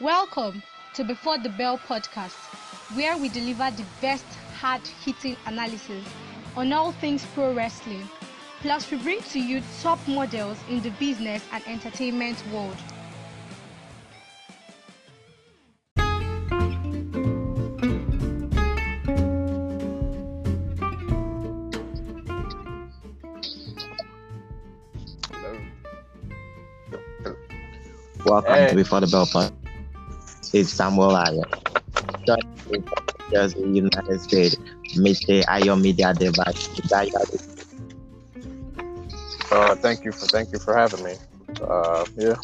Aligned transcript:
Welcome 0.00 0.62
to 0.94 1.04
Before 1.04 1.38
the 1.38 1.48
Bell 1.48 1.78
podcast, 1.78 2.34
where 2.96 3.16
we 3.16 3.28
deliver 3.30 3.70
the 3.70 3.84
best 4.02 4.26
hard 4.58 4.86
hitting 5.04 5.36
analysis 5.46 6.04
on 6.56 6.72
all 6.72 6.92
things 6.92 7.24
pro 7.34 7.54
wrestling. 7.54 8.06
Plus, 8.60 8.90
we 8.90 8.98
bring 8.98 9.20
to 9.22 9.40
you 9.40 9.62
top 9.80 9.98
models 10.06 10.58
in 10.68 10.82
the 10.82 10.90
business 10.90 11.42
and 11.52 11.66
entertainment 11.66 12.42
world. 12.52 12.76
Welcome 28.24 28.54
Hey. 28.54 28.68
to 28.70 28.74
Before 28.74 29.00
the 29.00 29.06
Bell 29.06 29.26
Pod. 29.26 29.52
It's 30.56 30.72
Samuel 30.72 31.12
Ayo. 31.12 31.44
Just 33.30 33.56
the 33.56 33.68
United 33.68 34.20
States, 34.22 34.56
Mr. 34.96 35.44
Ayo 35.44 35.78
Media 35.78 36.14
Device. 36.14 36.70
Uh, 39.52 39.74
thank 39.76 40.02
you 40.02 40.12
for 40.12 40.24
thank 40.32 40.50
you 40.54 40.58
for 40.58 40.74
having 40.74 41.04
me. 41.04 41.12
Uh, 41.60 42.06
yeah, 42.16 42.36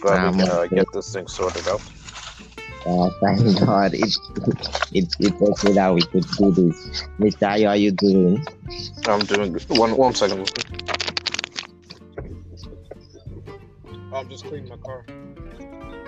glad 0.00 0.24
Um, 0.24 0.38
we 0.38 0.44
can 0.44 0.50
uh, 0.50 0.66
get 0.68 0.86
this 0.94 1.12
thing 1.12 1.26
sorted 1.28 1.68
out. 1.68 1.82
Uh, 2.86 3.10
thank 3.20 3.60
God. 3.60 3.92
It's, 3.92 4.18
it's, 4.94 5.16
it's 5.20 5.42
okay 5.42 5.72
that 5.72 5.94
we 5.94 6.00
could 6.00 6.24
do 6.38 6.50
this. 6.50 7.04
Mr. 7.20 7.60
Ayo, 7.60 7.66
how 7.66 7.72
you 7.74 7.90
doing? 7.90 8.42
I'm 9.06 9.20
doing 9.26 9.52
good. 9.52 9.68
One 9.68 9.94
one 9.98 10.14
second. 10.14 10.50
I'm 14.14 14.28
just 14.30 14.46
cleaning 14.46 14.70
my 14.70 14.76
car. 14.78 15.04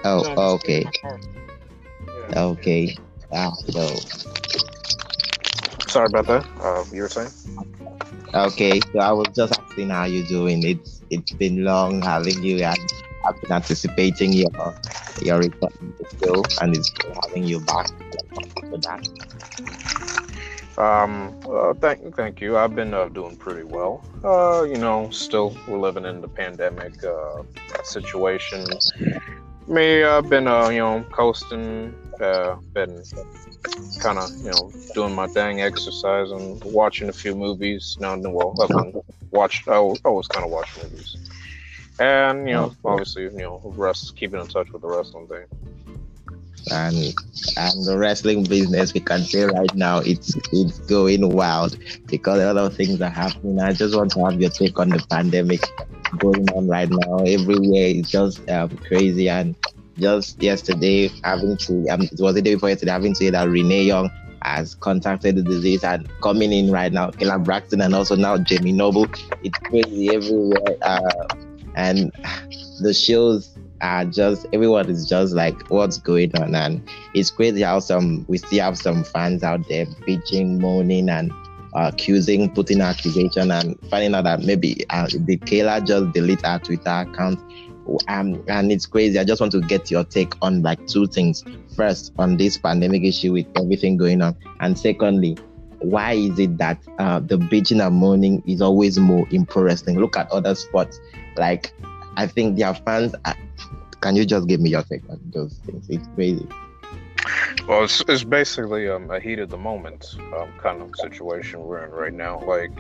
Oh, 0.04 0.56
okay. 0.56 0.84
Okay. 2.36 2.96
Ah, 3.32 3.52
so, 3.70 3.96
Sorry 5.86 6.06
about 6.06 6.26
that. 6.26 6.46
Uh, 6.60 6.84
you 6.92 7.02
were 7.02 7.08
saying? 7.08 7.30
okay. 8.34 8.80
So 8.80 8.98
I 8.98 9.12
was 9.12 9.28
just 9.36 9.52
asking 9.58 9.90
how 9.90 10.04
you're 10.04 10.26
doing. 10.26 10.62
It's 10.64 11.02
it's 11.10 11.32
been 11.32 11.64
long 11.64 12.02
having 12.02 12.42
you 12.42 12.64
and 12.64 12.78
I've 13.26 13.40
been 13.40 13.52
anticipating 13.52 14.32
your 14.32 14.50
your 15.20 15.38
return 15.38 15.70
to 15.98 16.04
the 16.20 16.58
and 16.62 16.74
it's 16.74 16.90
good 16.90 17.14
having 17.22 17.44
you 17.44 17.60
back. 17.60 17.88
For 18.70 18.78
that. 18.78 19.22
Um, 20.78 21.36
uh, 21.46 21.74
thank 21.74 22.16
thank 22.16 22.40
you. 22.40 22.56
I've 22.56 22.74
been 22.74 22.94
uh, 22.94 23.08
doing 23.08 23.36
pretty 23.36 23.64
well. 23.64 24.02
Uh, 24.24 24.62
you 24.64 24.78
know, 24.78 25.10
still 25.10 25.54
we're 25.68 25.78
living 25.78 26.06
in 26.06 26.20
the 26.20 26.28
pandemic 26.28 27.04
uh, 27.04 27.42
situation. 27.84 28.66
Me, 29.66 30.02
I've 30.02 30.28
been 30.28 30.48
uh, 30.48 30.68
you 30.68 30.78
know 30.78 31.04
coasting. 31.12 31.94
Uh, 32.20 32.56
been 32.72 33.02
kind 34.00 34.18
of 34.18 34.30
you 34.38 34.50
know 34.50 34.72
doing 34.94 35.14
my 35.14 35.26
thing, 35.28 35.60
exercising, 35.60 36.60
watching 36.64 37.08
a 37.08 37.12
few 37.12 37.34
movies. 37.34 37.96
Now, 38.00 38.16
well, 38.16 38.54
I've 38.60 38.68
been 38.68 39.02
watched. 39.30 39.68
I 39.68 39.76
always 39.76 40.26
kind 40.28 40.44
of 40.44 40.50
watch 40.50 40.68
movies, 40.82 41.16
and 41.98 42.48
you 42.48 42.54
know, 42.54 42.74
obviously, 42.84 43.24
you 43.24 43.30
know, 43.30 43.60
rest, 43.76 44.16
keeping 44.16 44.40
in 44.40 44.46
touch 44.48 44.72
with 44.72 44.82
the 44.82 44.88
wrestling 44.88 45.28
thing. 45.28 45.44
And 46.70 47.14
and 47.56 47.84
the 47.84 47.96
wrestling 47.98 48.44
business 48.44 48.94
we 48.94 49.00
can 49.00 49.22
say 49.22 49.44
right 49.44 49.74
now 49.74 49.98
it's 49.98 50.36
it's 50.52 50.78
going 50.80 51.28
wild 51.28 51.76
because 52.06 52.40
a 52.40 52.52
lot 52.52 52.66
of 52.66 52.76
things 52.76 53.00
are 53.00 53.10
happening. 53.10 53.60
I 53.60 53.72
just 53.72 53.96
want 53.96 54.12
to 54.12 54.24
have 54.24 54.40
your 54.40 54.50
take 54.50 54.78
on 54.78 54.90
the 54.90 55.04
pandemic 55.10 55.60
going 56.18 56.48
on 56.50 56.68
right 56.68 56.88
now. 56.90 57.18
Everywhere 57.18 57.88
it's 57.88 58.10
just 58.10 58.48
um, 58.50 58.70
crazy 58.78 59.28
and 59.28 59.56
just 59.98 60.42
yesterday 60.42 61.08
having 61.24 61.56
to 61.56 61.88
um, 61.88 62.02
it 62.02 62.18
was 62.18 62.34
the 62.34 62.42
day 62.42 62.54
before 62.54 62.70
yesterday 62.70 62.92
having 62.92 63.14
to 63.14 63.24
hear 63.24 63.32
that 63.32 63.48
renee 63.48 63.84
young 63.84 64.10
has 64.42 64.74
contacted 64.74 65.36
the 65.36 65.42
disease 65.42 65.84
and 65.84 66.08
coming 66.20 66.52
in 66.52 66.70
right 66.70 66.92
now 66.92 67.10
Kayla 67.10 67.44
Braxton 67.44 67.80
and 67.80 67.94
also 67.94 68.16
now 68.16 68.36
Jamie 68.38 68.72
Noble. 68.72 69.06
It's 69.42 69.58
crazy 69.58 70.10
everywhere 70.14 70.76
uh, 70.82 71.26
and 71.74 72.12
the 72.80 72.92
shows 72.92 73.51
are 73.82 74.04
just 74.04 74.46
everyone 74.52 74.88
is 74.88 75.06
just 75.06 75.34
like 75.34 75.68
what's 75.68 75.98
going 75.98 76.34
on? 76.38 76.54
And 76.54 76.88
it's 77.14 77.30
crazy 77.30 77.62
how 77.62 77.80
some 77.80 78.24
we 78.28 78.38
still 78.38 78.60
have 78.60 78.78
some 78.78 79.04
fans 79.04 79.42
out 79.42 79.68
there 79.68 79.86
bitching 79.86 80.60
moaning 80.60 81.08
and 81.08 81.30
uh, 81.74 81.90
accusing 81.92 82.52
putting 82.54 82.80
accusation 82.80 83.50
and 83.50 83.78
finding 83.90 84.14
out 84.14 84.24
that 84.24 84.42
maybe 84.42 84.84
uh, 84.90 85.06
did 85.06 85.40
Kayla 85.42 85.86
just 85.86 86.12
delete 86.12 86.44
her 86.46 86.58
twitter 86.58 86.90
account. 86.90 87.40
Um, 88.06 88.42
and 88.46 88.70
it's 88.70 88.86
crazy. 88.86 89.18
I 89.18 89.24
just 89.24 89.40
want 89.40 89.52
to 89.52 89.60
get 89.60 89.90
your 89.90 90.04
take 90.04 90.34
on 90.40 90.62
like 90.62 90.86
two 90.86 91.06
things. 91.06 91.42
First 91.76 92.12
on 92.18 92.36
this 92.36 92.56
pandemic 92.56 93.02
issue 93.02 93.32
with 93.32 93.46
everything 93.56 93.96
going 93.96 94.22
on. 94.22 94.36
And 94.60 94.78
secondly 94.78 95.36
why 95.80 96.12
is 96.12 96.38
it 96.38 96.56
that 96.58 96.78
uh, 97.00 97.18
the 97.18 97.36
bitching 97.36 97.84
and 97.84 97.96
moaning 97.96 98.40
is 98.46 98.62
always 98.62 98.98
more 99.00 99.28
in 99.30 99.44
pro 99.44 99.64
wrestling 99.64 99.98
look 99.98 100.16
at 100.16 100.30
other 100.30 100.54
sports. 100.54 101.00
Like 101.36 101.72
i 102.16 102.26
think 102.26 102.58
their 102.58 102.74
fans 102.74 103.14
are, 103.24 103.34
can 104.02 104.16
you 104.16 104.26
just 104.26 104.46
give 104.48 104.60
me 104.60 104.70
your 104.70 104.82
take 104.82 105.08
on 105.08 105.18
those 105.32 105.58
things? 105.64 105.86
It's 105.88 106.06
crazy. 106.14 106.46
Well, 107.68 107.84
it's, 107.84 108.02
it's 108.08 108.24
basically 108.24 108.88
um, 108.88 109.10
a 109.10 109.20
heat 109.20 109.38
of 109.38 109.48
the 109.48 109.56
moment 109.56 110.16
um, 110.36 110.52
kind 110.58 110.82
of 110.82 110.90
situation 110.96 111.60
we're 111.60 111.84
in 111.84 111.90
right 111.90 112.12
now. 112.12 112.40
Like 112.40 112.72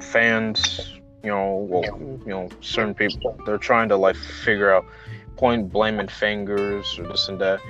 fans, 0.00 0.92
you 1.22 1.30
know, 1.30 1.66
well, 1.68 1.98
you 2.24 2.30
know, 2.30 2.48
certain 2.60 2.94
people 2.94 3.36
they're 3.44 3.58
trying 3.58 3.88
to 3.88 3.96
like 3.96 4.16
figure 4.16 4.72
out, 4.72 4.84
point 5.36 5.72
blaming 5.72 6.08
fingers 6.08 6.86
or 6.98 7.08
this 7.08 7.28
and 7.28 7.40
that. 7.40 7.60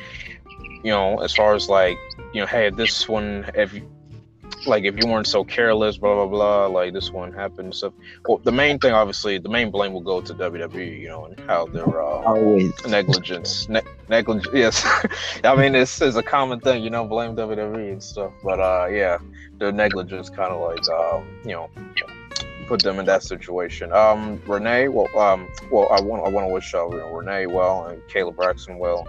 You 0.85 0.91
know, 0.91 1.19
as 1.21 1.33
far 1.33 1.55
as 1.55 1.69
like, 1.69 1.97
you 2.35 2.41
know, 2.41 2.47
hey, 2.47 2.69
this 2.71 3.09
one, 3.09 3.51
if 3.55 3.73
like 4.67 4.85
if 4.85 4.97
you 5.03 5.11
weren't 5.11 5.27
so 5.27 5.45
careless, 5.45 5.97
blah 5.99 6.15
blah 6.15 6.27
blah, 6.27 6.67
like 6.67 6.93
this 6.93 7.11
one 7.11 7.33
happened 7.33 7.67
and 7.67 7.75
stuff. 7.75 7.93
Well, 8.27 8.39
the 8.39 8.53
main 8.53 8.79
thing, 8.79 8.93
obviously, 8.93 9.39
the 9.39 9.49
main 9.49 9.71
blame 9.71 9.93
will 9.93 10.01
go 10.01 10.21
to 10.21 10.35
WWE, 10.35 11.01
you 11.01 11.09
know, 11.09 11.27
and 11.27 11.41
how 11.41 11.67
they're 11.67 12.03
uh, 12.03 12.23
Always. 12.23 12.73
negligence. 12.87 13.69
Ne- 13.69 13.83
negligence. 14.09 14.53
Yes, 14.63 14.85
I 15.45 15.57
mean 15.57 15.75
it's, 15.75 16.01
it's 16.01 16.17
a 16.17 16.23
common 16.23 16.61
thing, 16.61 16.85
you 16.85 16.91
know, 16.91 17.05
blame 17.05 17.35
WWE 17.35 17.93
and 17.93 18.03
stuff. 18.03 18.33
But 18.45 18.61
uh, 18.61 18.87
yeah, 18.91 19.19
the 19.59 19.73
negligence 19.73 20.29
kind 20.31 20.53
of 20.53 20.61
like 20.61 20.89
um, 20.89 21.27
you 21.45 21.53
know 21.53 21.71
put 22.67 22.83
them 22.83 22.99
in 22.99 23.07
that 23.07 23.23
situation. 23.23 23.93
Um, 23.93 24.41
Renee, 24.47 24.89
well, 24.89 25.09
um, 25.19 25.49
well, 25.71 25.89
I 25.91 26.01
want 26.01 26.25
I 26.25 26.29
want 26.29 26.49
to 26.49 26.53
wish 26.53 26.75
uh, 26.75 26.87
Renee 26.87 27.47
well 27.47 27.87
and 27.87 28.01
Kayla 28.05 28.35
Braxton 28.35 28.79
well, 28.79 29.07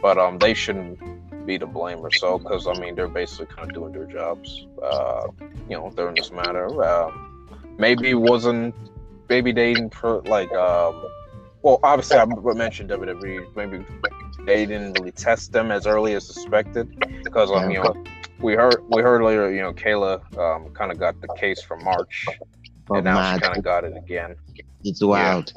but 0.00 0.16
um, 0.18 0.38
they 0.38 0.54
shouldn't 0.54 0.98
be 1.46 1.58
to 1.58 1.66
blame 1.66 1.98
or 2.00 2.10
so 2.10 2.38
because 2.38 2.66
I 2.66 2.74
mean 2.74 2.94
they're 2.94 3.08
basically 3.08 3.46
kind 3.46 3.68
of 3.68 3.74
doing 3.74 3.92
their 3.92 4.06
jobs. 4.06 4.66
Uh, 4.82 5.28
you 5.68 5.76
know, 5.76 5.90
during 5.96 6.14
this 6.16 6.30
matter, 6.32 6.66
um, 6.84 7.12
maybe 7.78 8.14
wasn't 8.14 8.74
maybe 9.28 9.52
they 9.52 9.74
didn't 9.74 9.94
like 10.26 10.52
um 10.52 11.04
well 11.62 11.80
obviously 11.82 12.18
i 12.18 12.24
mentioned 12.24 12.90
wwe 12.90 13.46
maybe 13.56 13.84
they 14.44 14.66
didn't 14.66 14.92
really 14.98 15.12
test 15.12 15.52
them 15.52 15.70
as 15.70 15.86
early 15.86 16.14
as 16.14 16.26
suspected 16.26 16.88
because 17.24 17.50
um 17.50 17.70
you 17.70 17.82
know 17.82 17.94
we 18.40 18.54
heard 18.54 18.76
we 18.88 19.02
heard 19.02 19.22
later 19.22 19.50
you 19.52 19.62
know 19.62 19.72
kayla 19.72 20.20
um 20.38 20.68
kind 20.74 20.92
of 20.92 20.98
got 20.98 21.20
the 21.20 21.28
case 21.38 21.62
from 21.62 21.82
march 21.82 22.26
But 22.86 22.96
and 22.96 23.04
now 23.04 23.14
mad. 23.14 23.36
she 23.36 23.40
kind 23.40 23.56
of 23.56 23.64
got 23.64 23.84
it 23.84 23.96
again 23.96 24.36
It's 24.84 25.02
wild. 25.02 25.52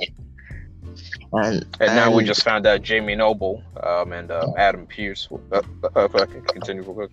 And, 1.34 1.66
and 1.80 1.96
now 1.96 2.12
we 2.12 2.24
just 2.24 2.44
found 2.44 2.66
out 2.66 2.82
jamie 2.82 3.16
noble 3.16 3.64
um 3.84 4.14
and 4.14 4.32
uh, 4.32 4.54
adam 4.58 4.88
pearce 4.88 5.28
uh, 5.52 5.62
uh, 5.84 6.06
if 6.06 6.16
i 6.16 6.26
can 6.26 6.42
continue 6.44 6.82
real 6.84 6.94
quick. 6.94 7.12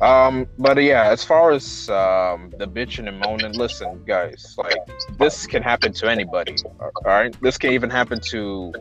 Um 0.00 0.46
but 0.58 0.82
yeah 0.82 1.04
as 1.10 1.24
far 1.24 1.52
as 1.52 1.88
um 1.90 2.52
the 2.58 2.66
bitching 2.66 3.06
and 3.06 3.20
moaning 3.20 3.52
listen 3.52 4.02
guys 4.04 4.54
like 4.58 4.74
this 5.18 5.46
can 5.46 5.62
happen 5.62 5.92
to 5.94 6.10
anybody 6.10 6.56
all 6.80 6.90
right? 7.04 7.34
This 7.40 7.58
can 7.58 7.72
even 7.72 7.90
happen 7.90 8.20
to 8.32 8.72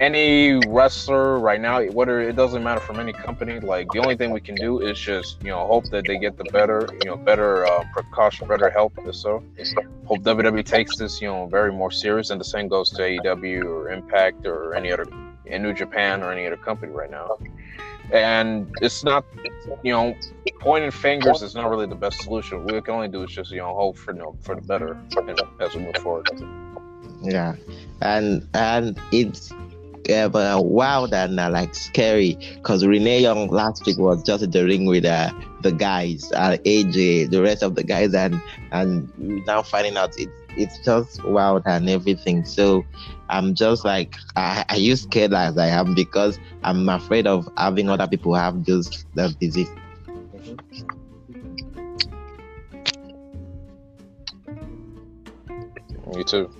any 0.00 0.52
wrestler 0.68 1.38
right 1.38 1.60
now 1.60 1.82
whether 1.88 2.20
it 2.20 2.34
doesn't 2.34 2.62
matter 2.62 2.80
from 2.80 2.98
any 2.98 3.12
company 3.12 3.60
like 3.60 3.86
the 3.92 3.98
only 3.98 4.16
thing 4.16 4.30
we 4.30 4.40
can 4.40 4.54
do 4.54 4.80
is 4.80 4.98
just 4.98 5.42
you 5.42 5.50
know 5.50 5.66
hope 5.66 5.84
that 5.90 6.06
they 6.06 6.18
get 6.18 6.36
the 6.38 6.44
better 6.44 6.88
you 7.00 7.06
know 7.06 7.16
better 7.16 7.66
uh, 7.66 7.84
precaution 7.92 8.48
better 8.48 8.70
help 8.70 8.92
so. 9.12 9.42
Hope 10.06 10.20
wwe 10.20 10.64
takes 10.64 10.96
this 10.96 11.20
you 11.20 11.28
know 11.28 11.46
very 11.46 11.70
more 11.70 11.90
serious 11.90 12.30
and 12.30 12.40
the 12.40 12.44
same 12.44 12.68
goes 12.68 12.90
to 12.90 13.02
aew 13.02 13.64
or 13.64 13.90
impact 13.90 14.46
or 14.46 14.74
any 14.74 14.90
other 14.90 15.04
in 15.44 15.62
new 15.62 15.74
japan 15.74 16.22
or 16.22 16.32
any 16.32 16.46
other 16.46 16.56
company 16.56 16.92
right 16.92 17.10
now. 17.10 17.36
And 18.12 18.74
it's 18.80 19.04
not 19.04 19.24
you 19.82 19.92
know 19.92 20.16
pointing 20.60 20.90
fingers 20.90 21.42
is 21.42 21.54
not 21.54 21.68
really 21.70 21.86
the 21.86 21.94
best 21.94 22.22
solution. 22.22 22.64
What 22.64 22.74
we 22.74 22.80
can 22.80 22.94
only 22.94 23.08
do 23.08 23.22
is 23.22 23.30
just 23.30 23.50
you 23.50 23.58
know 23.58 23.74
hope 23.74 23.98
for 23.98 24.12
you 24.14 24.20
know, 24.20 24.36
for 24.40 24.54
the 24.54 24.62
better 24.62 24.98
you 25.12 25.22
know, 25.22 25.34
as 25.60 25.74
we 25.74 25.82
move 25.82 25.96
forward 25.96 26.26
yeah, 27.22 27.56
and 28.00 28.46
and 28.54 28.98
it's 29.12 29.52
uh, 30.08 30.60
wild 30.62 31.14
and 31.14 31.38
uh, 31.38 31.50
like 31.50 31.74
scary 31.74 32.36
because 32.56 32.84
Renee 32.84 33.20
Young 33.20 33.48
last 33.48 33.86
week 33.86 33.98
was 33.98 34.22
just 34.22 34.42
in 34.42 34.50
the 34.50 34.64
ring 34.64 34.86
with 34.86 35.04
uh, 35.04 35.32
the 35.62 35.72
guys, 35.72 36.32
uh, 36.32 36.56
AJ, 36.64 37.30
the 37.30 37.42
rest 37.42 37.62
of 37.62 37.74
the 37.74 37.84
guys, 37.84 38.14
and 38.14 38.40
and 38.72 39.10
now 39.46 39.62
finding 39.62 39.96
out 39.96 40.18
it's 40.18 40.32
it's 40.56 40.78
just 40.84 41.22
wild 41.24 41.62
and 41.66 41.88
everything. 41.88 42.44
So 42.44 42.84
I'm 43.28 43.54
just 43.54 43.84
like 43.84 44.14
I, 44.36 44.64
are 44.68 44.76
you 44.76 44.96
scared 44.96 45.32
as 45.34 45.56
I 45.58 45.68
am 45.68 45.94
because 45.94 46.38
I'm 46.62 46.88
afraid 46.88 47.26
of 47.26 47.48
having 47.56 47.88
other 47.88 48.08
people 48.08 48.34
have 48.34 48.64
this 48.64 49.04
the 49.14 49.34
disease. 49.40 49.70
Me 56.16 56.24
too. 56.24 56.50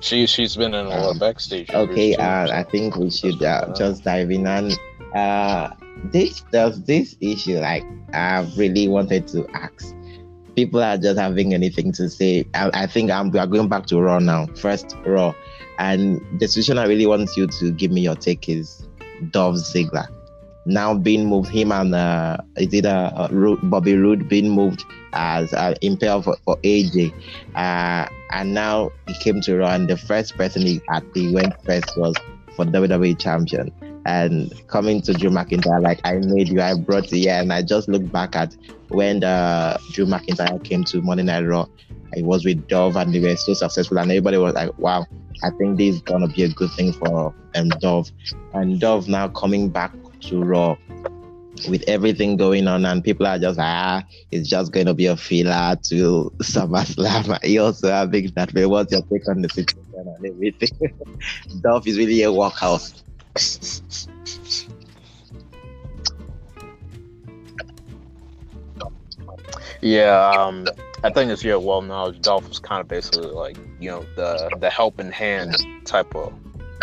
She 0.00 0.26
she's 0.26 0.56
been 0.56 0.74
in 0.74 0.86
a 0.86 0.88
lot 0.88 1.14
of 1.14 1.20
backstage. 1.20 1.70
Okay, 1.70 2.14
uh, 2.14 2.48
I 2.52 2.62
think 2.62 2.96
we 2.96 3.10
should 3.10 3.42
uh, 3.42 3.72
just 3.74 4.04
dive 4.04 4.30
in 4.30 4.46
and 4.46 4.78
uh, 5.14 5.70
this 6.04 6.42
does 6.52 6.82
this 6.84 7.16
issue 7.20 7.58
like 7.58 7.84
I 8.12 8.46
really 8.56 8.88
wanted 8.88 9.26
to 9.28 9.48
ask. 9.54 9.94
People 10.54 10.82
are 10.82 10.96
just 10.96 11.18
having 11.18 11.54
anything 11.54 11.92
to 11.92 12.08
say. 12.08 12.46
I, 12.54 12.70
I 12.72 12.86
think 12.86 13.10
I'm, 13.10 13.30
we 13.30 13.38
are 13.38 13.46
going 13.46 13.68
back 13.68 13.86
to 13.86 14.00
Raw 14.00 14.18
now. 14.18 14.46
First 14.56 14.96
Raw, 15.04 15.34
and 15.78 16.20
the 16.38 16.48
situation 16.48 16.78
I 16.78 16.86
really 16.86 17.06
want 17.06 17.30
you 17.36 17.46
to 17.46 17.72
give 17.72 17.90
me 17.90 18.02
your 18.02 18.16
take 18.16 18.48
is 18.48 18.86
Dolph 19.30 19.56
Ziggler 19.56 20.08
now 20.66 20.94
being 20.94 21.26
moved. 21.26 21.48
Him 21.48 21.72
and 21.72 21.94
uh, 21.94 22.38
is 22.56 22.74
it 22.74 22.84
uh, 22.84 23.28
Bobby 23.62 23.96
Roode 23.96 24.28
being 24.28 24.50
moved 24.50 24.84
as 25.12 25.52
uh, 25.54 25.74
impale 25.80 26.22
for, 26.22 26.36
for 26.44 26.56
AJ, 26.58 27.12
uh, 27.54 28.08
and 28.32 28.52
now 28.52 28.90
he 29.06 29.14
came 29.20 29.40
to 29.42 29.56
Raw, 29.56 29.74
and 29.74 29.88
the 29.88 29.96
first 29.96 30.36
person 30.36 30.62
he 30.62 30.80
at 30.90 31.04
he 31.14 31.32
went 31.32 31.54
first 31.64 31.96
was 31.96 32.16
for 32.56 32.64
WWE 32.64 33.18
champion. 33.18 33.72
And 34.04 34.52
coming 34.68 35.02
to 35.02 35.14
Drew 35.14 35.30
McIntyre, 35.30 35.82
like 35.82 36.00
I 36.04 36.14
made 36.14 36.48
you, 36.48 36.60
I 36.60 36.74
brought 36.74 37.10
you 37.10 37.18
here, 37.18 37.34
and 37.34 37.52
I 37.52 37.62
just 37.62 37.88
look 37.88 38.10
back 38.12 38.36
at 38.36 38.54
when 38.88 39.24
uh, 39.24 39.78
Drew 39.92 40.06
McIntyre 40.06 40.62
came 40.62 40.84
to 40.84 41.00
Monday 41.00 41.24
Night 41.24 41.42
Raw. 41.42 41.66
It 42.12 42.24
was 42.24 42.44
with 42.44 42.68
Dolph, 42.68 42.96
and 42.96 43.12
they 43.12 43.20
were 43.20 43.34
so 43.36 43.54
successful, 43.54 43.98
and 43.98 44.10
everybody 44.10 44.36
was 44.38 44.54
like, 44.54 44.76
"Wow, 44.78 45.06
I 45.42 45.50
think 45.58 45.76
this 45.76 45.96
is 45.96 46.02
gonna 46.02 46.28
be 46.28 46.44
a 46.44 46.48
good 46.48 46.70
thing 46.72 46.92
for 46.92 47.34
um, 47.56 47.68
Dolph." 47.80 48.10
And 48.54 48.78
Dolph 48.78 49.08
now 49.08 49.28
coming 49.28 49.70
back 49.70 49.92
to 50.26 50.42
Raw 50.42 50.76
with 51.68 51.82
everything 51.88 52.36
going 52.36 52.68
on, 52.68 52.84
and 52.84 53.02
people 53.02 53.26
are 53.26 53.38
just 53.38 53.58
ah, 53.58 54.04
it's 54.30 54.48
just 54.48 54.72
going 54.72 54.86
to 54.86 54.94
be 54.94 55.06
a 55.06 55.16
filler 55.16 55.76
to 55.84 56.32
SummerSlam. 56.38 57.38
You 57.48 57.62
also 57.62 57.90
having 57.90 58.30
that. 58.36 58.52
But 58.52 58.68
what's 58.68 58.92
your 58.92 59.02
take 59.02 59.28
on 59.28 59.42
the 59.42 59.48
situation 59.48 59.94
and 59.94 60.26
everything? 60.26 60.94
Dolph 61.60 61.86
is 61.86 61.98
really 61.98 62.22
a 62.22 62.32
workhouse. 62.32 63.02
Yeah, 69.82 70.30
um, 70.36 70.66
I 71.04 71.10
think 71.10 71.30
it's 71.30 71.44
yeah 71.44 71.56
well 71.56 71.82
known. 71.82 72.18
Dolph 72.20 72.48
was 72.48 72.58
kind 72.58 72.80
of 72.80 72.88
basically 72.88 73.28
like 73.28 73.56
you 73.80 73.90
know 73.90 74.04
the 74.16 74.50
the 74.58 74.70
helping 74.70 75.12
hand 75.12 75.56
type 75.84 76.14
of 76.14 76.32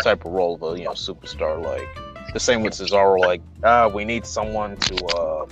type 0.02 0.24
of 0.24 0.32
role 0.32 0.54
of 0.54 0.62
a 0.62 0.78
you 0.78 0.84
know 0.84 0.92
superstar. 0.92 1.62
Like 1.62 2.03
the 2.34 2.40
same 2.40 2.62
with 2.62 2.74
Cesaro. 2.74 3.18
Like 3.18 3.40
ah, 3.62 3.88
we 3.88 4.04
need 4.04 4.26
someone 4.26 4.76
to 4.76 4.94
uh, 5.06 5.46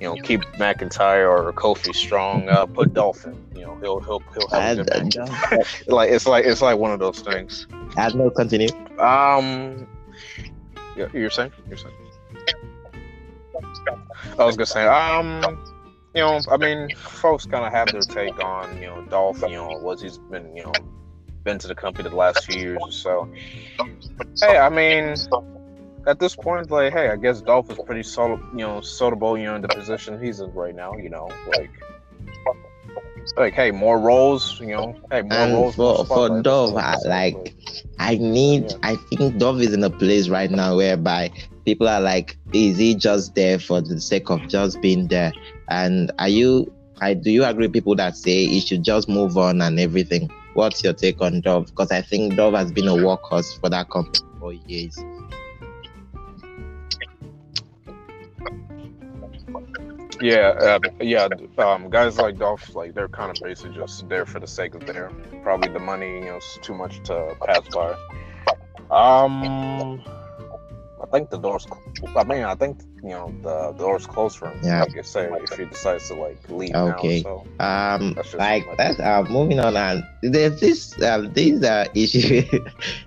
you 0.00 0.06
know 0.08 0.16
keep 0.22 0.40
McIntyre 0.58 1.28
or 1.28 1.52
Kofi 1.52 1.94
strong. 1.94 2.48
Uh, 2.48 2.64
put 2.66 2.94
Dolphin. 2.94 3.36
You 3.54 3.62
know 3.66 3.76
he'll 3.80 4.00
he'll 4.00 4.22
he'll 4.34 4.48
have 4.48 4.78
a 4.78 4.80
And, 4.80 4.88
good 4.88 4.90
uh, 4.96 5.02
match. 5.04 5.14
Dolph- 5.50 5.88
Like 5.88 6.10
it's 6.10 6.26
like 6.26 6.46
it's 6.46 6.62
like 6.62 6.78
one 6.78 6.92
of 6.92 6.98
those 7.00 7.20
things. 7.20 7.66
and 7.96 8.14
no, 8.14 8.30
continue. 8.30 8.68
Um, 8.98 9.86
you're 10.96 11.30
saying 11.30 11.52
you're 11.68 11.76
saying. 11.76 11.94
I 14.38 14.44
was 14.44 14.56
gonna 14.56 14.66
say, 14.66 14.86
um, 14.86 15.42
you 16.14 16.20
know, 16.22 16.40
I 16.50 16.56
mean, 16.56 16.94
folks 16.96 17.44
kind 17.46 17.64
of 17.64 17.72
have 17.72 17.92
their 17.92 18.00
take 18.02 18.42
on, 18.42 18.76
you 18.80 18.86
know, 18.86 19.02
Dolph, 19.02 19.42
you 19.42 19.50
know, 19.50 19.78
what 19.78 20.00
he's 20.00 20.18
been, 20.18 20.56
you 20.56 20.62
know, 20.64 20.72
been 21.44 21.58
to 21.58 21.68
the 21.68 21.74
company 21.74 22.08
the 22.08 22.16
last 22.16 22.44
few 22.46 22.60
years 22.60 22.78
or 22.80 22.92
so. 22.92 23.28
Hey, 24.40 24.58
I 24.58 24.68
mean, 24.68 25.14
at 26.06 26.18
this 26.18 26.34
point, 26.34 26.70
like, 26.70 26.92
hey, 26.92 27.08
I 27.08 27.16
guess 27.16 27.40
Dolph 27.40 27.70
is 27.70 27.78
pretty 27.78 28.02
solid, 28.02 28.40
you 28.52 28.58
know, 28.58 28.80
suitable, 28.80 29.36
you 29.36 29.44
know, 29.44 29.56
in 29.56 29.62
the 29.62 29.68
position 29.68 30.22
he's 30.22 30.40
in 30.40 30.52
right 30.52 30.74
now, 30.74 30.96
you 30.96 31.10
know, 31.10 31.28
like, 31.56 31.70
like, 33.36 33.54
hey, 33.54 33.70
more 33.70 33.98
roles, 33.98 34.60
you 34.60 34.68
know, 34.68 34.96
hey, 35.10 35.22
more 35.22 35.38
And 35.38 35.52
roles. 35.52 35.76
for 35.76 36.04
for 36.06 36.42
Dolph, 36.42 36.76
I 36.76 36.96
like 37.06 37.54
I 37.98 38.16
need. 38.16 38.70
Yeah. 38.70 38.76
I 38.82 38.96
think 38.96 39.38
Dolph 39.38 39.60
is 39.60 39.72
in 39.72 39.84
a 39.84 39.90
place 39.90 40.28
right 40.28 40.50
now 40.50 40.76
whereby 40.76 41.30
people 41.64 41.88
are 41.88 42.00
like, 42.00 42.36
is 42.52 42.78
he 42.78 42.94
just 42.94 43.34
there 43.34 43.58
for 43.58 43.80
the 43.80 44.00
sake 44.00 44.30
of 44.30 44.46
just 44.48 44.80
being 44.80 45.08
there? 45.08 45.32
And 45.68 46.10
are 46.18 46.28
you? 46.28 46.72
I 47.00 47.14
do 47.14 47.30
you 47.30 47.44
agree 47.44 47.66
with 47.66 47.72
people 47.72 47.94
that 47.96 48.16
say 48.16 48.46
he 48.46 48.60
should 48.60 48.82
just 48.82 49.08
move 49.08 49.36
on 49.38 49.60
and 49.60 49.78
everything? 49.78 50.30
What's 50.54 50.82
your 50.82 50.92
take 50.92 51.20
on 51.20 51.40
Dolph? 51.40 51.66
Because 51.68 51.92
I 51.92 52.02
think 52.02 52.36
Dolph 52.36 52.54
has 52.54 52.72
been 52.72 52.88
a 52.88 52.92
workhorse 52.92 53.58
for 53.60 53.68
that 53.70 53.88
company 53.90 54.26
for 54.38 54.52
years. 54.52 54.98
Yeah, 60.20 60.48
uh, 60.60 60.78
yeah. 61.00 61.28
Um, 61.58 61.88
guys 61.88 62.18
like 62.18 62.38
Dolph, 62.38 62.74
like 62.74 62.94
they're 62.94 63.08
kind 63.08 63.30
of 63.30 63.42
basically 63.42 63.74
just 63.74 64.08
there 64.08 64.26
for 64.26 64.38
the 64.38 64.46
sake 64.46 64.74
of 64.74 64.86
there. 64.86 65.10
Probably 65.42 65.68
the 65.68 65.78
money, 65.78 66.14
you 66.16 66.24
know, 66.26 66.36
is 66.36 66.58
too 66.62 66.74
much 66.74 67.02
to 67.04 67.34
pass 67.44 67.66
by. 67.68 67.92
Um, 68.90 70.02
I 71.02 71.06
think 71.10 71.30
the 71.30 71.38
door's. 71.38 71.66
I 72.16 72.24
mean, 72.24 72.42
I 72.42 72.54
think 72.54 72.80
you 73.02 73.10
know 73.10 73.34
the, 73.42 73.72
the 73.72 73.78
door's 73.78 74.06
closed 74.06 74.38
for 74.38 74.48
him. 74.50 74.60
Yeah. 74.62 74.80
Like 74.80 74.96
I 74.98 75.02
say, 75.02 75.28
if 75.42 75.56
he 75.56 75.64
decides 75.66 76.08
to 76.08 76.14
like 76.14 76.38
leave 76.48 76.74
Okay. 76.74 77.22
now, 77.22 77.22
so 77.22 77.46
Um, 77.58 78.14
That's 78.14 78.34
like 78.34 78.66
my 78.66 78.74
that. 78.78 79.00
Uh, 79.00 79.24
moving 79.28 79.58
on, 79.60 79.76
and 79.76 80.02
there's 80.22 80.60
this 80.60 81.00
um, 81.02 81.32
this 81.32 81.62
uh, 81.62 81.86
issue, 81.94 82.42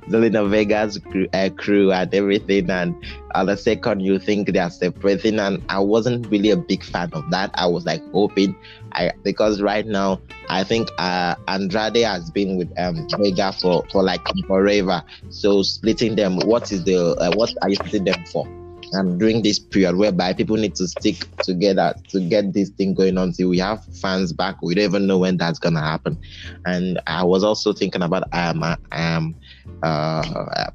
the 0.08 0.18
Lina 0.20 0.46
Vegas 0.48 0.98
crew, 0.98 1.28
uh, 1.34 1.50
crew 1.56 1.92
and 1.92 2.14
everything, 2.14 2.70
and 2.70 2.96
on 3.36 3.48
the 3.48 3.58
second 3.58 4.02
you 4.02 4.20
think 4.20 4.52
they're 4.54 4.70
separating, 4.70 5.40
and 5.40 5.64
I 5.70 5.80
wasn't 5.80 6.28
really 6.28 6.50
a 6.52 6.58
big 6.58 6.84
fan 6.84 7.10
of 7.14 7.30
that. 7.32 7.52
I 7.56 7.68
was 7.68 7.86
like 7.86 8.02
hoping, 8.12 8.56
I 8.94 9.12
because 9.24 9.62
right 9.62 9.86
now 9.86 10.22
I 10.50 10.64
think 10.64 10.90
uh, 10.98 11.36
Andrade 11.48 11.98
has 11.98 12.30
been 12.32 12.58
with 12.58 12.72
um 12.78 13.08
Vega 13.18 13.52
for 13.54 13.84
for 13.92 14.04
like 14.04 14.22
forever. 14.48 15.04
So 15.30 15.62
splitting 15.64 16.16
them, 16.16 16.38
what 16.46 16.72
is 16.72 16.84
the 16.84 17.16
uh, 17.16 17.32
what 17.36 17.54
are 17.62 17.70
you 17.70 17.76
splitting 17.76 18.06
them 18.06 18.24
for? 18.32 18.48
And 18.94 19.20
during 19.20 19.42
this 19.42 19.60
period 19.60 19.96
whereby 19.96 20.34
people 20.34 20.56
need 20.56 20.76
to 20.76 20.88
stick 20.88 21.26
together 21.38 21.94
to 22.10 22.20
get 22.20 22.54
this 22.54 22.70
thing 22.70 22.94
going 22.94 23.18
on 23.18 23.32
till 23.34 23.50
we 23.50 23.60
have 23.60 23.84
fans 24.02 24.34
back, 24.34 24.62
we 24.62 24.76
don't 24.76 24.86
even 24.86 25.08
know 25.08 25.18
when 25.18 25.38
that's 25.38 25.60
gonna 25.60 25.82
happen. 25.82 26.18
And 26.66 27.00
I 27.08 27.24
was 27.24 27.44
also 27.44 27.74
thinking 27.74 28.02
about 28.02 28.24
um 28.34 28.64
uh, 28.64 28.76
um 28.92 29.36
uh 29.82 30.70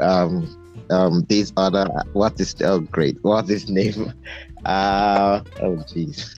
um 0.00 0.56
um 0.90 1.24
this 1.28 1.52
other 1.56 1.88
what 2.12 2.38
is 2.40 2.54
oh 2.62 2.80
great 2.80 3.18
what 3.22 3.44
is 3.44 3.62
his 3.62 3.70
name 3.70 4.12
uh 4.64 5.40
oh 5.60 5.76
jeez 5.88 6.36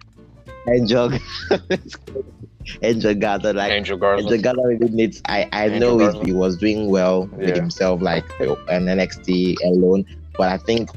Angel 0.68 1.12
Angel 2.82 3.14
Garza 3.14 3.52
like 3.52 3.72
Angel 3.72 3.96
Garza. 3.96 4.28
really 4.28 4.88
needs. 4.88 5.22
I 5.26 5.48
I 5.52 5.68
Angel 5.68 5.98
know 5.98 6.20
he, 6.20 6.26
he 6.26 6.32
was 6.32 6.56
doing 6.56 6.90
well 6.90 7.26
with 7.32 7.56
himself, 7.56 8.02
like 8.02 8.24
an 8.40 8.86
NXT 8.86 9.56
alone. 9.64 10.04
But 10.36 10.48
I 10.50 10.58
think 10.58 10.90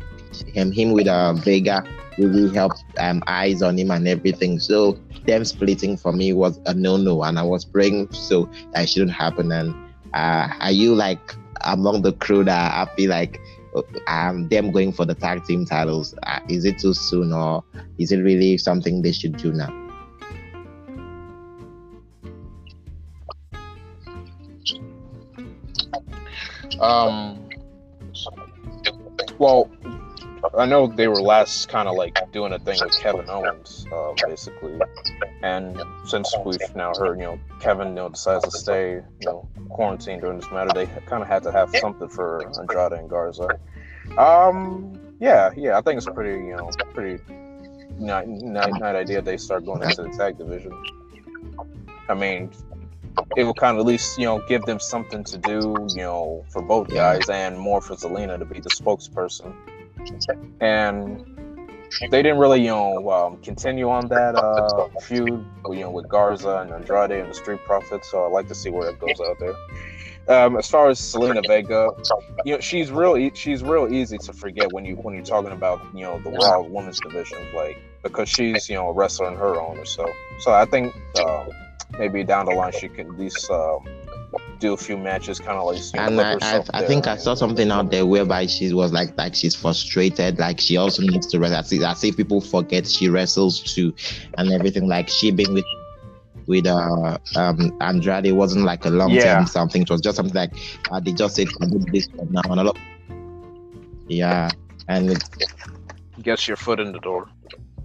him 0.54 0.72
him 0.72 0.92
with 0.92 1.08
uh, 1.08 1.34
Vega 1.34 1.84
really 2.18 2.54
helped 2.54 2.84
um 2.98 3.24
eyes 3.28 3.62
on 3.62 3.78
him 3.78 3.92
and 3.92 4.08
everything. 4.08 4.60
So 4.60 4.98
them 5.26 5.46
splitting 5.46 5.98
for 5.98 6.12
me 6.14 6.34
was 6.34 6.60
a 6.66 6.74
no 6.74 6.98
no, 6.98 7.24
and 7.24 7.38
I 7.40 7.44
was 7.44 7.66
praying 7.66 8.12
so 8.12 8.50
that 8.74 8.90
shouldn't 8.90 9.12
happen. 9.12 9.52
And 9.52 9.74
uh, 10.14 10.48
are 10.60 10.72
you 10.72 10.96
like 10.96 11.36
among 11.66 12.02
the 12.02 12.14
crew 12.14 12.44
that 12.44 12.74
I 12.74 12.94
feel 12.96 13.10
like? 13.10 13.40
Um, 14.08 14.50
them 14.50 14.70
going 14.72 14.92
for 14.92 15.06
the 15.06 15.16
tag 15.16 15.46
team 15.46 15.66
titles. 15.66 16.14
Uh, 16.24 16.42
is 16.50 16.66
it 16.66 16.78
too 16.78 16.94
soon, 16.94 17.32
or 17.32 17.64
is 17.98 18.12
it 18.12 18.18
really 18.18 18.58
something 18.58 19.02
they 19.02 19.14
should 19.14 19.38
do 19.38 19.54
now? 19.54 19.72
Um, 26.82 27.48
well, 29.38 29.72
I 30.58 30.66
know 30.66 30.88
they 30.88 31.08
were 31.08 31.22
last 31.22 31.70
kind 31.70 31.88
of 31.88 31.96
like 31.96 32.18
doing 32.32 32.54
a 32.54 32.60
thing 32.60 32.80
with 32.82 32.98
Kevin 33.00 33.30
Owens, 33.30 33.86
uh, 33.92 34.14
basically. 34.28 34.80
And 35.44 35.82
since 36.06 36.34
we've 36.44 36.76
now 36.76 36.94
heard, 36.98 37.20
you 37.20 37.26
know, 37.26 37.40
Kevin, 37.60 37.90
you 37.90 37.94
know, 37.96 38.10
decides 38.10 38.46
to 38.46 38.52
stay, 38.52 38.96
you 38.96 39.26
know, 39.26 39.48
quarantined 39.70 40.22
during 40.22 40.40
this 40.40 40.52
matter, 40.52 40.72
they 40.74 40.88
kind 41.06 41.22
of 41.22 41.28
had 41.28 41.44
to 41.44 41.52
have 41.52 41.76
something 41.78 42.10
for 42.10 42.46
Andrade 42.60 42.94
and 42.94 43.10
Garza. 43.10 43.48
Um, 44.18 45.00
yeah, 45.20 45.52
yeah, 45.56 45.78
I 45.78 45.82
think 45.82 45.98
it's 45.98 46.08
pretty, 46.08 46.44
you 46.46 46.56
know, 46.56 46.70
pretty 46.94 47.24
nice, 47.98 48.28
nice, 48.28 48.74
nice 48.74 48.96
idea 48.96 49.22
they 49.22 49.38
start 49.38 49.66
going 49.66 49.84
into 49.84 50.04
the 50.04 50.10
tag 50.10 50.38
division. 50.38 50.74
I 52.10 52.14
mean, 52.14 52.52
it 53.38 53.44
will 53.44 53.54
kind 53.54 53.78
of 53.78 53.82
at 53.82 53.86
least 53.86 54.18
you 54.18 54.26
know 54.26 54.42
give 54.48 54.64
them 54.64 54.80
something 54.80 55.24
to 55.24 55.38
do 55.38 55.76
you 55.90 55.98
know 55.98 56.46
for 56.50 56.62
both 56.62 56.90
guys 56.90 57.30
and 57.30 57.60
more 57.60 57.82
for 57.82 57.96
Zelina 57.96 58.40
to 58.40 58.46
be 58.46 58.60
the 58.60 58.70
spokesperson 58.70 59.54
and 60.60 61.26
they 62.10 62.22
didn't 62.22 62.38
really, 62.38 62.62
you 62.62 62.68
know, 62.68 63.10
um, 63.10 63.38
continue 63.42 63.90
on 63.90 64.08
that 64.08 64.36
uh, 64.36 64.88
feud, 65.02 65.46
you 65.70 65.80
know, 65.82 65.92
with 65.92 66.08
Garza 66.08 66.58
and 66.58 66.72
Andrade 66.72 67.12
and 67.12 67.30
the 67.30 67.34
Street 67.34 67.60
Profits. 67.66 68.10
So 68.10 68.26
I'd 68.26 68.32
like 68.32 68.48
to 68.48 68.56
see 68.56 68.70
where 68.70 68.90
it 68.90 69.00
goes 69.00 69.20
out 69.20 69.38
there. 69.40 69.56
Um, 70.28 70.56
as 70.58 70.70
far 70.70 70.88
as 70.90 71.00
Zelina 71.00 71.46
Vega, 71.46 71.90
you 72.46 72.54
know, 72.54 72.60
she's 72.60 72.92
real. 72.92 73.32
She's 73.34 73.64
real 73.64 73.92
easy 73.92 74.18
to 74.20 74.34
forget 74.34 74.72
when 74.72 74.86
you 74.86 74.96
when 74.98 75.16
you're 75.16 75.24
talking 75.24 75.52
about 75.52 75.82
you 75.94 76.04
know 76.04 76.20
the 76.20 76.30
Wild 76.30 76.72
Women's 76.72 77.00
division, 77.00 77.40
like 77.56 77.78
because 78.04 78.30
she's 78.30 78.70
you 78.70 78.76
know 78.76 78.90
a 78.90 78.94
wrestler 78.94 79.28
in 79.30 79.36
her 79.36 79.60
own 79.60 79.78
or 79.78 79.86
so. 79.86 80.10
So 80.40 80.54
I 80.54 80.66
think 80.66 80.96
uh, 81.20 81.46
maybe 81.98 82.24
down 82.24 82.46
the 82.46 82.54
line 82.54 82.72
she 82.72 82.88
can 82.88 83.08
at 83.10 83.20
least 83.20 83.50
uh, 83.50 83.80
do 84.62 84.74
a 84.74 84.78
few 84.78 84.98
matches, 84.98 85.40
kind 85.40 85.58
of 85.58 85.66
like. 85.66 85.82
And 85.96 86.22
I, 86.22 86.38
I, 86.42 86.64
I 86.74 86.86
think 86.86 87.08
I 87.08 87.18
saw 87.18 87.34
something 87.34 87.70
out 87.72 87.92
there 87.92 88.06
whereby 88.06 88.46
she 88.46 88.72
was 88.74 88.94
like 88.94 89.18
like 89.18 89.36
she's 89.36 89.56
frustrated, 89.56 90.40
like 90.40 90.60
she 90.62 90.78
also 90.78 91.02
needs 91.02 91.28
to 91.28 91.40
wrestle. 91.40 91.86
I 91.86 91.94
see, 91.96 92.12
people 92.14 92.40
forget 92.40 92.88
she 92.88 93.10
wrestles 93.10 93.60
too, 93.60 93.94
and 94.38 94.52
everything. 94.54 94.88
Like 94.88 95.10
she 95.10 95.32
being 95.32 95.54
with 95.54 95.66
with 96.48 96.68
uh 96.68 97.18
um 97.36 97.78
Andrade 97.82 98.32
wasn't 98.32 98.64
like 98.64 98.86
a 98.86 98.90
long 98.90 99.10
term 99.10 99.18
Yeah. 99.20 99.46
something. 99.46 99.82
It 99.82 99.90
was 99.90 100.00
just 100.00 100.16
something 100.16 100.36
like 100.36 100.54
uh, 100.92 101.00
they 101.00 101.12
just 101.12 101.36
said 101.36 101.50
"Can 101.50 101.70
do 101.70 101.92
this 101.92 102.08
for 102.08 102.26
now 102.30 102.42
and 102.46 102.60
a 102.62 102.64
lot. 102.64 102.78
Yeah, 104.08 104.50
and 104.88 105.12
it, 105.12 105.24
gets 106.22 106.48
your 106.48 106.58
foot 106.58 106.80
in 106.80 106.92
the 106.92 107.00
door. 107.00 107.30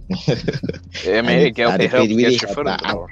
I 0.29 1.19
I 1.19 1.23
mean, 1.23 1.39
it, 1.47 1.55
get, 1.55 1.81
it 1.81 1.91
helps 1.91 2.09
get 2.13 2.43
your 2.43 2.51
foot 2.53 2.67
in 2.67 2.77
the 2.77 2.87
I- 2.87 2.93
door. 2.93 3.11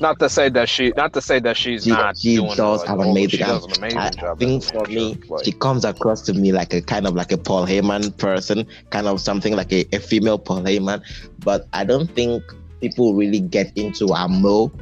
Not 0.00 0.18
to 0.20 0.28
say 0.30 0.48
that 0.48 0.68
she, 0.68 0.92
not 0.96 1.12
to 1.12 1.20
say 1.20 1.40
that 1.40 1.56
she's 1.56 1.84
She- 1.84 1.90
not 1.90 2.16
she 2.16 2.36
doing 2.36 2.56
does 2.56 2.80
like, 2.80 2.88
have 2.88 2.98
oh, 3.00 3.10
amazing- 3.10 3.28
She 3.30 3.36
does 3.38 3.64
an 3.66 3.72
amazing 3.78 3.98
I 3.98 4.10
job. 4.10 4.38
think 4.38 4.64
for 4.64 4.86
me, 4.86 5.18
like- 5.28 5.44
she 5.44 5.52
comes 5.52 5.84
across 5.84 6.22
to 6.22 6.32
me 6.32 6.52
like 6.52 6.72
a 6.72 6.80
kind 6.80 7.06
of 7.06 7.14
like 7.14 7.32
a 7.32 7.38
Paul 7.38 7.66
Heyman 7.66 8.16
person, 8.16 8.66
kind 8.90 9.06
of 9.06 9.20
something 9.20 9.54
like 9.54 9.72
a, 9.72 9.84
a 9.92 9.98
female 10.00 10.38
Paul 10.38 10.62
Heyman. 10.62 11.02
But 11.40 11.66
I 11.74 11.84
don't 11.84 12.10
think 12.14 12.42
people 12.80 13.14
really 13.14 13.40
get 13.40 13.76
into 13.76 14.08
her 14.14 14.26
mo 14.28 14.72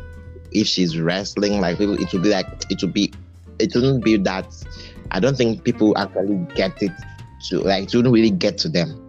if 0.52 0.66
she's 0.68 0.98
wrestling. 0.98 1.60
Like 1.60 1.78
people, 1.78 2.00
it 2.00 2.12
would 2.12 2.22
be 2.22 2.30
like 2.30 2.46
it 2.70 2.80
would 2.82 2.92
be, 2.94 3.12
it 3.58 3.74
wouldn't 3.74 4.04
be 4.04 4.16
that. 4.18 4.46
I 5.10 5.18
don't 5.20 5.36
think 5.36 5.64
people 5.64 5.98
actually 5.98 6.36
get 6.54 6.80
it 6.82 6.92
to 7.48 7.60
like 7.60 7.84
it 7.84 7.94
wouldn't 7.96 8.14
really 8.14 8.30
get 8.30 8.56
to 8.58 8.68
them. 8.68 9.04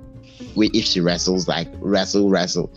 If 0.58 0.86
she 0.86 1.02
wrestles 1.02 1.48
like 1.48 1.68
wrestle 1.80 2.30
wrestle. 2.30 2.72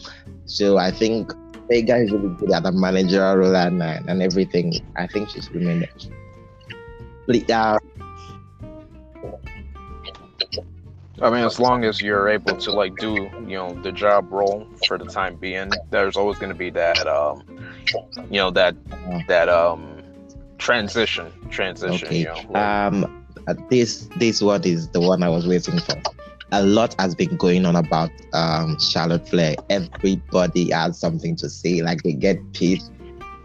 So 0.45 0.77
I 0.77 0.91
think 0.91 1.33
Vega 1.73 1.97
is 1.97 2.13
really 2.13 2.29
good 2.37 2.53
at 2.53 2.65
the 2.65 2.73
managerial 2.73 3.37
role 3.37 3.57
and, 3.57 3.83
and 3.83 4.21
everything. 4.23 4.75
I 4.97 5.07
think 5.07 5.31
she's 5.31 5.51
remain 5.51 5.81
there. 5.81 5.89
Please, 7.25 7.49
uh, 7.49 7.79
I 11.23 11.31
mean, 11.31 11.45
as 11.45 11.59
long 11.59 11.85
as 11.85 12.03
you're 12.03 12.29
able 12.29 12.57
to 12.57 12.73
like 12.73 12.95
do, 12.97 13.31
you 13.47 13.57
know, 13.57 13.73
the 13.83 13.91
job 13.93 14.31
role 14.31 14.67
for 14.87 14.99
the 14.99 15.07
time 15.07 15.37
being, 15.37 15.71
there's 15.91 16.17
always 16.17 16.39
going 16.39 16.53
to 16.53 16.59
be 16.59 16.69
that, 16.71 17.07
um, 17.07 17.43
you 18.31 18.39
know, 18.43 18.51
that 18.51 18.75
that 19.29 19.49
um 19.49 20.03
transition, 20.59 21.33
transition. 21.49 22.07
Okay. 22.09 22.19
You 22.19 22.25
know, 22.27 22.41
like- 22.51 22.63
Um, 22.63 23.25
uh, 23.49 23.55
this 23.71 24.09
this 24.19 24.43
one 24.43 24.63
is 24.65 24.89
the 24.89 25.01
one 25.01 25.23
I 25.23 25.29
was 25.31 25.47
waiting 25.47 25.79
for. 25.79 25.95
A 26.53 26.63
lot 26.63 26.95
has 26.99 27.15
been 27.15 27.37
going 27.37 27.65
on 27.67 27.77
about 27.77 28.11
um 28.33 28.79
Charlotte 28.79 29.29
Flair. 29.29 29.57
Everybody 29.71 30.71
has 30.71 30.99
something 30.99 31.35
to 31.37 31.49
say. 31.49 31.83
Like 31.83 32.03
they 32.03 32.13
get 32.13 32.39
pissed. 32.53 32.93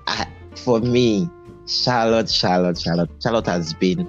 I, 0.08 0.28
for 0.56 0.80
me, 0.80 1.30
Charlotte, 1.68 2.30
Charlotte, 2.30 2.80
Charlotte, 2.80 3.10
Charlotte 3.22 3.48
has 3.48 3.74
been 3.74 4.08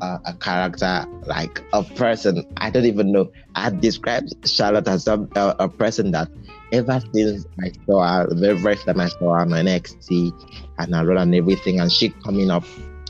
uh, 0.00 0.18
a 0.24 0.34
character 0.34 1.06
like 1.26 1.62
a 1.72 1.82
person. 1.82 2.44
I 2.56 2.70
don't 2.70 2.84
even 2.84 3.12
know. 3.12 3.30
I 3.54 3.70
describe 3.70 4.24
Charlotte 4.44 4.88
as 4.88 5.04
some 5.04 5.28
uh, 5.36 5.54
a 5.58 5.68
person 5.68 6.10
that 6.12 6.28
ever 6.72 7.00
since 7.12 7.46
I 7.62 7.72
saw 7.86 8.06
her, 8.06 8.26
the 8.28 8.34
very 8.36 8.58
first 8.58 8.86
time 8.86 9.00
I 9.00 9.08
saw 9.08 9.34
her 9.34 9.40
on 9.40 9.50
NXT 9.50 10.32
and 10.78 10.94
I 10.94 11.04
run 11.04 11.18
and 11.18 11.34
everything, 11.34 11.80
and 11.80 11.90
she 11.92 12.10
coming 12.10 12.50
up 12.50 12.64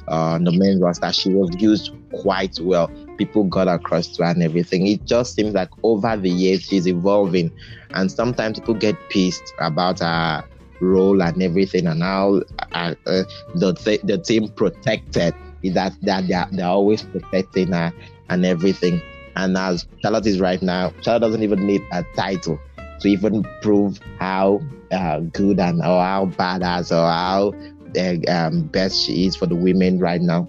uh, 0.09 0.35
on 0.35 0.45
the 0.45 0.53
main 0.53 0.81
roster, 0.81 1.13
she 1.13 1.31
was 1.31 1.51
used 1.59 1.93
quite 2.13 2.59
well. 2.61 2.91
People 3.19 3.45
got 3.45 3.69
across 3.69 4.09
to 4.13 4.25
and 4.25 4.43
everything. 4.43 4.87
It 4.87 5.07
just 5.07 5.35
seems 5.35 5.55
like 5.55 5.71
over 5.83 6.17
the 6.17 6.31
years 6.31 6.63
she's 6.65 6.87
evolving, 6.89 7.53
and 7.95 8.11
sometimes 8.11 8.59
people 8.59 8.75
get 8.75 8.97
pissed 9.09 9.55
about 9.61 10.01
her 10.01 10.45
role 10.81 11.23
and 11.23 11.43
everything, 11.43 11.87
and 11.87 12.03
how 12.03 12.43
uh, 12.75 12.95
uh, 13.07 13.25
the 13.55 13.75
th- 13.75 14.03
the 14.03 14.19
team 14.19 14.49
protected 14.57 15.35
is 15.63 15.75
that 15.75 15.95
that 16.03 16.27
they 16.29 16.35
are, 16.35 16.49
they're 16.53 16.67
always 16.67 17.03
protecting 17.03 17.73
her 17.73 17.93
and 18.29 18.45
everything. 18.45 19.03
And 19.37 19.57
as 19.57 19.87
Charlotte 20.03 20.27
is 20.27 20.41
right 20.41 20.63
now, 20.63 20.93
Charlotte 21.03 21.21
doesn't 21.21 21.43
even 21.43 21.67
need 21.67 21.87
a 21.93 22.05
title 22.17 22.63
to 23.01 23.09
even 23.09 23.45
prove 23.61 23.99
how 24.19 24.61
uh, 24.93 25.21
good 25.33 25.59
and 25.61 25.81
or 25.81 26.03
how 26.03 26.27
badass 26.39 26.91
or 26.93 27.07
how 27.11 27.53
uh, 27.99 28.33
um, 28.33 28.69
best 28.69 29.01
she 29.03 29.27
is 29.27 29.37
for 29.37 29.47
the 29.47 29.57
women 29.57 29.99
right 29.99 30.21
now 30.21 30.49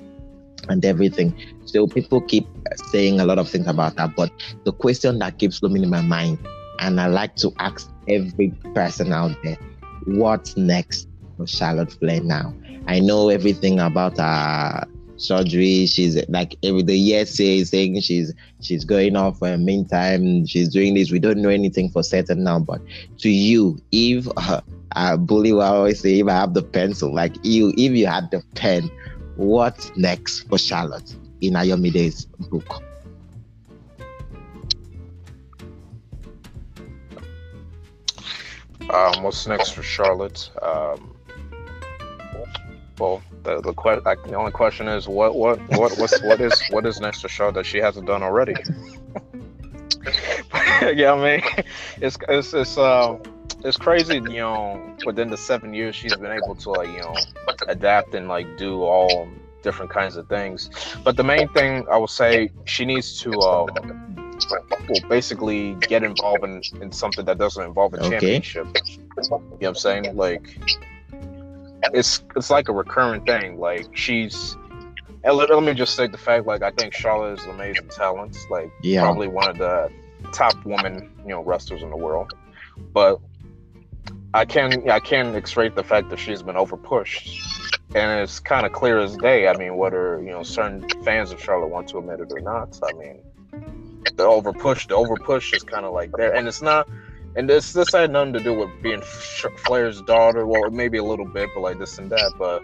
and 0.69 0.83
everything. 0.85 1.35
So 1.65 1.87
people 1.87 2.21
keep 2.21 2.47
saying 2.87 3.19
a 3.19 3.25
lot 3.25 3.39
of 3.39 3.49
things 3.49 3.67
about 3.67 3.95
that. 3.95 4.15
but 4.15 4.31
the 4.63 4.73
question 4.73 5.19
that 5.19 5.37
keeps 5.39 5.61
looming 5.61 5.83
in 5.83 5.89
my 5.89 6.01
mind, 6.01 6.39
and 6.79 6.99
I 6.99 7.07
like 7.07 7.35
to 7.37 7.53
ask 7.59 7.89
every 8.07 8.53
person 8.73 9.13
out 9.13 9.35
there, 9.43 9.57
what's 10.05 10.55
next 10.57 11.07
for 11.37 11.47
Charlotte 11.47 11.91
Flair 11.93 12.21
now? 12.21 12.53
I 12.87 12.99
know 12.99 13.29
everything 13.29 13.79
about 13.79 14.17
her 14.17 14.85
surgery. 15.17 15.85
She's 15.85 16.17
like 16.29 16.55
every 16.63 16.83
the 16.83 16.97
year 16.97 17.25
saying 17.25 18.01
she's 18.01 18.33
she's 18.61 18.85
going 18.85 19.15
off 19.15 19.39
for 19.39 19.49
a 19.49 19.57
meantime. 19.57 20.45
She's 20.45 20.69
doing 20.69 20.93
this. 20.93 21.11
We 21.11 21.19
don't 21.19 21.41
know 21.41 21.49
anything 21.49 21.89
for 21.89 22.03
certain 22.03 22.43
now, 22.43 22.59
but 22.59 22.81
to 23.19 23.29
you, 23.29 23.79
if 23.91 24.27
uh, 24.37 24.61
uh, 24.95 25.17
Bully 25.17 25.53
will 25.53 25.61
always 25.61 25.99
say, 25.99 26.19
if 26.19 26.27
I 26.27 26.33
have 26.33 26.53
the 26.53 26.63
pencil, 26.63 27.13
like 27.13 27.35
you, 27.43 27.73
if 27.77 27.91
you 27.91 28.07
had 28.07 28.31
the 28.31 28.43
pen, 28.55 28.89
what's 29.35 29.95
next 29.95 30.47
for 30.47 30.57
Charlotte 30.57 31.15
in 31.41 31.53
Ayomide's 31.53 32.25
book? 32.25 32.83
Um, 38.89 39.23
what's 39.23 39.47
next 39.47 39.71
for 39.71 39.83
Charlotte? 39.83 40.49
Um, 40.61 41.15
well, 42.99 43.21
the 43.43 43.61
the, 43.61 43.73
que- 43.73 44.01
like, 44.05 44.23
the 44.23 44.35
only 44.35 44.51
question 44.51 44.87
is 44.87 45.07
what 45.07 45.35
what 45.35 45.59
what 45.77 45.97
what's 45.97 46.21
what 46.23 46.39
is 46.39 46.61
what 46.69 46.85
is 46.85 46.99
next 46.99 47.21
for 47.21 47.29
Charlotte 47.29 47.55
that 47.55 47.65
she 47.65 47.79
hasn't 47.79 48.07
done 48.07 48.23
already? 48.23 48.55
yeah, 50.93 51.13
I 51.13 51.21
mean, 51.21 51.63
it's 52.01 52.17
it's 52.29 52.53
it's 52.53 52.77
um 52.77 53.21
it's 53.65 53.77
crazy, 53.77 54.15
you 54.15 54.41
know. 54.45 54.93
Within 55.03 55.29
the 55.29 55.37
seven 55.37 55.73
years, 55.73 55.95
she's 55.95 56.17
been 56.17 56.31
able 56.31 56.55
to 56.55 56.69
like 56.71 56.89
you 56.89 56.99
know 56.99 57.27
adapt 57.67 58.13
and 58.15 58.27
like 58.27 58.47
do 58.57 58.83
all 58.83 59.27
different 59.63 59.91
kinds 59.91 60.15
of 60.17 60.27
things. 60.29 60.69
But 61.03 61.17
the 61.17 61.23
main 61.23 61.49
thing 61.49 61.85
I 61.91 61.97
would 61.97 62.09
say 62.11 62.51
she 62.65 62.85
needs 62.85 63.19
to 63.21 63.43
um 63.43 63.91
well 64.87 65.01
basically 65.09 65.75
get 65.87 66.03
involved 66.03 66.43
in, 66.45 66.63
in 66.81 66.91
something 66.91 67.25
that 67.25 67.37
doesn't 67.39 67.63
involve 67.63 67.93
a 67.95 67.97
Okay. 67.97 68.39
championship. 68.41 68.67
You 69.17 69.23
know 69.29 69.43
what 69.59 69.67
I'm 69.69 69.75
saying? 69.75 70.15
Like 70.15 70.59
it's 71.93 72.23
it's 72.35 72.49
like 72.49 72.69
a 72.69 72.73
recurring 72.73 73.21
thing. 73.25 73.59
Like 73.59 73.87
she's 73.95 74.57
let, 75.23 75.49
let 75.49 75.63
me 75.63 75.73
just 75.73 75.95
say 75.95 76.07
the 76.07 76.17
fact, 76.17 76.45
like 76.45 76.61
I 76.61 76.71
think 76.71 76.93
Charlotte 76.93 77.39
is 77.39 77.45
amazing 77.47 77.89
talent. 77.89 78.37
Like 78.49 78.71
Yeah. 78.83 79.01
probably 79.01 79.27
one 79.27 79.47
of 79.47 79.57
the 79.57 79.89
top 80.31 80.55
women, 80.65 81.09
you 81.23 81.29
know, 81.29 81.41
wrestlers 81.43 81.81
in 81.83 81.89
the 81.89 81.97
world. 81.97 82.31
But 82.93 83.19
I 84.35 84.43
can 84.43 84.89
I 84.89 84.99
can 84.99 85.33
extrate 85.35 85.75
the 85.75 85.83
fact 85.83 86.09
that 86.09 86.19
she's 86.19 86.43
been 86.43 86.55
overpushed. 86.55 87.23
And 87.95 88.19
it's 88.19 88.39
kind 88.39 88.65
of 88.65 88.73
clear 88.73 88.99
as 88.99 89.15
day. 89.15 89.47
I 89.47 89.55
mean, 89.55 89.77
whether 89.77 90.19
you 90.21 90.31
know 90.31 90.43
certain 90.43 90.87
fans 91.05 91.31
of 91.31 91.41
Charlotte 91.41 91.69
want 91.69 91.87
to 91.89 91.99
admit 91.99 92.19
it 92.19 92.31
or 92.31 92.41
not. 92.41 92.77
I 92.83 92.91
mean, 92.93 93.19
the 94.17 94.23
overpush, 94.23 94.89
the 94.89 94.95
overpush 94.95 95.55
is 95.55 95.63
kind 95.63 95.85
of 95.85 95.93
like 95.93 96.11
there, 96.17 96.35
and 96.35 96.47
it's 96.47 96.61
not. 96.61 96.87
And 97.37 97.49
this 97.49 97.71
this 97.71 97.93
had 97.93 98.11
nothing 98.11 98.33
to 98.33 98.41
do 98.41 98.53
with 98.53 98.69
being 98.81 99.01
Flair's 99.01 100.01
daughter. 100.01 100.45
Well, 100.45 100.69
maybe 100.69 100.97
a 100.97 101.03
little 101.03 101.25
bit, 101.25 101.49
but 101.53 101.61
like 101.61 101.79
this 101.79 101.97
and 101.97 102.09
that. 102.11 102.33
But 102.37 102.61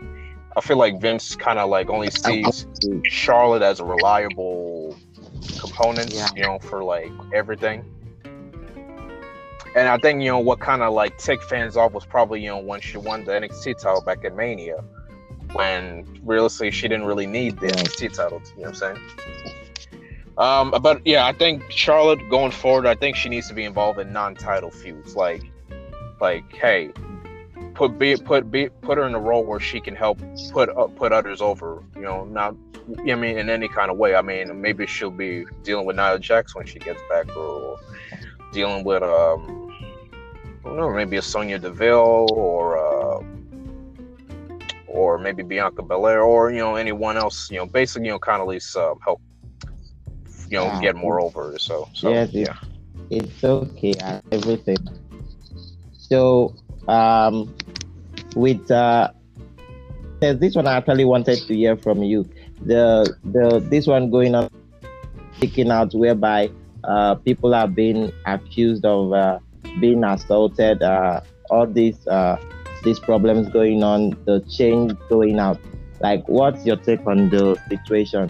I 0.58 0.62
feel 0.62 0.78
like 0.78 1.00
Vince 1.00 1.38
kind 1.38 1.58
of 1.58 1.70
like 1.70 1.90
only 1.90 2.12
sees 2.12 2.68
Charlotte 3.06 3.62
as 3.62 3.80
a 3.80 3.86
reliable 3.86 4.98
component, 5.60 6.14
Yeah. 6.14 6.28
you 6.36 6.44
know, 6.44 6.60
for 6.60 6.84
like 6.84 7.12
everything. 7.34 7.86
And 9.76 9.88
I 9.88 9.98
think 9.98 10.22
you 10.22 10.30
know 10.30 10.40
what 10.40 10.60
kind 10.60 10.82
of 10.82 10.94
like 10.94 11.18
ticked 11.18 11.46
fans 11.46 11.78
off 11.78 11.94
was 11.94 12.06
probably 12.06 12.42
you 12.42 12.50
know 12.50 12.60
when 12.60 12.82
she 12.82 12.98
won 12.98 13.24
the 13.24 13.32
NXT 13.32 13.80
title 13.82 14.02
back 14.02 14.26
at 14.26 14.36
Mania, 14.36 14.84
when 15.54 16.20
realistically 16.24 16.72
she 16.72 16.88
didn't 16.88 17.06
really 17.06 17.28
need 17.28 17.60
the. 17.60 17.68
NXT 17.68 18.14
title. 18.14 18.42
You 18.58 18.64
know 18.64 18.70
what 18.72 18.84
I'm 18.84 18.96
saying? 18.96 18.98
Um, 20.38 20.72
but 20.82 21.06
yeah, 21.06 21.26
I 21.26 21.34
think 21.34 21.70
Charlotte 21.70 22.28
going 22.30 22.52
forward, 22.52 22.86
I 22.86 22.96
think 22.96 23.16
she 23.16 23.30
needs 23.30 23.48
to 23.50 23.54
be 23.54 23.64
involved 23.64 24.00
in 24.00 24.12
non-title 24.12 24.72
feuds. 24.72 25.16
Like, 25.16 25.44
like, 26.20 26.52
hey, 26.54 26.92
put 27.74 27.98
be 27.98 28.16
put 28.18 28.52
be 28.52 28.70
put 28.82 28.98
her 28.98 29.06
in 29.06 29.16
a 29.16 29.20
role 29.20 29.44
where 29.44 29.60
she 29.60 29.80
can 29.80 29.96
help 29.96 30.20
put 30.52 30.70
uh, 30.70 30.88
put 30.88 31.12
others 31.12 31.42
over. 31.42 31.84
You 31.96 32.02
know, 32.02 32.26
not 32.26 32.56
I 33.00 33.16
mean 33.16 33.38
in 33.38 33.50
any 33.50 33.68
kind 33.68 33.92
of 33.92 33.98
way. 33.98 34.16
I 34.16 34.22
mean 34.22 34.62
maybe 34.62 34.88
she'll 34.88 35.12
be 35.12 35.46
dealing 35.64 35.86
with 35.86 35.96
Nia 35.96 36.20
Jax 36.20 36.56
when 36.56 36.66
she 36.66 36.80
gets 36.80 37.02
back, 37.10 37.36
or 37.36 37.80
dealing 38.52 38.84
with 38.84 39.04
um, 39.04 39.61
don't 40.64 40.78
know, 40.78 40.90
maybe 40.90 41.18
a 41.18 41.22
Sonya 41.22 41.60
Deville 41.60 42.28
or. 42.32 42.78
Uh, 42.78 43.24
or 44.88 45.18
maybe 45.18 45.42
Bianca 45.42 45.82
Belair, 45.82 46.22
or 46.22 46.52
you 46.52 46.60
know 46.60 46.76
anyone 46.76 47.16
else. 47.16 47.50
You 47.50 47.60
know, 47.60 47.66
basically, 47.66 48.08
you 48.08 48.12
know, 48.12 48.20
kind 48.20 48.42
of 48.42 48.48
at 48.48 48.52
least 48.52 48.76
uh, 48.76 48.94
help 49.04 49.22
you 50.52 50.58
know 50.58 50.66
Yeah. 50.66 50.82
get 50.82 50.96
more 50.96 51.22
over. 51.22 51.58
So, 51.58 51.88
so 51.94 52.10
yes, 52.10 52.30
yeah. 52.34 52.56
it's, 53.10 53.26
it's 53.32 53.44
okay 53.44 53.94
everything. 54.32 54.78
So, 55.94 56.54
um, 56.88 57.56
with 58.36 58.70
uh, 58.70 59.12
this 60.20 60.56
one 60.56 60.68
I 60.68 60.76
actually 60.76 61.06
wanted 61.06 61.40
to 61.48 61.56
hear 61.56 61.78
from 61.78 62.04
you. 62.04 62.30
The 62.66 63.16
the 63.24 63.60
this 63.70 63.88
one 63.88 64.12
going 64.12 64.36
on, 64.36 64.50
sticking 65.38 65.72
out 65.72 65.94
whereby 65.94 66.52
uh, 66.84 67.16
people 67.16 67.56
are 67.56 67.68
being 67.68 68.12
accused 68.26 68.86
of 68.86 69.14
uh, 69.14 69.40
being 69.80 70.04
assaulted. 70.04 70.82
Uh, 70.82 71.22
all 71.50 71.68
these 71.68 72.08
uh, 72.08 72.38
these 72.84 73.00
problems 73.00 73.50
going 73.50 73.84
on, 73.84 74.12
the 74.26 74.40
change 74.50 74.94
going 75.10 75.40
out. 75.40 75.60
Like, 76.00 76.28
what's 76.28 76.66
your 76.66 76.78
take 76.78 77.06
on 77.06 77.30
the 77.30 77.56
situation? 77.70 78.30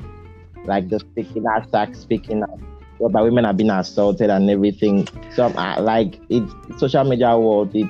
Like 0.66 0.90
the 0.90 1.00
speaking 1.00 1.44
hashtag 1.44 1.96
speaking 1.96 2.44
out 2.44 2.60
whereby 2.98 3.22
women 3.22 3.46
are 3.46 3.54
being 3.54 3.70
assaulted 3.70 4.30
and 4.30 4.50
everything. 4.50 5.08
So, 5.34 5.52
are 5.56 5.82
like 5.82 6.20
it's 6.30 6.54
social 6.80 7.04
media 7.04 7.38
world. 7.38 7.72
It's 7.74 7.90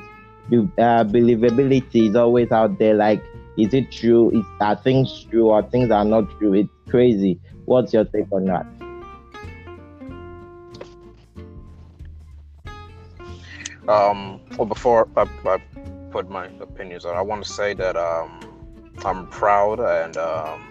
uh, 0.78 1.04
believability 1.04 2.10
is 2.10 2.16
always 2.16 2.52
out 2.52 2.80
there. 2.80 2.96
Like, 2.96 3.24
is 3.58 3.74
it 3.74 3.92
true? 3.92 4.32
Is 4.32 4.46
are 4.60 4.76
things 4.76 5.26
true 5.30 5.50
or 5.50 5.64
things 5.64 5.92
are 5.92 6.06
not 6.06 6.30
true? 6.40 6.54
It's 6.54 6.70
crazy. 6.90 7.40
What's 7.66 7.94
your 7.94 8.06
take 8.06 8.32
on 8.32 8.46
that? 8.46 8.66
Um, 13.92 14.40
well, 14.58 14.66
before 14.66 15.10
I, 15.18 15.28
I 15.46 15.58
put 16.12 16.30
my 16.30 16.46
opinions 16.62 17.04
on, 17.04 17.18
I 17.18 17.22
want 17.22 17.44
to 17.44 17.52
say 17.52 17.74
that 17.74 17.98
um, 17.98 18.40
I'm 19.04 19.28
proud 19.28 19.82
and 19.82 20.16
um, 20.16 20.62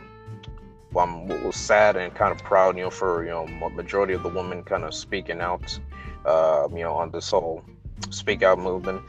well, 0.95 1.05
I'm 1.05 1.53
sad 1.53 1.97
and 1.97 2.15
kind 2.15 2.33
of 2.33 2.39
proud, 2.39 2.79
you 2.79 2.85
know, 2.85 2.91
for 2.91 3.23
you 3.25 3.29
know 3.29 3.47
ma- 3.47 3.69
majority 3.69 4.15
of 4.15 4.23
the 4.23 4.31
women 4.31 4.63
kind 4.65 4.85
of 4.85 4.95
speaking 4.95 5.43
out, 5.43 5.79
uh, 6.25 6.67
you 6.71 6.79
know, 6.79 6.95
on 6.95 7.11
this 7.11 7.31
whole 7.31 7.63
speak 8.09 8.43
out 8.43 8.59
movement. 8.59 9.03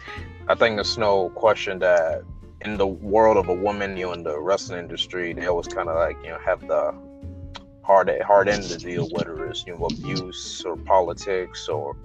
I 0.49 0.55
think 0.55 0.75
there's 0.75 0.97
no 0.97 1.29
question 1.29 1.79
that 1.79 2.23
in 2.65 2.77
the 2.77 2.87
world 2.87 3.37
of 3.37 3.47
a 3.47 3.53
woman, 3.53 3.95
you 3.95 4.07
know, 4.07 4.11
in 4.11 4.23
the 4.23 4.37
wrestling 4.37 4.79
industry, 4.79 5.31
they 5.31 5.45
always 5.45 5.69
kind 5.69 5.87
of 5.87 5.95
like 5.95 6.17
you 6.21 6.31
know 6.31 6.39
have 6.39 6.67
the 6.67 6.93
hard 7.81 8.11
hard 8.23 8.49
end 8.49 8.63
to 8.63 8.77
deal, 8.77 9.03
with, 9.03 9.13
whether 9.13 9.45
it's 9.45 9.65
you 9.65 9.73
know 9.73 9.85
abuse 9.85 10.65
or 10.65 10.75
politics 10.75 11.69
or 11.69 11.95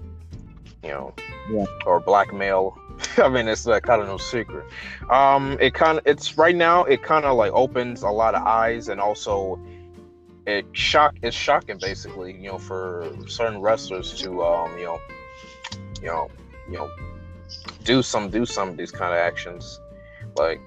you 0.87 0.93
know 0.93 1.13
Yeah. 1.49 1.65
or 1.85 1.99
blackmail. 1.99 2.77
I 3.17 3.29
mean, 3.29 3.47
it's 3.47 3.65
like 3.65 3.83
kind 3.83 4.01
of 4.01 4.07
no 4.07 4.17
secret. 4.17 4.65
Um, 5.09 5.57
it 5.59 5.73
kind 5.73 5.99
of 5.99 6.07
it's 6.07 6.37
right 6.37 6.55
now. 6.55 6.83
It 6.85 7.03
kind 7.03 7.25
of 7.25 7.37
like 7.37 7.51
opens 7.51 8.01
a 8.01 8.09
lot 8.09 8.33
of 8.33 8.41
eyes, 8.43 8.87
and 8.89 8.99
also 8.99 9.59
it 10.47 10.65
shock. 10.71 11.15
It's 11.21 11.35
shocking, 11.35 11.77
basically, 11.79 12.33
you 12.33 12.49
know, 12.49 12.57
for 12.57 13.11
certain 13.27 13.61
wrestlers 13.61 14.13
to 14.21 14.43
um, 14.43 14.77
you 14.79 14.85
know, 14.85 14.99
you 16.01 16.07
know, 16.07 16.29
you 16.69 16.77
know, 16.77 16.89
do 17.83 18.01
some 18.01 18.29
do 18.29 18.45
some 18.45 18.69
of 18.69 18.77
these 18.77 18.91
kind 18.91 19.13
of 19.13 19.19
actions, 19.19 19.79
like. 20.35 20.61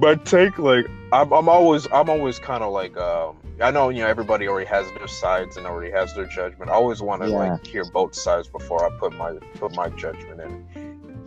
But 0.00 0.24
take 0.24 0.58
like 0.58 0.86
I'm, 1.12 1.32
I'm 1.32 1.48
always 1.48 1.86
I'm 1.92 2.10
always 2.10 2.38
kind 2.40 2.64
of 2.64 2.72
like 2.72 2.96
um 2.96 3.36
I 3.60 3.70
know 3.70 3.90
you 3.90 4.00
know 4.02 4.08
everybody 4.08 4.48
already 4.48 4.66
has 4.68 4.90
their 4.92 5.06
sides 5.08 5.56
and 5.56 5.66
already 5.66 5.90
has 5.92 6.14
their 6.14 6.26
judgment. 6.26 6.70
I 6.70 6.74
always 6.74 7.00
want 7.02 7.22
to 7.22 7.28
Yeah. 7.28 7.36
like 7.36 7.66
hear 7.66 7.84
both 7.84 8.14
sides 8.14 8.48
before 8.48 8.84
I 8.84 8.96
put 8.98 9.12
my 9.14 9.32
put 9.58 9.74
my 9.74 9.88
judgment 9.90 10.40
in. 10.40 10.66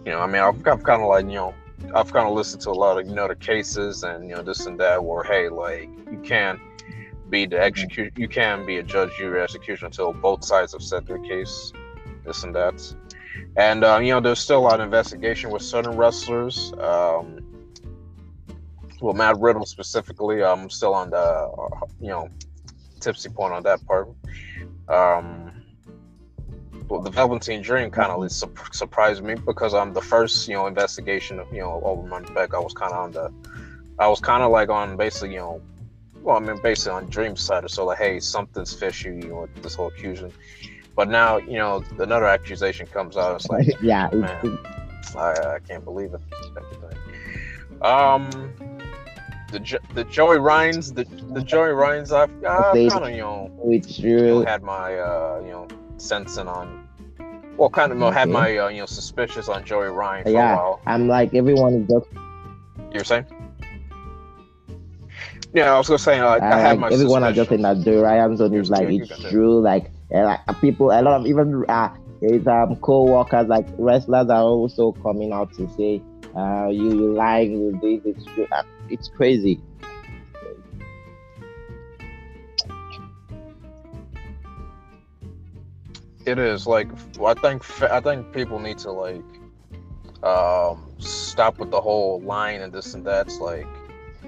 You 0.05 0.12
know, 0.12 0.20
I 0.20 0.27
mean, 0.27 0.41
I've, 0.41 0.55
I've 0.67 0.84
kind 0.84 1.01
of 1.01 1.08
like 1.08 1.25
you 1.25 1.34
know 1.36 1.53
I've 1.94 2.12
kind 2.12 2.27
of 2.27 2.34
listened 2.34 2.62
to 2.63 2.70
a 2.72 2.72
lot 2.72 3.00
of 3.00 3.08
you 3.08 3.13
know 3.13 3.27
the 3.27 3.36
cases 3.36 4.03
and 4.03 4.27
you 4.27 4.36
know 4.36 4.41
this 4.41 4.65
and 4.65 4.79
that 4.79 5.03
where 5.03 5.24
hey 5.24 5.50
like 5.50 5.89
you 6.12 6.20
can't 6.24 6.60
be 7.29 7.46
the 7.46 7.62
execute 7.62 8.13
you 8.17 8.27
can 8.27 8.65
be 8.65 8.77
a 8.77 8.84
judge 8.84 9.12
jury 9.17 9.41
execution 9.41 9.88
until 9.88 10.13
both 10.13 10.43
sides 10.43 10.73
have 10.73 10.82
said 10.84 11.06
their 11.08 11.19
case 11.19 11.71
this 12.23 12.43
and 12.43 12.54
that 12.56 12.95
and 13.58 13.84
uh, 13.84 13.97
you 13.97 14.12
know 14.12 14.19
there's 14.19 14.39
still 14.39 14.60
a 14.60 14.62
lot 14.62 14.80
of 14.80 14.86
investigation 14.86 15.50
with 15.50 15.62
certain 15.62 15.95
wrestlers 15.97 16.71
um 16.80 17.39
well 19.06 19.13
Matt 19.13 19.38
Riddle 19.39 19.65
specifically 19.65 20.44
I'm 20.44 20.70
still 20.70 20.94
on 20.94 21.10
the 21.12 21.50
you 22.02 22.10
know 22.10 22.30
tipsy 23.00 23.30
point 23.30 23.54
on 23.54 23.63
that 23.63 23.86
part 23.86 24.10
um 24.88 25.46
well, 26.89 27.02
the 27.02 27.10
Velveteen 27.10 27.62
Dream 27.62 27.89
kind 27.89 28.12
of 28.12 28.32
su- 28.32 28.52
surprised 28.72 29.24
me 29.24 29.36
because 29.36 29.74
I'm 29.74 29.94
the 29.94 30.02
first, 30.02 30.48
you 30.48 30.54
know, 30.54 30.68
investigation 30.68 31.39
of, 31.39 31.52
you 31.52 31.62
know, 31.62 31.82
over 31.84 32.08
months 32.08 32.30
back. 32.32 32.54
I 32.54 32.60
was 32.60 32.74
kind 32.74 32.94
of 32.94 33.00
on 33.00 33.12
the, 33.12 33.34
I 33.98 34.08
was 34.08 34.20
kind 34.20 34.44
of 34.44 34.52
like 34.52 34.70
on 34.70 34.96
basically, 34.96 35.34
you 35.34 35.39
know, 35.39 35.62
well, 36.22 36.38
I 36.38 36.39
mean, 36.39 36.60
basically 36.62 36.91
on 36.91 37.10
Dream's 37.10 37.41
side, 37.41 37.70
so 37.70 37.86
like, 37.86 37.98
hey, 37.98 38.20
something's 38.20 38.74
fishy, 38.74 39.10
you 39.10 39.30
know, 39.30 39.41
with 39.41 39.63
this 39.63 39.76
whole 39.76 39.91
accusation. 39.91 40.32
But 40.96 41.10
now, 41.10 41.38
you 41.38 41.58
know, 41.58 41.84
another 42.00 42.26
accusation 42.26 42.88
comes 42.88 43.18
out. 43.18 43.36
It's 43.36 43.50
like, 43.50 43.68
yeah, 43.82 44.10
man, 44.13 44.60
I, 45.15 45.56
I 45.56 45.60
can't 45.68 45.84
believe 45.84 46.13
it. 46.13 46.22
Um, 47.82 48.54
the 49.56 49.62
Jo- 49.62 49.86
the 49.94 50.04
Joey 50.04 50.38
Ryans, 50.38 50.91
the 50.91 51.06
the 51.34 51.41
Joey 51.41 51.72
Ryans, 51.72 52.12
I've, 52.12 52.30
I've 52.46 52.65
Okay. 52.76 52.89
kind 52.89 53.06
of, 53.06 53.12
you 53.12 53.18
know, 53.20 53.50
it's 53.63 53.98
you 54.00 54.18
know, 54.18 54.41
had 54.41 54.63
my 54.63 54.98
uh, 55.00 55.39
you 55.46 55.52
know 55.52 55.68
sensing 55.96 56.48
on 56.48 56.86
well 57.56 57.70
kind 57.70 57.94
of 57.94 58.13
had 58.13 58.28
my 58.30 58.58
uh, 58.58 58.68
you 58.68 58.82
know 58.82 58.86
suspicious 58.86 59.48
on 59.48 59.63
Joey 59.63 59.88
Ryan 59.88 60.26
for 60.26 60.32
Yeah. 60.32 60.54
a 60.54 60.58
while. 60.58 60.82
I'm 60.86 61.08
like 61.08 61.34
everyone 61.34 61.74
is 61.76 61.88
just 61.88 62.08
You're 62.94 63.06
saying? 63.06 63.26
Yeah, 65.54 65.74
I 65.74 65.78
was 65.78 65.88
gonna 65.88 66.00
say 66.00 66.22
like, 66.22 66.41
I 66.44 66.52
uh, 66.52 66.58
had 66.60 66.70
like 66.72 66.80
my 66.80 66.89
everyone 66.91 67.24
are 67.24 67.32
just 67.32 67.52
in 67.52 67.62
that 67.62 67.80
Joe 67.80 68.02
Ryan 68.02 68.36
zone 68.36 68.54
is 68.56 68.70
like 68.70 68.89
you 68.89 69.04
it's 69.04 69.30
true. 69.30 69.62
Like, 69.62 69.89
uh, 70.13 70.24
like 70.26 70.41
uh, 70.50 70.54
people, 70.60 70.91
a 70.91 71.00
lot 71.02 71.22
of 71.22 71.26
even 71.28 71.63
uh, 71.70 71.89
there's 72.22 72.46
um 72.46 72.76
co-workers 72.82 73.48
like 73.48 73.65
wrestlers 73.78 74.30
are 74.30 74.44
also 74.44 74.91
coming 75.02 75.32
out 75.32 75.54
to 75.54 75.70
say, 75.78 76.02
uh, 76.36 76.68
you 76.68 76.89
you 77.00 77.13
lying 77.13 77.65
with 77.65 77.80
this. 77.80 78.02
It's 78.04 78.26
true. 78.36 78.48
It's 78.89 79.10
crazy. 79.10 79.62
It 86.26 86.39
is 86.39 86.65
like 86.65 86.89
I 87.24 87.34
think 87.36 87.82
I 87.84 88.00
think 88.00 88.32
people 88.34 88.60
need 88.60 88.80
to 88.80 88.91
like 88.91 89.24
um 90.24 90.91
stop 90.98 91.60
with 91.60 91.69
the 91.69 91.80
whole 91.80 92.19
line 92.21 92.62
and 92.62 92.74
this 92.74 92.95
and 92.95 93.06
that's 93.06 93.39
like 93.39 93.67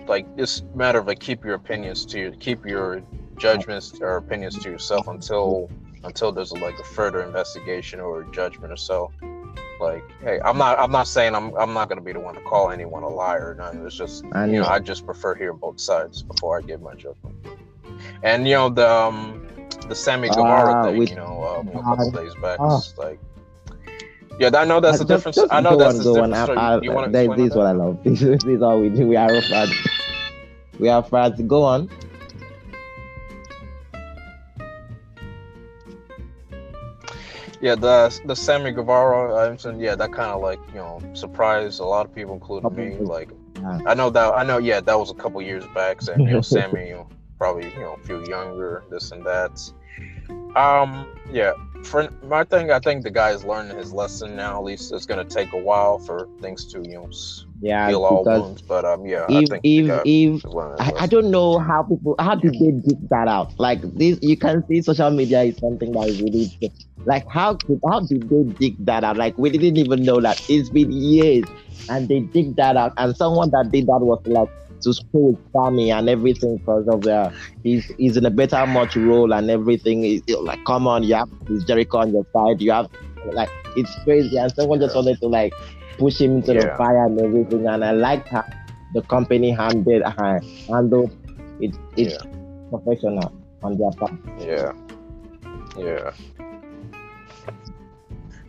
like 0.07 0.27
it's 0.37 0.63
matter 0.75 0.99
of 0.99 1.07
like 1.07 1.19
keep 1.19 1.43
your 1.43 1.55
opinions 1.55 2.05
to 2.05 2.31
keep 2.39 2.65
your 2.65 3.01
judgments 3.37 3.99
or 3.99 4.17
opinions 4.17 4.57
to 4.59 4.69
yourself 4.69 5.07
until 5.07 5.69
until 6.03 6.31
there's 6.31 6.51
like 6.51 6.77
a 6.79 6.83
further 6.83 7.23
investigation 7.23 7.99
or 7.99 8.23
judgment 8.25 8.71
or 8.71 8.77
so. 8.77 9.11
Like, 9.79 10.03
hey, 10.21 10.39
I'm 10.43 10.57
not 10.57 10.79
I'm 10.79 10.91
not 10.91 11.07
saying 11.07 11.35
I'm 11.35 11.55
I'm 11.55 11.73
not 11.73 11.87
gonna 11.89 12.01
be 12.01 12.13
the 12.13 12.19
one 12.19 12.35
to 12.35 12.41
call 12.41 12.71
anyone 12.71 13.03
a 13.03 13.09
liar 13.09 13.51
or 13.51 13.55
nothing. 13.55 13.85
It's 13.85 13.95
just 13.95 14.23
And 14.33 14.51
you 14.51 14.61
know, 14.61 14.67
I 14.67 14.79
just 14.79 15.05
prefer 15.05 15.35
hearing 15.35 15.57
both 15.57 15.79
sides 15.79 16.23
before 16.23 16.57
I 16.57 16.61
give 16.61 16.81
my 16.81 16.93
judgment. 16.95 17.35
And 18.23 18.47
you 18.47 18.55
know, 18.55 18.69
the 18.69 18.89
um, 18.89 19.47
the 19.87 19.95
Sammy 19.95 20.29
Guevara 20.29 20.73
Ah, 20.73 20.83
thing, 20.85 20.97
with- 20.97 21.09
you 21.09 21.15
know, 21.15 21.43
um, 21.43 21.67
a 21.69 21.81
couple 21.83 22.11
days 22.11 22.33
back, 22.41 22.59
it's 22.61 22.97
like, 22.97 23.19
yeah, 24.39 24.49
I 24.53 24.65
know 24.65 24.79
that's 24.79 24.99
Uh, 24.99 25.03
a 25.03 25.07
just- 25.07 25.07
different. 25.07 25.35
just 25.35 25.53
I 25.53 25.61
know 25.61 25.77
that's 25.77 25.95
on, 25.95 26.01
a 26.01 26.03
go 26.03 26.13
different 26.15 26.33
on. 26.35 26.43
story. 26.45 26.57
I, 26.57 26.73
I, 26.73 26.81
you 26.81 26.91
to 26.91 27.11
this, 27.35 27.51
is 27.51 27.55
what 27.55 27.65
I 27.67 27.71
love. 27.71 27.99
This, 28.03 28.21
is- 28.21 28.43
this 28.43 28.45
is 28.45 28.61
all 28.61 28.79
we 28.79 28.89
do. 28.89 29.07
We 29.07 29.15
are 29.15 29.41
fans. 29.41 29.73
We 30.79 30.89
are 30.89 31.03
fans. 31.03 31.41
Go 31.41 31.63
on. 31.63 31.89
Yeah, 37.59 37.75
the 37.75 38.19
the 38.25 38.35
Sammy 38.35 38.71
Guevara 38.71 39.49
incident, 39.49 39.81
yeah, 39.81 39.95
that 39.95 40.11
kind 40.13 40.31
of 40.31 40.41
like 40.41 40.59
you 40.69 40.75
know 40.75 41.01
surprised 41.13 41.79
a 41.79 41.85
lot 41.85 42.05
of 42.05 42.13
people, 42.13 42.33
including 42.33 42.75
me. 42.75 42.97
Like, 42.97 43.29
I 43.85 43.93
know 43.95 44.09
that 44.11 44.33
I 44.33 44.43
know, 44.43 44.59
yeah, 44.59 44.79
that 44.79 44.99
was 44.99 45.09
a 45.09 45.15
couple 45.15 45.41
years 45.41 45.65
back, 45.73 45.99
and 46.07 46.23
you 46.27 46.33
know, 46.33 46.41
Sammy, 46.53 46.89
you 46.89 46.93
know, 46.93 47.07
probably 47.39 47.71
you 47.71 47.79
know 47.79 47.97
a 48.01 48.05
few 48.05 48.23
younger, 48.27 48.83
this 48.91 49.11
and 49.11 49.25
that. 49.25 49.59
Um, 50.55 51.07
yeah. 51.31 51.53
For 51.83 52.09
my 52.23 52.43
thing, 52.43 52.71
I 52.71 52.79
think 52.79 53.03
the 53.03 53.11
guy's 53.11 53.43
learning 53.43 53.77
his 53.77 53.93
lesson 53.93 54.35
now. 54.35 54.57
At 54.57 54.63
least 54.63 54.91
it's 54.93 55.05
gonna 55.05 55.23
take 55.25 55.53
a 55.53 55.57
while 55.57 55.99
for 55.99 56.27
things 56.41 56.65
to 56.73 56.79
you 56.83 56.95
know 56.95 57.09
Yeah, 57.61 57.87
heal 57.87 58.03
all 58.03 58.25
wounds. 58.25 58.61
But 58.61 58.85
um, 58.85 59.05
yeah, 59.05 59.29
I 59.33 59.41
if 59.41 59.49
think 59.49 59.63
the 59.75 59.81
if 59.81 59.83
guy 59.83 60.03
if 60.03 60.33
his 60.33 60.45
I, 60.79 60.91
I 60.99 61.07
don't 61.07 61.31
know 61.31 61.59
how 61.59 61.83
people 61.83 62.15
how 62.19 62.35
did 62.35 62.53
they 62.59 62.71
dig 62.71 63.09
that 63.09 63.27
out 63.27 63.53
like 63.59 63.81
this 63.95 64.19
you 64.21 64.37
can 64.37 64.63
see 64.67 64.81
social 64.81 65.09
media 65.11 65.41
is 65.43 65.57
something 65.59 65.91
that 65.93 66.07
is 66.09 66.21
really 66.21 66.51
like 67.05 67.25
how 67.29 67.55
could 67.55 67.79
how 67.89 68.01
did 68.01 68.29
they 68.29 68.43
dig 68.59 68.85
that 68.85 69.03
out 69.03 69.17
like 69.17 69.37
we 69.37 69.49
didn't 69.49 69.77
even 69.77 70.05
know 70.05 70.21
that 70.21 70.41
it's 70.47 70.69
been 70.69 70.91
years 70.91 71.45
and 71.89 72.07
they 72.09 72.21
dig 72.21 72.55
that 72.57 72.77
out 72.77 72.93
and 72.97 73.15
someone 73.17 73.49
that 73.51 73.69
did 73.71 73.85
that 73.87 73.99
was 74.01 74.21
like 74.25 74.49
to 74.81 74.93
school 74.93 75.31
with 75.31 75.39
Sammy 75.53 75.91
and 75.91 76.09
everything 76.09 76.57
because 76.57 76.87
of 76.87 77.01
the 77.03 77.33
he's 77.63 77.85
he's 77.97 78.17
in 78.17 78.25
a 78.25 78.29
better 78.31 78.65
much 78.67 78.95
role 78.95 79.33
and 79.33 79.49
everything 79.49 80.21
like 80.41 80.59
come 80.65 80.87
on 80.87 81.03
you 81.03 81.15
have 81.15 81.29
this 81.47 81.63
Jericho 81.63 81.97
on 81.99 82.13
your 82.13 82.25
side 82.33 82.61
you 82.61 82.71
have 82.71 82.87
like 83.33 83.49
it's 83.75 83.91
crazy 84.03 84.37
and 84.37 84.51
someone 84.55 84.79
just 84.79 84.95
wanted 84.95 85.19
to 85.19 85.27
like 85.27 85.53
push 85.97 86.19
him 86.21 86.37
into 86.37 86.53
the 86.53 86.73
fire 86.77 87.05
and 87.05 87.19
everything 87.19 87.67
and 87.67 87.83
I 87.83 87.91
like 87.91 88.27
how 88.27 88.43
the 88.93 89.01
company 89.03 89.51
handled 89.51 90.01
uh, 90.03 90.39
handled 90.69 91.11
it 91.59 91.75
it's 91.95 92.13
Yeah. 92.13 92.29
professional 92.69 93.33
on 93.63 93.77
their 93.77 93.91
part. 93.91 94.13
Yeah. 94.39 94.71
Yeah. 95.77 96.11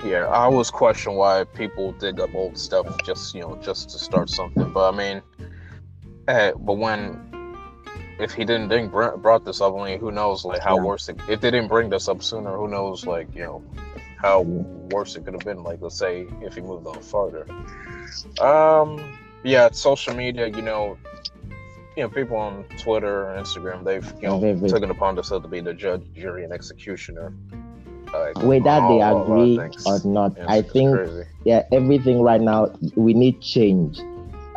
Yeah, 0.04 0.26
I 0.26 0.44
always 0.44 0.70
question 0.70 1.14
why 1.14 1.42
people 1.44 1.92
dig 1.92 2.20
up 2.20 2.32
old 2.34 2.56
stuff 2.56 2.86
just 3.04 3.34
you 3.34 3.40
know 3.40 3.56
just 3.60 3.90
to 3.90 3.98
start 3.98 4.30
something. 4.30 4.70
But 4.72 4.92
I 4.94 4.96
mean, 4.96 5.22
but 6.28 6.74
when 6.74 7.00
if 8.20 8.32
he 8.34 8.44
didn't 8.44 8.68
didn't 8.68 8.90
br- 8.90 9.16
brought 9.16 9.44
this 9.44 9.60
up, 9.60 9.74
I 9.74 9.84
mean, 9.90 9.98
who 10.00 10.10
knows 10.12 10.44
like 10.44 10.60
how 10.60 10.76
Yeah. 10.76 10.82
worse 10.82 11.08
it, 11.08 11.16
if 11.28 11.40
they 11.40 11.50
didn't 11.50 11.68
bring 11.68 11.88
this 11.88 12.08
up 12.08 12.22
sooner, 12.22 12.54
who 12.56 12.68
knows 12.68 13.06
like 13.06 13.28
you 13.34 13.44
know 13.44 13.62
how 14.20 14.42
worse 14.90 15.16
it 15.16 15.24
could 15.24 15.34
have 15.34 15.44
been. 15.44 15.62
Like 15.62 15.78
let's 15.80 15.96
say 15.98 16.26
if 16.42 16.54
he 16.54 16.60
moved 16.60 16.86
on 16.86 17.00
farther. 17.00 17.46
Um, 18.40 18.98
yeah, 19.44 19.70
social 19.70 20.14
media, 20.14 20.48
you 20.48 20.62
know, 20.62 20.98
you 21.96 22.02
know, 22.02 22.08
people 22.08 22.36
on 22.36 22.64
Twitter, 22.78 23.24
Instagram, 23.38 23.84
they've 23.84 24.12
you 24.20 24.28
know 24.28 24.40
taken 24.68 24.90
upon 24.90 25.14
themselves 25.14 25.44
to 25.44 25.48
be 25.48 25.60
the 25.60 25.74
judge, 25.74 26.02
jury, 26.14 26.44
and 26.44 26.52
executioner. 26.52 27.32
Like, 28.12 28.36
Whether 28.42 28.80
they 28.88 29.00
agree 29.02 29.58
or 29.86 30.00
not, 30.04 30.32
Yeah, 30.36 30.46
I 30.48 30.62
think 30.62 30.96
crazy. 30.96 31.24
yeah, 31.44 31.62
everything 31.70 32.22
right 32.22 32.40
now 32.40 32.70
we 32.96 33.12
need 33.14 33.40
change. 33.42 34.00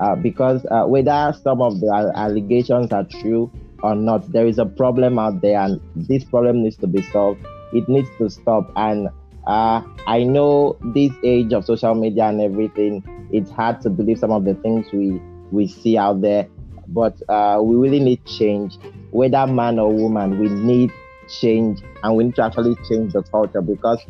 Uh, 0.01 0.15
because 0.15 0.65
uh, 0.71 0.83
whether 0.83 1.31
some 1.43 1.61
of 1.61 1.79
the 1.79 2.11
allegations 2.15 2.91
are 2.91 3.03
true 3.03 3.51
or 3.83 3.93
not, 3.93 4.31
there 4.31 4.47
is 4.47 4.57
a 4.57 4.65
problem 4.65 5.19
out 5.19 5.41
there, 5.41 5.59
and 5.59 5.79
this 5.95 6.23
problem 6.23 6.63
needs 6.63 6.75
to 6.75 6.87
be 6.87 7.03
solved. 7.03 7.39
It 7.71 7.87
needs 7.87 8.09
to 8.17 8.27
stop. 8.27 8.71
And 8.75 9.09
uh, 9.45 9.83
I 10.07 10.23
know 10.23 10.77
this 10.95 11.11
age 11.23 11.53
of 11.53 11.65
social 11.65 11.93
media 11.93 12.25
and 12.25 12.41
everything, 12.41 13.03
it's 13.31 13.51
hard 13.51 13.79
to 13.81 13.91
believe 13.91 14.17
some 14.17 14.31
of 14.31 14.43
the 14.43 14.55
things 14.55 14.87
we 14.91 15.21
we 15.51 15.67
see 15.67 15.97
out 15.97 16.21
there, 16.21 16.47
but 16.87 17.21
uh, 17.29 17.59
we 17.61 17.75
really 17.75 17.99
need 17.99 18.25
change. 18.25 18.77
Whether 19.11 19.45
man 19.45 19.77
or 19.77 19.93
woman, 19.93 20.39
we 20.39 20.49
need 20.49 20.91
change, 21.29 21.81
and 22.01 22.15
we 22.15 22.23
need 22.23 22.35
to 22.35 22.43
actually 22.43 22.75
change 22.89 23.13
the 23.13 23.21
culture 23.21 23.61
because 23.61 24.03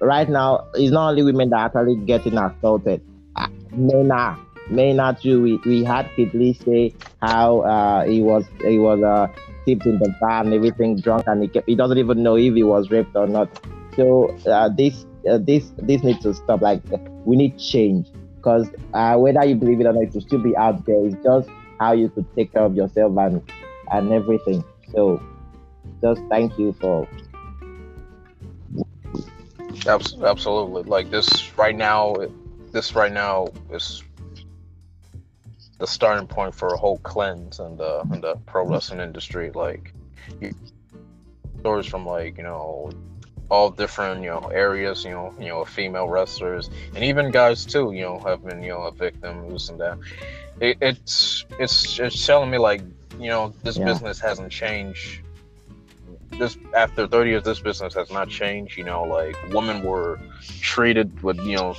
right 0.00 0.28
now 0.28 0.66
it's 0.74 0.90
not 0.90 1.10
only 1.10 1.22
women 1.22 1.50
that 1.50 1.56
are 1.56 1.66
actually 1.66 1.96
getting 2.04 2.36
assaulted. 2.36 3.00
Uh, 3.36 3.46
men 3.72 4.10
are 4.10 4.38
men 4.70 4.96
not 4.96 5.20
too. 5.20 5.42
We, 5.42 5.60
we 5.64 5.84
had 5.84 6.10
Lee 6.16 6.54
say 6.54 6.94
how 7.22 7.60
uh, 7.60 8.04
he 8.04 8.22
was 8.22 8.44
he 8.62 8.78
was 8.78 9.02
uh, 9.02 9.28
tipped 9.66 9.86
in 9.86 9.98
the 9.98 10.14
and 10.22 10.52
everything 10.52 10.96
drunk 11.00 11.24
and 11.26 11.42
he, 11.42 11.48
kept, 11.48 11.68
he 11.68 11.74
doesn't 11.74 11.98
even 11.98 12.22
know 12.22 12.36
if 12.36 12.54
he 12.54 12.62
was 12.62 12.90
raped 12.90 13.14
or 13.16 13.26
not. 13.26 13.48
So 13.96 14.36
uh, 14.46 14.68
this 14.68 15.06
uh, 15.28 15.38
this 15.38 15.72
this 15.78 16.02
needs 16.02 16.20
to 16.20 16.34
stop. 16.34 16.60
Like 16.60 16.82
we 17.24 17.36
need 17.36 17.58
change 17.58 18.08
because 18.36 18.68
uh, 18.94 19.16
whether 19.16 19.44
you 19.44 19.54
believe 19.54 19.80
it 19.80 19.86
or 19.86 19.92
not, 19.92 20.02
it 20.02 20.14
will 20.14 20.20
still 20.20 20.42
be 20.42 20.56
out 20.56 20.84
there. 20.86 21.06
It's 21.06 21.16
just 21.22 21.48
how 21.80 21.92
you 21.92 22.08
could 22.08 22.26
take 22.34 22.52
care 22.52 22.62
of 22.62 22.74
yourself 22.74 23.16
and 23.18 23.42
and 23.90 24.12
everything. 24.12 24.64
So 24.92 25.22
just 26.02 26.20
thank 26.30 26.58
you 26.58 26.74
for 26.80 27.08
absolutely. 29.86 30.82
Like 30.82 31.10
this 31.10 31.56
right 31.56 31.74
now, 31.74 32.16
this 32.72 32.94
right 32.94 33.12
now 33.12 33.48
is 33.70 34.02
the 35.78 35.86
starting 35.86 36.26
point 36.26 36.54
for 36.54 36.68
a 36.74 36.76
whole 36.76 36.98
cleanse 36.98 37.58
in 37.58 37.76
the 37.76 38.00
in 38.12 38.20
the 38.20 38.36
pro 38.46 38.64
wrestling 38.66 39.00
industry. 39.00 39.50
Like 39.54 39.92
stories 41.60 41.86
from 41.86 42.06
like 42.06 42.36
you 42.38 42.44
know 42.44 42.90
all 43.48 43.70
different 43.70 44.22
you 44.22 44.30
know 44.30 44.48
areas. 44.52 45.04
You 45.04 45.10
know 45.10 45.34
you 45.38 45.48
know 45.48 45.64
female 45.64 46.08
wrestlers 46.08 46.70
and 46.94 47.04
even 47.04 47.30
guys 47.30 47.64
too. 47.66 47.92
You 47.92 48.02
know 48.02 48.18
have 48.20 48.44
been 48.44 48.62
you 48.62 48.70
know 48.70 48.82
a 48.82 48.92
victim 48.92 49.50
this 49.50 49.68
and 49.68 49.80
that. 49.80 49.98
It, 50.60 50.78
it's 50.80 51.44
it's 51.58 51.98
it's 51.98 52.26
telling 52.26 52.50
me 52.50 52.58
like 52.58 52.80
you 53.18 53.28
know 53.28 53.52
this 53.62 53.76
Yeah. 53.76 53.84
business 53.86 54.18
hasn't 54.20 54.50
changed 54.50 55.20
this 56.38 56.58
after 56.74 57.06
30 57.06 57.30
years 57.30 57.42
this 57.44 57.60
business 57.60 57.94
has 57.94 58.10
not 58.10 58.28
changed 58.28 58.76
you 58.76 58.84
know 58.84 59.04
like 59.04 59.36
women 59.52 59.82
were 59.82 60.18
treated 60.60 61.22
with 61.22 61.38
you 61.38 61.56
know 61.56 61.74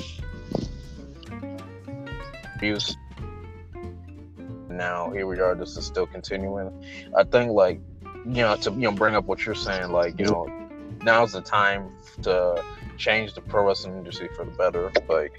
abuse 2.55 2.95
now 4.77 5.11
here 5.11 5.27
we 5.27 5.39
are 5.39 5.55
this 5.55 5.75
is 5.77 5.85
still 5.85 6.07
continuing. 6.07 6.71
I 7.17 7.23
think 7.23 7.51
like 7.51 7.79
you 8.25 8.43
know 8.43 8.55
to 8.57 8.71
you 8.71 8.77
know 8.81 8.91
bring 8.91 9.15
up 9.15 9.25
what 9.25 9.45
you're 9.45 9.55
saying 9.55 9.91
like 9.91 10.19
you 10.19 10.25
know 10.25 10.47
now's 11.03 11.33
the 11.33 11.41
time 11.41 11.91
to 12.23 12.63
change 12.97 13.33
the 13.33 13.41
pro 13.41 13.65
wrestling 13.65 13.97
industry 13.97 14.29
for 14.35 14.45
the 14.45 14.51
better. 14.51 14.91
Like 15.07 15.33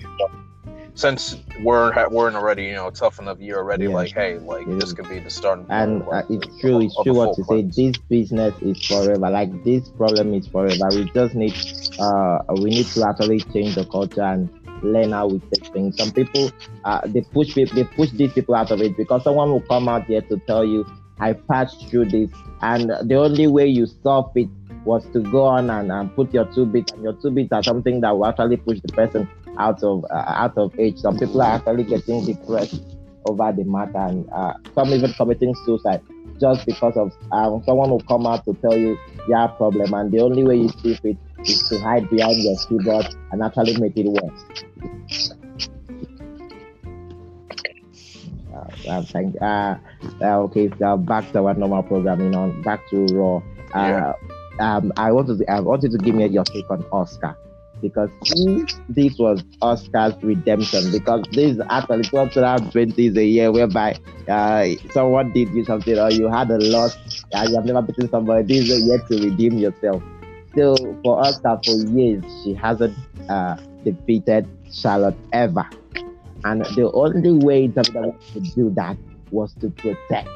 since 0.94 1.36
we're 1.62 2.08
we're 2.10 2.28
in 2.28 2.34
already 2.34 2.64
you 2.64 2.74
know 2.74 2.90
tough 2.90 3.20
enough 3.20 3.38
year 3.40 3.58
already 3.58 3.84
Yeah. 3.84 3.90
like 3.90 4.12
hey 4.12 4.38
like 4.38 4.66
Yeah. 4.66 4.76
this 4.76 4.92
could 4.92 5.08
be 5.08 5.20
the 5.20 5.30
starting 5.30 5.64
point 5.64 5.80
and 5.80 6.02
of, 6.02 6.08
uh, 6.08 6.10
like, 6.10 6.24
it's 6.30 6.60
true 6.60 6.80
it's 6.80 7.02
true 7.02 7.14
what 7.14 7.38
you 7.38 7.44
say 7.44 7.62
this 7.62 7.96
business 8.10 8.54
is 8.62 8.84
forever. 8.86 9.30
Like 9.30 9.64
this 9.64 9.88
problem 9.90 10.34
is 10.34 10.48
forever. 10.48 10.88
We 10.92 11.04
just 11.14 11.34
need 11.36 11.54
uh 12.00 12.38
we 12.56 12.70
need 12.70 12.86
to 12.86 13.06
actually 13.08 13.40
change 13.52 13.74
the 13.76 13.84
culture 13.84 14.22
and 14.22 14.50
learn 14.82 15.12
how 15.12 15.28
we 15.28 15.40
take 15.52 15.72
things. 15.72 15.96
Some 15.96 16.12
people 16.12 16.50
uh 16.84 17.00
they 17.06 17.22
push 17.32 17.54
people 17.54 17.74
they 17.74 17.84
push 17.84 18.10
these 18.10 18.32
people 18.32 18.54
out 18.54 18.70
of 18.70 18.80
it 18.80 18.96
because 18.96 19.24
someone 19.24 19.50
will 19.50 19.62
come 19.62 19.88
out 19.88 20.04
here 20.04 20.22
to 20.22 20.38
tell 20.46 20.64
you 20.64 20.86
i 21.18 21.32
passed 21.32 21.88
through 21.88 22.04
this 22.04 22.30
and 22.62 22.90
the 23.08 23.14
only 23.16 23.46
way 23.46 23.66
you 23.66 23.86
solve 24.02 24.30
it 24.36 24.48
was 24.84 25.04
to 25.12 25.20
go 25.20 25.44
on 25.44 25.68
and, 25.70 25.90
and 25.92 26.14
put 26.14 26.32
your 26.32 26.46
two 26.54 26.64
bits 26.64 26.92
and 26.92 27.02
your 27.02 27.12
two 27.20 27.30
bits 27.30 27.52
are 27.52 27.62
something 27.62 28.00
that 28.00 28.16
will 28.16 28.26
actually 28.26 28.56
push 28.56 28.80
the 28.80 28.92
person 28.92 29.28
out 29.58 29.82
of 29.82 30.04
uh, 30.10 30.24
out 30.26 30.56
of 30.56 30.72
age. 30.78 30.98
Some 30.98 31.18
people 31.18 31.42
are 31.42 31.56
actually 31.56 31.84
getting 31.84 32.24
depressed 32.24 32.80
over 33.26 33.52
the 33.52 33.64
matter 33.64 33.98
and 33.98 34.28
uh, 34.30 34.54
some 34.74 34.88
even 34.88 35.12
committing 35.12 35.54
suicide 35.66 36.00
just 36.40 36.64
because 36.64 36.96
of 36.96 37.12
um, 37.32 37.62
someone 37.66 37.90
will 37.90 38.02
come 38.02 38.26
out 38.26 38.44
to 38.44 38.54
tell 38.62 38.76
you 38.76 38.96
their 39.28 39.48
problem 39.48 39.92
and 39.92 40.12
the 40.12 40.20
only 40.20 40.44
way 40.44 40.56
you 40.56 40.68
see 40.82 40.98
it 41.02 41.18
is 41.44 41.62
to 41.68 41.78
hide 41.78 42.08
behind 42.10 42.42
your 42.42 42.56
keyboard 42.68 43.06
and 43.32 43.42
actually 43.42 43.78
make 43.78 43.96
it 43.96 44.06
worse. 44.06 44.44
Uh, 48.54 48.90
uh, 48.90 49.02
thank, 49.02 49.36
uh, 49.40 49.76
uh, 50.22 50.38
okay, 50.40 50.70
so 50.78 50.96
back 50.96 51.30
to 51.32 51.44
our 51.44 51.54
normal 51.54 51.82
programming 51.82 52.34
on 52.34 52.60
back 52.62 52.80
to 52.90 53.06
Raw. 53.14 53.42
Uh, 53.74 54.12
um, 54.60 54.92
I 54.96 55.12
wanted 55.12 55.38
to, 55.38 55.50
I 55.50 55.60
wanted 55.60 55.92
to 55.92 55.98
give 55.98 56.14
me 56.14 56.26
your 56.26 56.44
take 56.44 56.70
on 56.70 56.82
Asuka 56.84 57.36
because 57.80 58.10
this 58.88 59.16
was 59.18 59.42
Asuka's 59.62 60.20
redemption, 60.22 60.90
because 60.90 61.24
this 61.32 61.58
actually 61.70 62.04
2020 62.04 63.06
is 63.06 63.16
a 63.16 63.24
year 63.24 63.52
whereby 63.52 63.96
uh, 64.28 64.66
someone 64.90 65.32
did 65.32 65.48
you 65.50 65.64
something 65.64 65.98
or 65.98 66.10
you 66.10 66.28
had 66.28 66.50
a 66.50 66.58
loss, 66.58 66.96
uh, 67.34 67.46
you 67.48 67.54
have 67.54 67.64
never 67.64 67.82
beaten 67.82 68.08
somebody, 68.10 68.42
this 68.42 68.68
is 68.68 68.82
a 68.82 68.86
year 68.86 68.98
to 69.08 69.30
redeem 69.30 69.58
yourself. 69.58 70.02
So 70.58 70.74
for 71.04 71.22
Asuka, 71.22 71.64
for 71.64 71.88
years, 71.96 72.24
she 72.42 72.52
hasn't 72.52 72.96
uh, 73.28 73.58
defeated 73.84 74.48
Charlotte 74.72 75.14
ever. 75.32 75.64
And 76.42 76.62
the 76.74 76.90
only 76.94 77.30
way 77.30 77.68
WWE 77.68 78.32
could 78.32 78.42
do 78.56 78.70
that 78.70 78.96
was 79.30 79.54
to 79.60 79.70
protect 79.70 80.28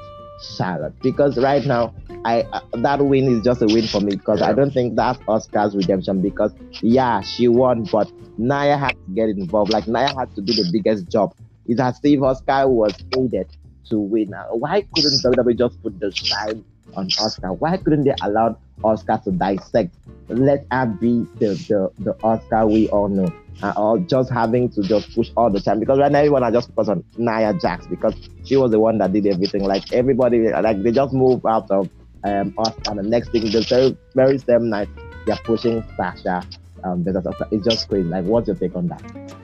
Charlotte. 0.57 0.97
Because 1.01 1.37
right 1.39 1.67
now, 1.67 1.93
I 2.25 2.43
uh, 2.53 2.61
that 2.75 3.05
win 3.05 3.37
is 3.37 3.43
just 3.43 3.63
a 3.63 3.67
win 3.67 3.89
for 3.89 4.01
me 4.01 4.15
because 4.15 4.43
I 4.43 4.53
don't 4.53 4.71
think 4.71 4.95
that's 4.95 5.19
Asuka's 5.25 5.75
redemption. 5.75 6.23
Because 6.23 6.53
yeah, 6.83 7.21
she 7.23 7.49
won, 7.49 7.83
but 7.91 8.09
Nia 8.39 8.79
had 8.79 8.91
to 8.91 9.15
get 9.17 9.29
involved. 9.29 9.73
Like 9.73 9.89
Nia 9.89 10.15
had 10.17 10.33
to 10.37 10.41
do 10.41 10.53
the 10.53 10.71
biggest 10.71 11.09
job. 11.09 11.35
It's 11.67 11.81
as 11.81 11.99
if 12.05 12.21
Asuka 12.21 12.69
was 12.69 12.95
aided 13.19 13.49
to 13.91 13.99
win. 13.99 14.33
Why 14.53 14.83
couldn't 14.95 15.21
WWE 15.25 15.59
just 15.59 15.83
put 15.83 15.99
the 15.99 16.13
shine 16.13 16.65
on 16.97 17.09
Asuka? 17.09 17.59
Why 17.59 17.77
couldn't 17.77 18.05
they 18.05 18.15
allow 18.23 18.57
Asuka 18.83 19.23
to 19.25 19.33
dissect? 19.33 19.95
Let 20.29 20.67
her 20.71 20.87
be 20.87 21.27
the 21.39 21.49
the, 21.69 21.93
the 21.99 22.15
Asuka 22.15 22.71
we 22.71 22.89
all 22.89 23.09
know. 23.09 23.33
Uh, 23.63 23.73
or 23.77 23.99
just 23.99 24.29
having 24.31 24.69
to 24.71 24.83
just 24.83 25.15
push 25.15 25.31
all 25.37 25.49
the 25.49 25.61
time 25.61 25.79
because 25.79 25.97
right 25.99 26.11
now 26.11 26.19
everyone 26.19 26.43
are 26.43 26.51
just 26.51 26.69
focused 26.71 26.91
on 26.91 27.05
Nia 27.17 27.55
Jax 27.55 27.87
because 27.87 28.15
she 28.45 28.57
was 28.57 28.73
the 28.73 28.81
one 28.81 28.99
that 28.99 29.13
did 29.13 29.27
everything. 29.27 29.63
Like 29.63 29.93
everybody, 29.93 30.51
like 30.51 30.83
they 30.83 30.91
just 30.91 31.13
move 31.13 31.47
out 31.47 31.71
of 31.71 31.89
um, 32.25 32.55
and 32.89 32.99
the 32.99 33.03
next 33.03 33.31
thing, 33.31 33.45
the 33.51 33.61
very, 33.69 33.97
very 34.15 34.39
same 34.39 34.71
night, 34.71 34.89
they're 35.27 35.37
pushing 35.45 35.85
Sasha. 35.97 36.43
Um, 36.85 37.03
because 37.03 37.25
it's 37.53 37.65
just 37.65 37.89
crazy. 37.89 38.09
Like, 38.09 38.25
what's 38.25 38.49
your 38.49 38.57
take 38.57 38.75
on 38.75 38.89
that? 38.89 39.35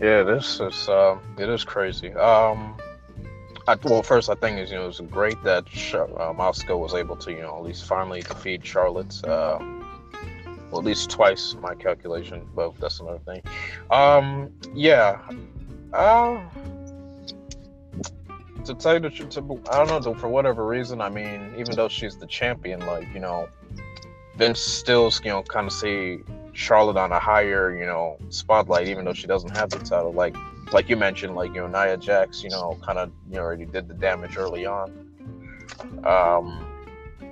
Yeah, 0.00 0.22
this 0.22 0.60
is 0.60 0.88
uh, 0.88 1.18
it 1.36 1.48
is 1.48 1.62
crazy. 1.62 2.12
Um, 2.14 2.76
I, 3.68 3.76
well, 3.84 4.02
first 4.02 4.30
I 4.30 4.34
think 4.34 4.58
is 4.58 4.70
you 4.70 4.78
know 4.78 4.88
it's 4.88 5.00
great 5.00 5.42
that 5.44 5.66
uh, 5.94 6.32
Asuka 6.32 6.78
was 6.78 6.94
able 6.94 7.16
to 7.16 7.30
you 7.30 7.42
know 7.42 7.56
at 7.56 7.62
least 7.62 7.84
finally 7.84 8.22
defeat 8.22 8.64
Charlotte. 8.64 9.22
Uh, 9.24 9.58
well, 10.70 10.80
at 10.80 10.86
least 10.86 11.10
twice 11.10 11.54
my 11.60 11.74
calculation, 11.74 12.48
but 12.54 12.74
that's 12.80 13.00
another 13.00 13.18
thing. 13.26 13.42
Um, 13.90 14.52
yeah. 14.74 15.20
Uh, 15.92 16.40
to 18.64 18.74
tell 18.74 18.94
you 18.94 19.00
the 19.00 19.10
truth, 19.10 19.36
I 19.70 19.84
don't 19.84 20.04
know, 20.04 20.14
for 20.14 20.28
whatever 20.28 20.64
reason, 20.66 21.00
I 21.00 21.08
mean, 21.08 21.54
even 21.58 21.74
though 21.74 21.88
she's 21.88 22.16
the 22.16 22.26
champion, 22.26 22.86
like, 22.86 23.08
you 23.12 23.18
know, 23.18 23.48
Vince 24.36 24.60
still, 24.60 25.10
you 25.24 25.30
know, 25.30 25.42
kind 25.42 25.66
of 25.66 25.72
see 25.72 26.20
Charlotte 26.52 26.96
on 26.96 27.12
a 27.12 27.18
higher, 27.18 27.74
you 27.76 27.86
know, 27.86 28.16
spotlight, 28.28 28.88
even 28.88 29.04
though 29.04 29.12
she 29.12 29.26
doesn't 29.26 29.56
have 29.56 29.70
the 29.70 29.78
title. 29.78 30.12
Like, 30.12 30.36
like 30.72 30.88
you 30.88 30.96
mentioned, 30.96 31.34
like, 31.34 31.54
you 31.54 31.60
know, 31.60 31.66
Nia 31.66 31.96
Jax, 31.96 32.42
you 32.42 32.50
know, 32.50 32.78
kind 32.82 32.98
of, 32.98 33.10
you 33.28 33.36
know, 33.36 33.42
already 33.42 33.66
did 33.66 33.88
the 33.88 33.94
damage 33.94 34.36
early 34.36 34.66
on. 34.66 34.90
Um, 36.04 36.66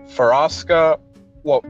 for 0.08 0.30
Asuka, 0.30 0.98
well, 1.42 1.64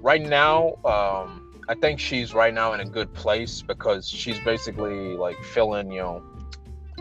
right 0.00 0.22
now, 0.22 0.76
um, 0.84 1.62
I 1.68 1.74
think 1.74 2.00
she's 2.00 2.34
right 2.34 2.52
now 2.52 2.72
in 2.72 2.80
a 2.80 2.84
good 2.84 3.12
place 3.14 3.62
because 3.62 4.08
she's 4.08 4.38
basically 4.40 5.16
like 5.16 5.40
filling, 5.44 5.92
you 5.92 6.00
know, 6.00 6.22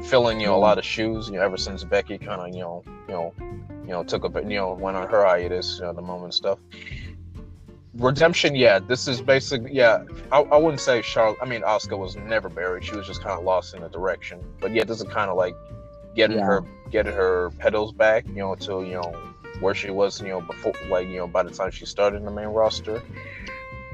filling, 0.04 0.40
you 0.40 0.48
know, 0.48 0.56
a 0.56 0.58
lot 0.58 0.78
of 0.78 0.86
shoes. 0.86 1.28
You 1.28 1.36
know, 1.36 1.42
ever 1.42 1.58
since 1.58 1.84
Becky 1.84 2.18
kind 2.18 2.42
of, 2.42 2.54
you 2.54 2.62
know, 2.62 2.84
you 3.08 3.14
know, 3.14 3.34
you 3.84 3.90
know, 3.90 4.04
took 4.04 4.24
a, 4.24 4.42
you 4.44 4.58
know, 4.58 4.74
went 4.74 4.96
on 4.96 5.08
her 5.08 5.26
hiatus, 5.26 5.78
you 5.78 5.86
know, 5.86 5.94
the 5.94 6.02
moment 6.02 6.34
stuff. 6.34 6.60
Redemption, 7.96 8.56
yeah, 8.56 8.80
this 8.80 9.08
is 9.08 9.20
basically, 9.20 9.74
yeah. 9.74 10.04
I, 10.32 10.42
I 10.42 10.58
wouldn't 10.58 10.80
say 10.80 11.02
Charlotte. 11.02 11.40
I 11.42 11.46
mean, 11.46 11.62
Asuka 11.62 11.98
was 11.98 12.16
never 12.16 12.48
buried. 12.48 12.84
She 12.84 12.96
was 12.96 13.08
just 13.08 13.22
kind 13.24 13.38
of 13.38 13.44
lost 13.44 13.74
in 13.74 13.82
the 13.82 13.90
direction. 13.90 14.44
But 14.60 14.74
yeah, 14.74 14.84
this 14.84 15.02
is 15.02 15.08
kind 15.08 15.30
of 15.30 15.38
like 15.38 15.56
getting 16.16 16.38
yeah. 16.38 16.46
her, 16.46 16.64
getting 16.92 17.14
her 17.14 17.50
pedals 17.58 17.92
back, 17.92 18.28
you 18.28 18.36
know, 18.36 18.56
to 18.56 18.84
you 18.84 18.94
know 18.94 19.34
where 19.60 19.74
she 19.74 19.90
was, 19.90 20.22
you 20.22 20.28
know, 20.28 20.42
before, 20.42 20.74
like 20.90 21.08
you 21.08 21.18
know, 21.18 21.28
by 21.28 21.44
the 21.44 21.50
time 21.50 21.72
she 21.72 21.86
started 21.86 22.18
in 22.18 22.26
the 22.26 22.32
main 22.32 22.48
roster. 22.48 23.02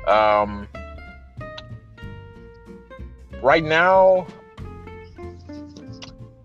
Um, 0.08 0.67
right 3.41 3.63
now, 3.63 4.27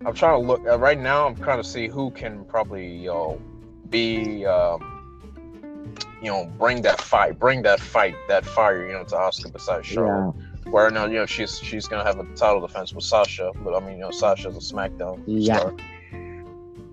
I'm 0.05 0.13
trying 0.13 0.41
to 0.41 0.47
look. 0.47 0.65
Uh, 0.65 0.79
right 0.79 0.99
now, 0.99 1.27
I'm 1.27 1.35
trying 1.35 1.61
to 1.61 1.67
see 1.67 1.87
who 1.87 2.11
can 2.11 2.45
probably, 2.45 2.87
you 2.87 3.07
know, 3.07 3.41
be, 3.89 4.45
um, 4.45 4.90
you 6.21 6.29
know, 6.29 6.45
bring 6.57 6.81
that 6.83 7.01
fight, 7.01 7.39
bring 7.39 7.63
that 7.63 7.79
fight, 7.79 8.15
that 8.27 8.45
fire, 8.45 8.85
you 8.85 8.93
know, 8.93 9.03
to 9.03 9.15
Asuka 9.15 9.51
besides 9.51 9.87
Charlotte. 9.87 10.35
Yeah. 10.37 10.71
Where 10.71 10.91
now, 10.91 11.05
you 11.05 11.15
know, 11.15 11.25
she's 11.25 11.59
she's 11.59 11.87
gonna 11.87 12.03
have 12.03 12.19
a 12.19 12.25
title 12.35 12.61
defense 12.61 12.93
with 12.93 13.03
Sasha, 13.03 13.51
but 13.63 13.75
I 13.75 13.79
mean, 13.79 13.95
you 13.95 14.01
know, 14.01 14.11
Sasha's 14.11 14.55
a 14.55 14.73
SmackDown 14.73 15.23
yeah. 15.25 15.57
star. 15.57 15.75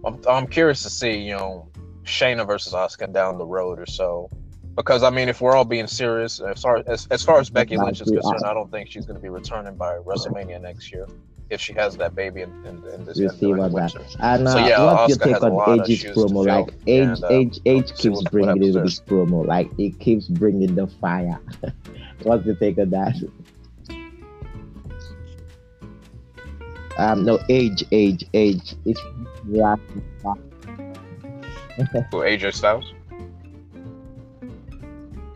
I'm, 0.05 0.21
I'm 0.29 0.47
curious 0.47 0.83
to 0.85 0.91
see, 0.91 1.19
you 1.19 1.35
know, 1.35 1.69
Shayna 2.05 2.47
versus 2.47 2.73
Asuka 2.73 3.13
down 3.13 3.37
the 3.37 3.45
road 3.45 3.79
or 3.79 3.87
so. 3.87 4.31
Because 4.79 5.03
I 5.03 5.11
mean, 5.11 5.29
if 5.29 5.41
we're 5.41 5.57
all 5.57 5.65
being 5.65 5.89
serious, 5.89 6.39
as 6.39 6.63
far 6.63 6.85
as, 6.87 7.09
as 7.11 7.25
far 7.25 7.41
as 7.41 7.51
Becky 7.51 7.77
Lynch 7.77 8.01
is 8.01 8.09
concerned, 8.09 8.45
I 8.47 8.55
don't 8.55 8.71
think 8.71 8.89
she's 8.89 9.07
going 9.07 9.17
to 9.17 9.21
be 9.21 9.29
returning 9.29 9.75
by 9.75 9.97
WrestleMania 9.97 10.63
next 10.63 10.93
year 10.93 11.09
if 11.51 11.61
she 11.61 11.73
has 11.73 11.97
that 11.97 12.15
baby 12.15 12.43
in, 12.43 12.51
in, 12.65 12.85
in 12.95 13.05
this. 13.05 13.19
You 13.19 13.29
see 13.29 13.51
about 13.51 13.73
that. 13.73 13.97
And 14.21 14.47
uh, 14.47 14.53
so, 14.53 14.59
yeah, 14.59 14.85
what's 14.85 15.17
Asuka 15.17 15.27
your 15.27 15.35
take 15.35 15.43
on 15.43 15.81
Edge's 15.81 16.05
promo? 16.05 16.47
Like 16.47 16.69
Edge, 16.87 17.09
and, 17.09 17.25
uh, 17.25 17.27
Edge, 17.27 17.59
Edge 17.67 17.99
keeps 17.99 18.23
bringing 18.31 18.63
it 18.63 18.75
with 18.77 18.85
this 18.85 19.01
promo. 19.01 19.45
Like 19.45 19.69
it 19.79 19.99
keeps 19.99 20.29
bringing 20.29 20.77
the 20.77 20.87
fire. 20.87 21.41
what's 22.23 22.47
your 22.47 22.55
take 22.55 22.79
on 22.79 22.91
that? 22.91 23.17
Um, 26.99 27.25
no, 27.25 27.41
age, 27.49 27.83
age, 27.91 28.25
age. 28.33 28.77
It's 28.85 29.01
yeah. 29.49 29.75
For 32.13 32.25
AJ 32.25 32.55
Styles. 32.55 32.93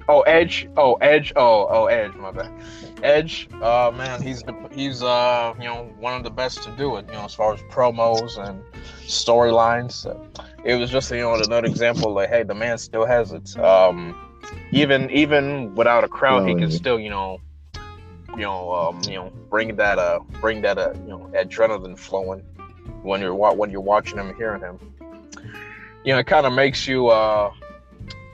Oh, 0.09 0.21
Edge. 0.23 0.69
Oh, 0.77 0.95
Edge. 0.95 1.33
Oh, 1.37 1.67
oh, 1.71 1.87
Edge. 1.87 2.15
My 2.15 2.31
bad. 2.31 2.53
Edge. 3.03 3.49
Uh, 3.61 3.93
man, 3.95 4.23
he's 4.23 4.43
the, 4.43 4.55
he's 4.73 5.03
uh 5.03 5.55
you 5.59 5.65
know 5.65 5.93
one 5.99 6.15
of 6.15 6.23
the 6.23 6.31
best 6.31 6.63
to 6.65 6.71
do 6.73 6.97
it. 6.97 7.07
You 7.07 7.13
know, 7.13 7.25
as 7.25 7.35
far 7.35 7.55
as 7.55 7.61
promos 7.63 8.39
and 8.39 8.63
storylines. 9.07 10.07
It 10.65 10.77
was 10.77 10.91
just 10.91 11.11
you 11.11 11.19
know 11.19 11.35
another 11.35 11.67
example. 11.67 12.13
Like, 12.13 12.29
hey, 12.29 12.43
the 12.43 12.55
man 12.55 12.79
still 12.79 13.05
has 13.05 13.33
it. 13.33 13.57
Um, 13.59 14.15
even 14.71 15.11
even 15.11 15.75
without 15.75 16.05
a 16.05 16.09
crowd, 16.09 16.43
oh, 16.43 16.47
he 16.47 16.55
can 16.55 16.71
yeah. 16.71 16.77
still 16.77 16.99
you 16.99 17.11
know 17.11 17.41
you 18.31 18.43
know 18.43 18.73
um 18.73 19.01
you 19.05 19.15
know 19.15 19.31
bring 19.51 19.77
that 19.77 19.99
uh 19.99 20.19
bring 20.41 20.63
that 20.63 20.79
uh 20.79 20.93
you 21.03 21.09
know 21.09 21.31
adrenaline 21.35 21.99
flowing 21.99 22.41
when 23.03 23.21
you're 23.21 23.35
when 23.35 23.71
you're 23.71 23.81
watching 23.81 24.19
him 24.19 24.35
hearing 24.37 24.61
him 24.61 24.79
you 26.05 26.13
know, 26.13 26.19
it 26.19 26.27
kind 26.27 26.47
of 26.47 26.53
makes 26.53 26.89
you, 26.89 27.09
uh, 27.09 27.53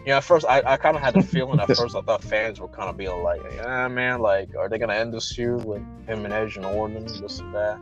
you 0.09 0.14
know, 0.14 0.18
at 0.18 0.25
first 0.25 0.47
I, 0.49 0.62
I 0.64 0.77
kind 0.79 0.97
of 0.97 1.03
had 1.03 1.12
the 1.12 1.23
feeling 1.35 1.61
at 1.61 1.66
first 1.66 1.94
I 1.94 2.01
thought 2.01 2.25
fans 2.25 2.59
were 2.59 2.68
kind 2.68 2.88
of 2.88 2.97
being 2.97 3.23
like, 3.23 3.42
yeah, 3.55 3.87
man, 3.88 4.21
like, 4.21 4.57
are 4.57 4.66
they 4.66 4.79
gonna 4.79 4.94
end 4.94 5.12
this 5.12 5.31
feud 5.35 5.66
with 5.66 5.83
him 6.07 6.25
and 6.25 6.33
Edge 6.33 6.57
and 6.57 6.64
Orton, 6.64 7.05
this 7.05 7.40
and 7.40 7.55
that? 7.55 7.79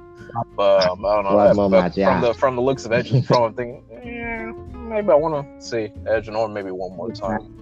But 0.57 0.89
um, 0.89 1.07
I 1.07 1.23
don't 1.23 1.25
know. 1.25 1.71
That, 1.71 1.71
but 1.71 1.95
from 1.95 2.21
the 2.21 2.35
from 2.35 2.57
the 2.57 2.63
looks 2.63 2.85
of 2.85 2.91
Edge's 2.91 3.25
promo, 3.29 3.47
I'm 3.47 3.55
thinking, 3.55 3.85
yeah, 3.93 4.51
maybe 4.77 5.09
I 5.09 5.15
want 5.15 5.61
to 5.61 5.65
see 5.65 5.93
Edge 6.09 6.27
and 6.27 6.37
Orton 6.37 6.53
maybe 6.53 6.73
one 6.73 6.97
more 6.97 7.13
time. 7.13 7.53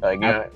Like, 0.00 0.20
yeah, 0.20 0.46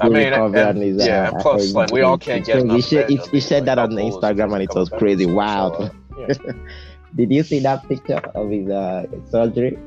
I 0.00 0.08
mean, 0.08 0.32
and, 0.32 0.56
and, 0.56 1.00
yeah, 1.00 1.28
and 1.28 1.38
plus, 1.38 1.72
like, 1.74 1.92
we 1.92 2.00
all 2.00 2.18
can't 2.18 2.44
get. 2.44 2.68
He, 2.68 2.80
said, 2.80 3.08
he, 3.08 3.18
he 3.30 3.38
said 3.38 3.66
that 3.66 3.78
on 3.78 3.92
Instagram, 3.92 4.52
and 4.54 4.64
it 4.64 4.74
was 4.74 4.88
crazy. 4.88 5.26
Wow. 5.26 5.76
So, 5.78 5.84
uh, 5.84 6.26
yeah. 6.26 6.34
Did 7.14 7.30
you 7.30 7.44
see 7.44 7.60
that 7.60 7.88
picture 7.88 8.20
of 8.34 8.50
his 8.50 8.68
uh, 8.68 9.06
surgery? 9.30 9.78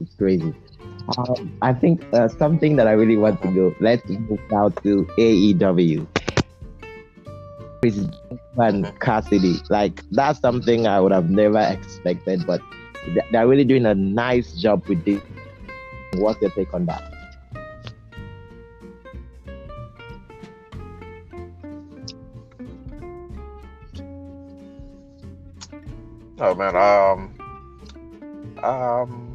It's 0.00 0.14
crazy. 0.16 0.54
Um, 1.18 1.58
I 1.62 1.72
think 1.72 2.04
uh, 2.12 2.28
something 2.28 2.76
that 2.76 2.86
I 2.86 2.92
really 2.92 3.16
want 3.16 3.42
to 3.42 3.52
go. 3.52 3.74
Let's 3.80 4.08
move 4.08 4.40
now 4.50 4.68
to 4.68 5.04
AEW. 5.18 6.06
and 8.58 9.00
Cassidy, 9.00 9.56
like 9.68 10.02
that's 10.12 10.38
something 10.38 10.86
I 10.86 11.00
would 11.00 11.12
have 11.12 11.30
never 11.30 11.58
expected, 11.58 12.46
but 12.46 12.60
they're 13.32 13.48
really 13.48 13.64
doing 13.64 13.86
a 13.86 13.94
nice 13.94 14.52
job 14.54 14.86
with 14.86 15.04
this. 15.04 15.20
What's 16.14 16.40
your 16.40 16.50
take 16.50 16.72
on 16.72 16.86
that? 16.86 17.02
Oh 26.38 26.54
man, 26.54 26.76
um, 26.76 28.64
um. 28.64 29.31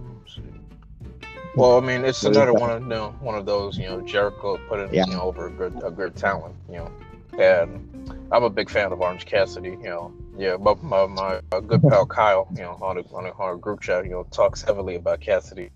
Well, 1.57 1.75
I 1.75 1.81
mean, 1.81 2.05
it's 2.05 2.23
another 2.23 2.53
one 2.53 2.69
of 2.69 2.83
you 2.83 2.87
know, 2.87 3.15
one 3.19 3.33
of 3.33 3.47
those 3.47 3.79
you 3.79 3.87
know 3.87 3.99
Jericho 4.01 4.59
putting 4.69 4.93
yeah. 4.93 5.05
you 5.07 5.13
know 5.13 5.21
over 5.21 5.47
a 5.47 5.51
good 5.51 5.81
a 5.83 5.89
good 5.89 6.15
talent, 6.15 6.55
you 6.69 6.75
know, 6.75 6.91
and 7.39 8.27
I'm 8.31 8.43
a 8.43 8.49
big 8.49 8.69
fan 8.69 8.91
of 8.91 9.01
Orange 9.01 9.25
Cassidy, 9.25 9.71
you 9.71 9.89
know. 9.89 10.13
Yeah, 10.37 10.57
but 10.57 10.83
my, 10.83 11.07
my, 11.07 11.41
my 11.51 11.61
good 11.61 11.81
pal 11.81 12.05
Kyle, 12.05 12.47
you 12.51 12.61
know, 12.61 12.77
on 12.79 12.99
a, 12.99 13.01
on 13.11 13.25
a, 13.25 13.31
on 13.41 13.55
a 13.55 13.57
group 13.57 13.81
chat, 13.81 14.05
you 14.05 14.11
know, 14.11 14.27
talks 14.29 14.61
heavily 14.61 14.97
about 14.97 15.19
Cassidy. 15.19 15.71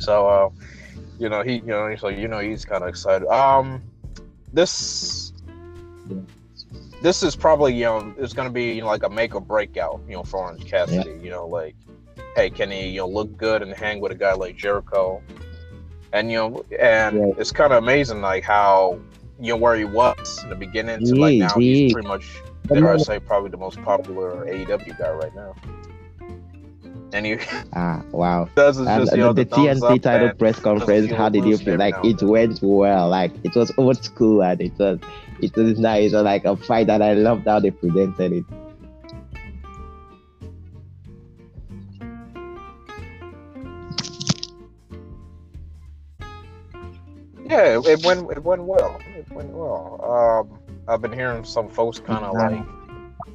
So, 0.00 0.26
uh, 0.26 0.50
you 1.20 1.28
know, 1.28 1.44
he, 1.44 1.58
you 1.58 1.66
know, 1.66 1.86
he's 1.86 2.00
so 2.00 2.08
you 2.08 2.26
know, 2.26 2.40
he's 2.40 2.64
kind 2.64 2.82
of 2.82 2.88
excited. 2.88 3.28
Um, 3.28 3.80
this 4.52 5.32
this 7.02 7.22
is 7.22 7.36
probably 7.36 7.72
you 7.72 7.84
know 7.84 8.12
it's 8.18 8.32
going 8.32 8.48
to 8.48 8.52
be 8.52 8.72
you 8.72 8.80
know, 8.80 8.88
like 8.88 9.04
a 9.04 9.08
make 9.08 9.36
or 9.36 9.40
break 9.40 9.76
out 9.76 10.00
you 10.08 10.14
know 10.14 10.24
for 10.24 10.40
Orange 10.40 10.66
Cassidy. 10.66 11.10
Yeah. 11.10 11.22
You 11.22 11.30
know, 11.30 11.46
like 11.46 11.76
hey, 12.36 12.50
can 12.50 12.70
he 12.70 12.88
you 12.88 13.00
know 13.00 13.08
look 13.08 13.36
good 13.36 13.62
and 13.62 13.72
hang 13.72 14.00
with 14.00 14.12
a 14.12 14.14
guy 14.16 14.32
like 14.32 14.56
Jericho? 14.56 15.22
And 16.12 16.30
you 16.30 16.38
know, 16.38 16.64
and 16.78 17.16
yeah. 17.16 17.32
it's 17.38 17.52
kind 17.52 17.72
of 17.72 17.82
amazing 17.82 18.20
like 18.20 18.44
how 18.44 18.98
you 19.40 19.52
know 19.52 19.56
where 19.56 19.76
he 19.76 19.84
was 19.84 20.42
in 20.42 20.50
the 20.50 20.56
beginning 20.56 21.04
to 21.06 21.14
like 21.14 21.38
now 21.38 21.54
he's 21.54 21.92
pretty 21.92 22.08
much 22.08 22.26
dare 22.66 22.92
I 22.92 22.96
say 22.98 23.18
probably 23.18 23.50
the 23.50 23.56
most 23.56 23.80
popular 23.82 24.44
AEW 24.46 24.98
guy 24.98 25.10
right 25.10 25.34
now. 25.34 25.54
And 27.12 27.26
he 27.26 27.38
ah 27.74 28.02
wow. 28.12 28.48
And, 28.56 28.74
just, 28.74 29.16
know, 29.16 29.32
the, 29.32 29.44
the 29.44 29.50
TNT 29.50 30.02
title 30.02 30.30
press 30.34 30.60
conference, 30.60 31.10
how 31.10 31.28
did 31.28 31.44
you 31.44 31.56
feel? 31.56 31.76
Like 31.76 31.96
it 32.04 32.22
went 32.22 32.60
well. 32.62 33.08
Like 33.08 33.32
it 33.42 33.54
was 33.56 33.72
old 33.76 34.02
school 34.04 34.42
and 34.42 34.60
it 34.60 34.72
was 34.78 34.98
it 35.40 35.56
was 35.56 35.78
nice. 35.78 36.12
It 36.12 36.16
was 36.16 36.24
like 36.24 36.44
a 36.44 36.56
fight 36.56 36.86
that 36.86 37.02
I 37.02 37.14
loved 37.14 37.46
how 37.46 37.60
they 37.60 37.70
presented 37.70 38.32
it. 38.32 38.44
Yeah, 47.50 47.78
it, 47.78 47.86
it 47.86 48.06
went 48.06 48.30
it 48.30 48.44
went 48.44 48.62
well. 48.62 49.00
It 49.16 49.28
went 49.32 49.50
well. 49.50 50.48
Um, 50.48 50.78
I've 50.86 51.02
been 51.02 51.12
hearing 51.12 51.44
some 51.44 51.68
folks 51.68 51.98
kind 51.98 52.24
of 52.24 52.34
like 52.34 52.64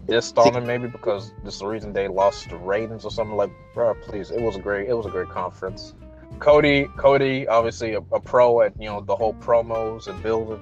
dissed 0.08 0.38
on 0.38 0.56
it 0.56 0.66
maybe 0.66 0.88
because 0.88 1.34
this 1.44 1.56
is 1.56 1.60
the 1.60 1.68
reason 1.68 1.92
they 1.92 2.08
lost 2.08 2.50
the 2.50 2.56
ratings 2.56 3.04
or 3.04 3.12
something. 3.12 3.36
Like, 3.36 3.52
bro, 3.74 3.94
please, 3.96 4.32
it 4.32 4.42
was 4.42 4.56
a 4.56 4.60
great 4.60 4.88
it 4.88 4.94
was 4.94 5.06
a 5.06 5.10
great 5.10 5.28
conference. 5.30 5.94
Cody, 6.40 6.88
Cody, 6.98 7.48
obviously 7.48 7.94
a, 7.94 8.00
a 8.14 8.20
pro 8.20 8.62
at 8.62 8.74
you 8.80 8.88
know 8.88 9.02
the 9.02 9.16
whole 9.16 9.34
promos 9.34 10.08
and 10.08 10.22
building. 10.24 10.62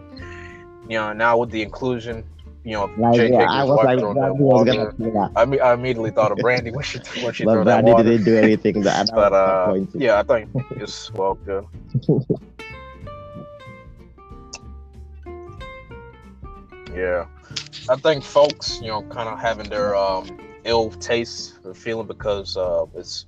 You 0.90 0.98
know, 0.98 1.14
now 1.14 1.38
with 1.38 1.52
the 1.52 1.62
inclusion, 1.62 2.26
you 2.64 2.74
know, 2.74 2.92
Like, 2.98 3.16
Jake 3.16 3.32
yeah, 3.34 3.50
I 3.50 3.64
was 3.64 3.78
like, 3.84 4.00
was. 4.00 5.32
I, 5.36 5.46
mean, 5.46 5.62
I 5.62 5.74
immediately 5.74 6.12
thought 6.12 6.32
of 6.32 6.40
Brandi 6.40 6.74
when 6.74 6.84
she 6.84 7.00
when 7.24 7.34
she 7.34 7.46
But 7.46 7.54
threw 7.54 7.64
that 7.66 7.84
water. 7.84 8.04
didn't 8.04 8.26
do 8.26 8.38
anything 8.38 8.82
that 8.82 9.12
I 9.12 9.16
But 9.16 9.34
uh, 9.34 9.80
yeah, 9.94 10.20
I 10.20 10.24
think 10.24 10.50
it's 10.72 11.12
well 11.14 11.36
good. 11.36 11.66
yeah, 16.96 17.26
I 17.90 17.96
think 17.96 18.24
folks, 18.24 18.80
you 18.82 18.88
know, 18.88 19.02
kind 19.04 19.30
of 19.30 19.40
having 19.40 19.70
their 19.70 19.96
um, 19.96 20.38
ill 20.64 20.92
taste 20.92 21.60
or 21.64 21.74
feeling 21.74 22.08
because 22.08 22.56
uh, 22.58 22.86
it's 22.96 23.26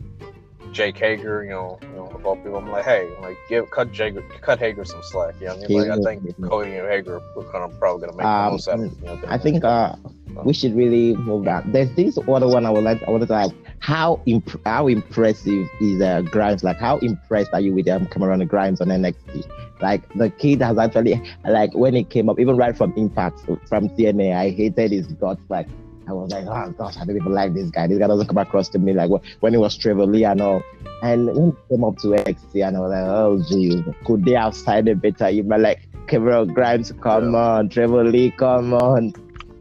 Jake 0.72 0.98
Hager, 0.98 1.44
you 1.44 1.52
know, 1.52 1.80
you 1.82 1.88
know, 1.90 2.08
of 2.08 2.26
all 2.26 2.36
people. 2.36 2.58
I'm 2.58 2.70
like, 2.70 2.86
hey, 2.86 3.10
like, 3.22 3.38
give 3.48 3.70
cut 3.72 3.92
Jager, 3.92 4.22
cut 4.42 4.60
Hager 4.60 4.84
some 4.84 5.02
slack. 5.04 5.36
You 5.40 5.48
know, 5.48 5.56
what 5.56 5.66
I 5.66 5.68
mean, 5.68 5.90
like, 5.90 6.00
I 6.00 6.04
think 6.04 6.42
Cody 6.42 6.76
and 6.76 6.88
Hager 6.88 7.18
are 7.18 7.44
kind 7.52 7.64
of 7.64 7.80
probably 7.80 8.08
gonna 8.08 8.18
make 8.18 8.24
the 8.24 8.30
Um, 8.30 8.52
most 8.52 8.68
out 8.68 8.80
of 8.80 8.86
it. 8.86 8.92
You 9.00 9.06
know, 9.06 9.22
I 9.28 9.38
think 9.38 9.64
uh, 9.64 9.96
we 10.44 10.54
should 10.54 10.76
really 10.76 11.16
move 11.16 11.46
that. 11.46 11.72
There's 11.72 11.94
this 11.96 12.18
other 12.18 12.48
one 12.48 12.66
I 12.66 12.70
would 12.70 12.84
like. 12.84 13.02
I 13.08 13.12
wanted 13.12 13.28
to 13.28 13.34
like 13.34 13.52
how 13.80 14.20
imp- 14.26 14.66
how 14.66 14.88
impressive 14.88 15.68
is 15.80 16.02
uh, 16.02 16.22
Grimes? 16.22 16.64
Like 16.64 16.78
how 16.78 16.98
impressed 16.98 17.52
are 17.54 17.62
you 17.62 17.74
with 17.74 17.88
um, 17.88 18.08
Cameron 18.08 18.46
Grimes 18.48 18.82
on 18.82 18.88
NXT? 18.88 19.48
Like 19.82 20.08
the 20.14 20.30
kid 20.30 20.62
has 20.62 20.78
actually 20.78 21.22
like 21.48 21.74
when 21.74 21.96
he 21.96 22.04
came 22.04 22.30
up, 22.30 22.40
even 22.40 22.56
right 22.58 22.76
from 22.76 22.94
Impact 22.96 23.40
from 23.68 23.90
TNA, 23.90 24.36
I 24.36 24.50
hated 24.50 24.92
his 24.92 25.08
guts. 25.08 25.42
Like 25.50 25.68
I 26.08 26.14
was 26.14 26.32
like, 26.32 26.46
oh 26.48 26.72
gosh, 26.78 26.98
I 26.98 27.06
don't 27.06 27.16
even 27.18 27.34
like 27.34 27.54
this 27.54 27.70
guy. 27.72 27.88
This 27.88 28.00
guy 28.00 28.08
doesn't 28.08 28.28
come 28.28 28.38
across 28.38 28.70
to 28.70 28.80
me 28.80 28.94
like 28.94 29.12
when 29.42 29.54
he 29.54 29.58
was 29.58 29.76
Trevor 29.76 30.06
Lee 30.06 30.24
and 30.24 30.42
all. 30.42 30.62
And 31.02 31.28
when 31.28 31.52
he 31.52 31.58
came 31.70 31.84
up 31.84 31.98
to 31.98 32.08
NXT, 32.08 32.66
and 32.68 32.78
I 32.78 32.80
was 32.80 32.92
like, 32.92 33.04
oh 33.06 33.44
geez, 33.50 33.84
could 34.06 34.24
they 34.24 34.34
have 34.34 34.56
signed 34.56 34.88
a 34.88 34.96
better? 34.96 35.30
You 35.30 35.44
know, 35.44 35.58
like 35.58 35.88
Cameron 36.08 36.54
Grimes, 36.54 36.92
come 37.02 37.36
on, 37.36 37.70
Trevor 37.70 38.06
Lee, 38.06 38.32
come 38.32 38.74
on. 38.74 39.14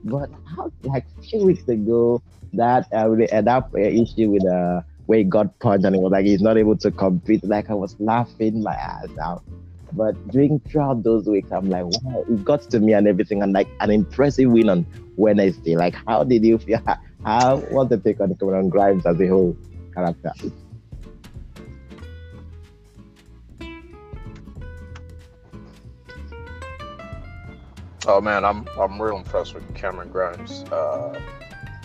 But 0.05 0.31
how, 0.55 0.70
like 0.83 1.07
a 1.18 1.22
few 1.22 1.46
weeks 1.46 1.66
ago, 1.68 2.22
that 2.53 2.87
uh, 2.92 3.09
the- 3.09 3.35
uh, 3.37 3.42
that 3.42 3.64
uh, 3.74 3.79
issue 3.79 4.31
with 4.31 4.46
uh 4.46 4.83
where 5.07 5.18
he 5.18 5.24
got 5.24 5.59
punched 5.59 5.85
and 5.85 5.94
it 5.96 6.00
was 6.00 6.12
like 6.12 6.24
he's 6.24 6.40
not 6.40 6.57
able 6.57 6.77
to 6.77 6.90
compete. 6.90 7.42
Like 7.44 7.68
I 7.70 7.74
was 7.74 7.96
laughing 7.98 8.62
my 8.62 8.74
ass 8.74 9.09
out. 9.20 9.42
But 9.96 10.28
during 10.28 10.61
throughout 10.61 11.02
those 11.02 11.26
weeks, 11.26 11.52
I'm 11.52 11.70
like, 11.70 11.85
wow, 11.85 12.24
it 12.28 12.44
got 12.44 12.62
to 12.70 12.80
me 12.80 12.94
and 12.94 13.07
everything, 13.07 13.42
and 13.42 13.52
like 13.52 13.68
an 13.80 13.90
impressive 13.90 14.50
win 14.50 14.68
on 14.68 14.87
Wednesday. 15.16 15.76
Like, 15.76 15.94
how 16.07 16.24
did 16.24 16.44
you 16.44 16.59
feel? 16.59 16.80
How 17.24 17.57
was 17.70 17.88
the 17.88 17.96
take 17.96 18.20
on 18.20 18.35
Cameron 18.35 18.68
Grimes 18.68 19.07
as 19.07 19.18
a 19.18 19.26
whole 19.26 19.57
character? 19.94 20.33
Oh 28.07 28.20
man, 28.20 28.44
I'm 28.44 28.68
I'm 28.78 29.00
real 29.00 29.16
impressed 29.16 29.54
with 29.54 29.74
Cameron 29.74 30.11
Grimes. 30.11 30.64
Uh, 30.64 31.18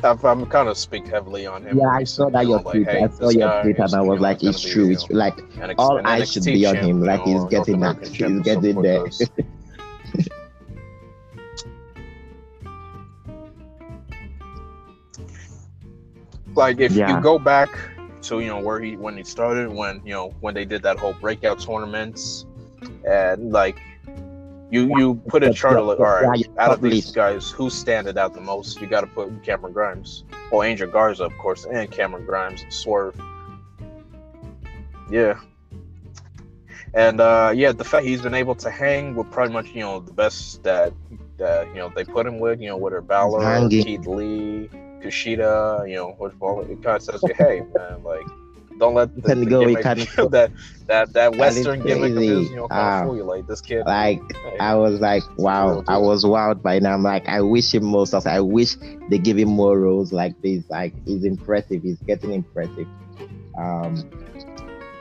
I've, 0.03 0.23
I'm 0.25 0.45
kind 0.45 0.69
of 0.69 0.77
speak 0.77 1.07
heavily 1.07 1.45
on 1.45 1.63
him. 1.63 1.77
Yeah, 1.77 1.89
I 1.89 2.03
saw 2.03 2.29
that 2.29 2.47
your 2.47 2.59
like, 2.59 2.73
tweet. 2.73 2.88
hey, 2.88 3.03
I 3.03 3.07
saw 3.09 3.29
your 3.29 3.62
tweet, 3.63 3.79
and 3.79 3.93
I 3.93 4.01
was 4.01 4.19
like, 4.19 4.43
it's 4.43 4.62
true. 4.62 4.91
It's 4.91 5.09
like 5.09 5.38
ex- 5.59 5.75
all 5.77 6.05
eyes 6.05 6.31
should 6.31 6.45
be 6.45 6.65
on 6.65 6.75
him. 6.77 7.01
Like 7.01 7.21
he's 7.23 7.43
getting 7.45 7.79
that. 7.81 8.05
He's 8.07 8.41
getting 8.41 8.81
there. 8.81 9.05
like 16.55 16.79
if 16.79 16.91
Yeah. 16.93 17.15
you 17.15 17.21
go 17.23 17.39
back 17.39 17.69
to 18.23 18.39
you 18.39 18.47
know 18.47 18.59
where 18.59 18.79
he 18.79 18.95
when 18.97 19.15
he 19.17 19.23
started 19.23 19.69
when 19.69 20.01
you 20.05 20.13
know 20.13 20.33
when 20.41 20.53
they 20.53 20.65
did 20.65 20.81
that 20.83 20.99
whole 20.99 21.13
breakout 21.13 21.59
tournaments 21.59 22.45
and 23.07 23.51
like 23.51 23.77
you 24.69 24.91
you 24.97 25.15
put 25.27 25.43
a 25.43 25.53
chart 25.53 25.77
of 25.77 25.85
like 25.85 25.99
all 25.99 26.05
right 26.05 26.45
out 26.59 26.71
of 26.71 26.81
these 26.81 27.11
guys 27.11 27.49
who's 27.49 27.73
standing 27.73 28.17
out 28.17 28.33
the 28.33 28.41
most? 28.41 28.79
You 28.81 28.87
got 28.87 29.01
to 29.01 29.07
put 29.07 29.43
Cameron 29.43 29.73
Grimes. 29.73 30.23
Or 30.51 30.65
Angel 30.65 30.87
Garza 30.87 31.25
of 31.25 31.37
course 31.37 31.65
and 31.65 31.89
Cameron 31.91 32.25
Grimes 32.25 32.61
and 32.63 32.73
Swerve. 32.73 33.19
Yeah. 35.11 35.39
And 36.93 37.21
uh 37.21 37.53
yeah 37.55 37.71
the 37.71 37.83
fact 37.83 38.05
he's 38.05 38.21
been 38.21 38.33
able 38.33 38.55
to 38.55 38.69
hang 38.69 39.15
with 39.15 39.29
pretty 39.31 39.53
much 39.53 39.67
you 39.67 39.81
know 39.81 39.99
the 39.99 40.13
best 40.13 40.63
that 40.63 40.93
that 41.37 41.67
you 41.67 41.75
know 41.75 41.91
they 41.95 42.03
put 42.03 42.25
him 42.25 42.39
with 42.39 42.59
you 42.59 42.67
know 42.67 42.77
whether 42.77 43.01
Balor. 43.01 43.69
Keith 43.69 44.07
Lee 44.07 44.69
Kushida, 45.01 45.89
you 45.89 45.95
know, 45.95 46.15
which 46.17 46.37
ball 46.37 46.61
it 46.61 46.83
kind 46.83 46.97
of 46.97 47.01
says, 47.01 47.23
hey 47.37 47.63
man, 47.75 48.03
like 48.03 48.27
don't 48.79 48.95
let 48.95 49.13
the, 49.15 49.35
the 49.35 49.45
go, 49.45 49.59
gimmick, 49.65 49.83
can- 49.83 49.97
that 50.31 50.51
that 50.87 51.13
that 51.13 51.33
is 51.33 51.39
Western 51.39 51.81
gimmick 51.81 52.11
of 52.15 52.21
his, 52.21 52.49
you 52.49 52.55
know, 52.55 52.67
kind 52.67 52.81
Ah. 52.81 52.99
of 53.01 53.05
fool 53.07 53.15
you. 53.17 53.23
Like 53.23 53.45
this 53.47 53.61
kid, 53.61 53.83
Like 53.85 54.19
hey, 54.43 54.57
I 54.59 54.75
was 54.75 54.99
like, 54.99 55.23
wow, 55.37 55.83
I 55.87 55.97
was 55.97 56.23
wowed 56.25 56.61
by 56.61 56.79
now. 56.79 56.93
I'm 56.93 57.03
like, 57.03 57.27
I 57.27 57.41
wish 57.41 57.73
him 57.73 57.83
more 57.83 58.07
stuff. 58.07 58.25
I 58.25 58.39
wish 58.41 58.75
they 59.09 59.17
give 59.19 59.37
him 59.37 59.49
more 59.49 59.79
roles 59.79 60.11
like 60.11 60.33
this. 60.41 60.63
Like 60.69 60.93
he's 61.05 61.23
impressive. 61.23 61.83
He's 61.83 61.99
getting 62.07 62.33
impressive. 62.33 62.87
Um, 63.57 64.09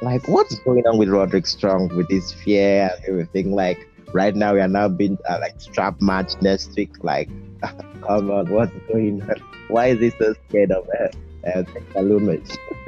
like 0.03 0.27
what's 0.29 0.59
going 0.61 0.87
on 0.87 0.99
with 0.99 1.09
Roderick 1.09 1.47
Strong 1.47 1.95
with 1.97 2.09
his 2.11 2.33
fear 2.33 2.91
and 2.93 3.05
everything? 3.07 3.55
Like 3.55 3.79
right 4.13 4.35
now, 4.35 4.55
we 4.55 4.61
are 4.61 4.69
now 4.69 4.89
being 4.89 5.19
uh, 5.29 5.39
like 5.41 5.61
strap 5.61 6.01
match 6.01 6.33
next 6.41 6.75
week. 6.77 6.93
Like, 7.03 7.29
come 7.63 8.31
on, 8.31 8.51
what's 8.51 8.73
going 8.93 9.23
on? 9.23 9.37
Why 9.69 9.87
is 9.89 10.01
he 10.01 10.11
so 10.11 10.35
scared 10.49 10.73
of 10.73 10.89
uh, 11.01 11.49
uh, 11.49 11.63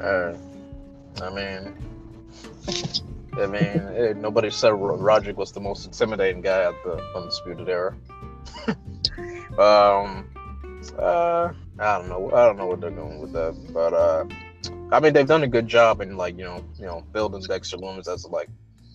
uh, 0.00 0.34
I 1.22 1.30
mean, 1.30 1.74
I 3.34 3.46
mean, 3.46 3.62
eh, 3.96 4.12
nobody 4.16 4.50
said 4.50 4.70
Ro- 4.70 4.96
Roderick 4.96 5.36
was 5.36 5.52
the 5.52 5.60
most 5.60 5.86
intimidating 5.86 6.42
guy 6.42 6.64
at 6.64 6.74
the 6.84 7.02
Undisputed 7.14 7.68
Era. 7.68 7.94
um, 9.58 10.28
uh, 10.98 11.52
I 11.78 11.98
don't 11.98 12.08
know. 12.08 12.30
I 12.32 12.46
don't 12.46 12.56
know 12.56 12.66
what 12.66 12.80
they're 12.80 12.90
doing 12.90 13.20
with 13.20 13.32
that, 13.32 13.54
but 13.72 13.92
uh, 13.94 14.24
I 14.92 15.00
mean, 15.00 15.12
they've 15.12 15.26
done 15.26 15.42
a 15.42 15.48
good 15.48 15.68
job 15.68 16.00
in 16.00 16.16
like 16.16 16.36
you 16.36 16.44
know, 16.44 16.64
you 16.78 16.86
know, 16.86 17.04
building 17.12 17.42
Dexter 17.42 17.76
Loomis 17.76 18.08
as 18.08 18.24
like 18.26 18.48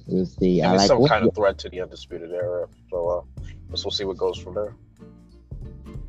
We'll 0.07 0.25
see. 0.25 0.61
I 0.61 0.73
I 0.73 0.75
like 0.75 0.87
some 0.87 1.07
kind 1.07 1.25
of 1.25 1.33
threat 1.33 1.57
to 1.59 1.69
the 1.69 1.81
undisputed 1.81 2.31
era. 2.31 2.67
So 2.89 3.09
uh, 3.09 3.41
guess 3.71 3.83
we'll 3.83 3.91
see 3.91 4.03
what 4.03 4.17
goes 4.17 4.37
from 4.37 4.53
there. 4.53 4.75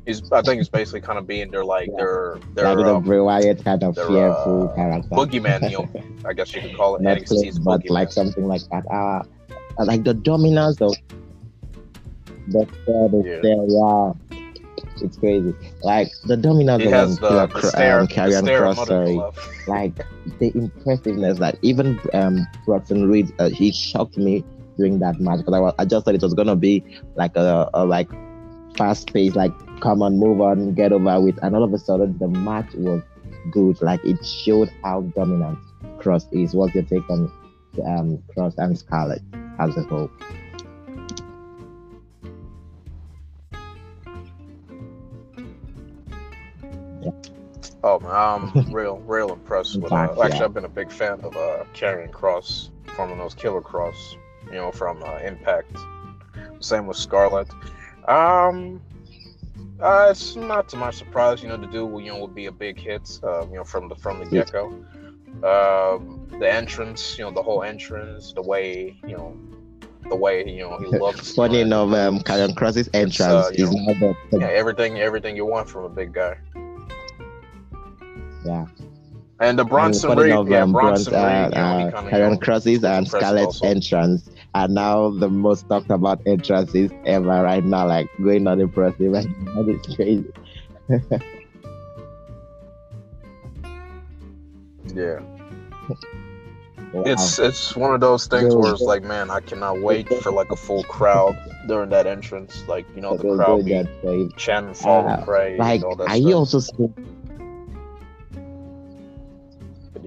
I 0.07 0.41
think, 0.41 0.59
he's 0.59 0.69
basically 0.69 1.01
kind 1.01 1.19
of 1.19 1.27
being 1.27 1.51
their 1.51 1.65
like 1.65 1.89
their 1.97 2.37
their 2.53 2.75
like 2.75 2.85
um, 2.85 3.03
Wyatt 3.05 3.63
kind 3.63 3.83
of 3.83 3.95
their, 3.95 4.07
fearful 4.07 4.69
uh, 4.69 4.75
character. 4.75 5.09
boogeyman. 5.09 5.69
You 5.69 5.79
know, 5.79 5.89
I 6.29 6.33
guess 6.33 6.53
you 6.53 6.61
could 6.61 6.73
call 6.73 6.95
it 6.95 7.01
not 7.01 7.17
NXT's 7.17 7.59
but 7.59 7.81
boogeyman. 7.81 7.89
like 7.89 8.11
something 8.11 8.47
like 8.47 8.61
that. 8.71 8.85
Uh, 8.89 9.23
uh, 9.79 9.85
like 9.85 10.03
the 10.03 10.13
dominance 10.13 10.81
of 10.81 10.95
the 12.47 12.65
stare, 12.83 13.09
the 13.09 13.23
Yeah. 13.25 13.39
stare, 13.39 13.65
yeah. 13.67 14.13
It's 14.99 15.17
crazy. 15.17 15.53
Like 15.83 16.09
the 16.25 16.37
dominance 16.37 16.83
he 16.83 16.91
of 16.91 17.19
the, 17.19 17.47
the 17.47 17.61
stare, 17.61 17.99
um, 17.99 18.07
the 18.07 18.31
stare 18.41 18.65
of 18.65 18.77
sorry. 18.77 19.21
Like 19.67 19.93
the 20.39 20.51
impressiveness 20.55 21.39
that 21.39 21.57
even 21.61 21.99
um 22.13 22.47
Bronson 22.65 23.09
Reed, 23.09 23.31
uh, 23.39 23.49
he 23.49 23.73
shocked 23.73 24.17
me 24.17 24.45
during 24.77 24.99
that 24.99 25.19
match 25.19 25.39
because 25.39 25.53
I, 25.53 25.59
was, 25.59 25.73
I 25.77 25.85
just 25.85 26.05
thought 26.05 26.15
it 26.15 26.21
was 26.21 26.33
gonna 26.33 26.55
be 26.55 26.83
like 27.15 27.35
a, 27.35 27.69
a 27.73 27.85
like 27.85 28.09
fast 28.77 29.13
pace, 29.13 29.35
like 29.35 29.53
come 29.81 30.01
on, 30.01 30.17
move 30.17 30.41
on, 30.41 30.73
get 30.73 30.91
over 30.91 31.19
with, 31.19 31.37
and 31.43 31.55
all 31.55 31.63
of 31.63 31.73
a 31.73 31.77
sudden 31.77 32.17
the 32.17 32.27
match 32.27 32.73
was 32.75 33.01
good. 33.51 33.81
Like 33.81 34.03
it 34.05 34.23
showed 34.25 34.71
how 34.83 35.01
dominant 35.01 35.59
Kross 35.99 36.25
is. 36.31 36.53
What's 36.53 36.75
your 36.75 36.83
take 36.83 37.09
on 37.09 37.31
um 37.85 38.23
Kross 38.35 38.57
and 38.57 38.77
Scarlett 38.77 39.21
as 39.59 39.75
a 39.77 39.83
whole? 39.83 40.09
Oh, 47.83 47.99
man, 48.01 48.11
I'm 48.11 48.71
real, 48.73 48.97
real 48.99 49.31
impressed 49.31 49.79
with. 49.79 49.93
Uh, 49.93 50.13
actually, 50.21 50.41
I've 50.41 50.53
been 50.53 50.65
a 50.65 50.69
big 50.69 50.91
fan 50.91 51.21
of 51.21 51.37
uh, 51.37 51.63
Kross 51.73 52.69
from 52.95 53.17
those 53.17 53.33
Killer 53.33 53.61
Kross, 53.61 54.17
you 54.47 54.53
know, 54.53 54.71
from 54.71 55.01
uh, 55.03 55.19
Impact. 55.19 55.77
Same 56.59 56.87
with 56.87 56.97
Scarlett. 56.97 57.47
Um, 58.07 58.81
uh, 59.81 60.07
it's 60.09 60.35
not 60.35 60.69
to 60.69 60.77
my 60.77 60.91
surprise, 60.91 61.43
you 61.43 61.49
know, 61.49 61.57
the 61.57 61.67
dude, 61.67 62.03
you 62.03 62.11
know, 62.11 62.19
would 62.19 62.33
be 62.33 62.45
a 62.45 62.51
big 62.51 62.79
hit, 62.79 63.19
uh, 63.23 63.45
you 63.47 63.55
know, 63.55 63.63
from 63.63 63.89
the 63.89 63.95
from 63.95 64.19
the 64.19 64.25
get 64.25 64.51
go. 64.51 64.67
Um, 65.43 66.27
the 66.39 66.51
entrance, 66.51 67.17
you 67.17 67.25
know, 67.25 67.31
the 67.31 67.43
whole 67.43 67.63
entrance, 67.63 68.33
the 68.33 68.41
way, 68.41 68.99
you 69.05 69.15
know, 69.15 69.37
the 70.09 70.15
way 70.15 70.47
you 70.47 70.61
know 70.61 70.77
he 70.79 70.85
looks. 70.85 71.33
Funny 71.33 71.61
enough, 71.61 71.93
um, 71.93 72.19
Karrion 72.21 72.55
Kross's 72.55 72.89
entrance 72.93 73.47
uh, 73.47 73.51
is 73.53 73.71
know, 73.71 73.93
the, 73.93 74.15
the 74.31 74.39
yeah, 74.39 74.47
everything, 74.47 74.99
everything 74.99 75.35
you 75.35 75.45
want 75.45 75.69
from 75.69 75.83
a 75.83 75.89
big 75.89 76.13
guy. 76.13 76.37
Yeah. 78.45 78.65
And 79.39 79.59
the 79.59 79.65
Bronson 79.65 80.11
and 80.11 80.19
Reed, 80.19 80.49
yeah, 80.49 80.63
um, 80.63 80.71
Bronson 80.71 81.13
Bronze, 81.13 81.51
Reed, 81.51 81.53
you 81.53 81.61
know, 81.61 81.67
uh, 81.67 81.91
uh, 81.93 82.01
you 82.03 82.09
Karen 82.09 82.31
know, 82.31 82.37
Crosses 82.39 82.83
and 82.83 83.05
impressive 83.05 83.19
Scarlett's 83.19 83.61
also. 83.61 83.67
entrance 83.67 84.29
are 84.57 84.67
now 84.67 85.09
the 85.09 85.29
most 85.29 85.69
talked 85.69 85.91
about 85.91 86.19
entrances 86.25 86.91
ever 87.05 87.43
right 87.43 87.63
now, 87.63 87.87
like 87.87 88.09
going 88.21 88.47
on 88.47 88.59
impressive. 88.59 89.13
And 89.13 89.47
that 89.47 89.69
is 89.69 89.95
crazy. 89.95 90.33
yeah. 94.95 95.19
Wow. 96.93 97.03
It's 97.05 97.37
it's 97.37 97.75
one 97.75 97.93
of 97.93 97.99
those 97.99 98.27
things 98.27 98.55
where 98.55 98.71
it's 98.71 98.81
like, 98.81 99.03
man, 99.03 99.29
I 99.29 99.41
cannot 99.41 99.81
wait 99.81 100.11
for 100.23 100.31
like 100.31 100.51
a 100.51 100.55
full 100.55 100.83
crowd 100.85 101.37
during 101.67 101.89
that 101.89 102.07
entrance. 102.07 102.63
Like, 102.67 102.85
you 102.95 103.01
know, 103.01 103.17
the 103.17 103.35
crowd 103.35 103.65
be 103.65 104.33
chanting, 104.37 104.73
fall, 104.73 105.07
and 105.07 105.23
pray, 105.23 105.57
like 105.57 105.83
all 105.83 105.95
that 105.97 106.03
are 106.03 106.15
stuff. 106.15 106.21
you 106.21 106.33
also 106.33 106.59
seeing 106.59 106.93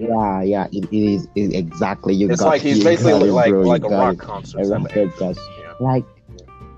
yeah 0.01 0.41
yeah 0.41 0.67
it, 0.71 0.85
it 0.91 0.95
is 1.13 1.27
it, 1.35 1.53
exactly 1.55 2.13
you 2.13 2.29
it's 2.29 2.41
got 2.41 2.47
like 2.47 2.61
he's 2.61 2.83
basically 2.83 3.29
it, 3.29 3.33
like 3.33 3.49
bro, 3.51 3.61
like 3.61 3.83
a 3.83 3.89
rock 3.89 4.17
concert. 4.17 4.59
A 4.59 4.63
type 4.63 4.71
rock 4.71 4.91
of 4.91 4.97
entrance, 4.97 5.17
concert. 5.19 5.51
yeah. 5.59 5.73
like 5.79 6.05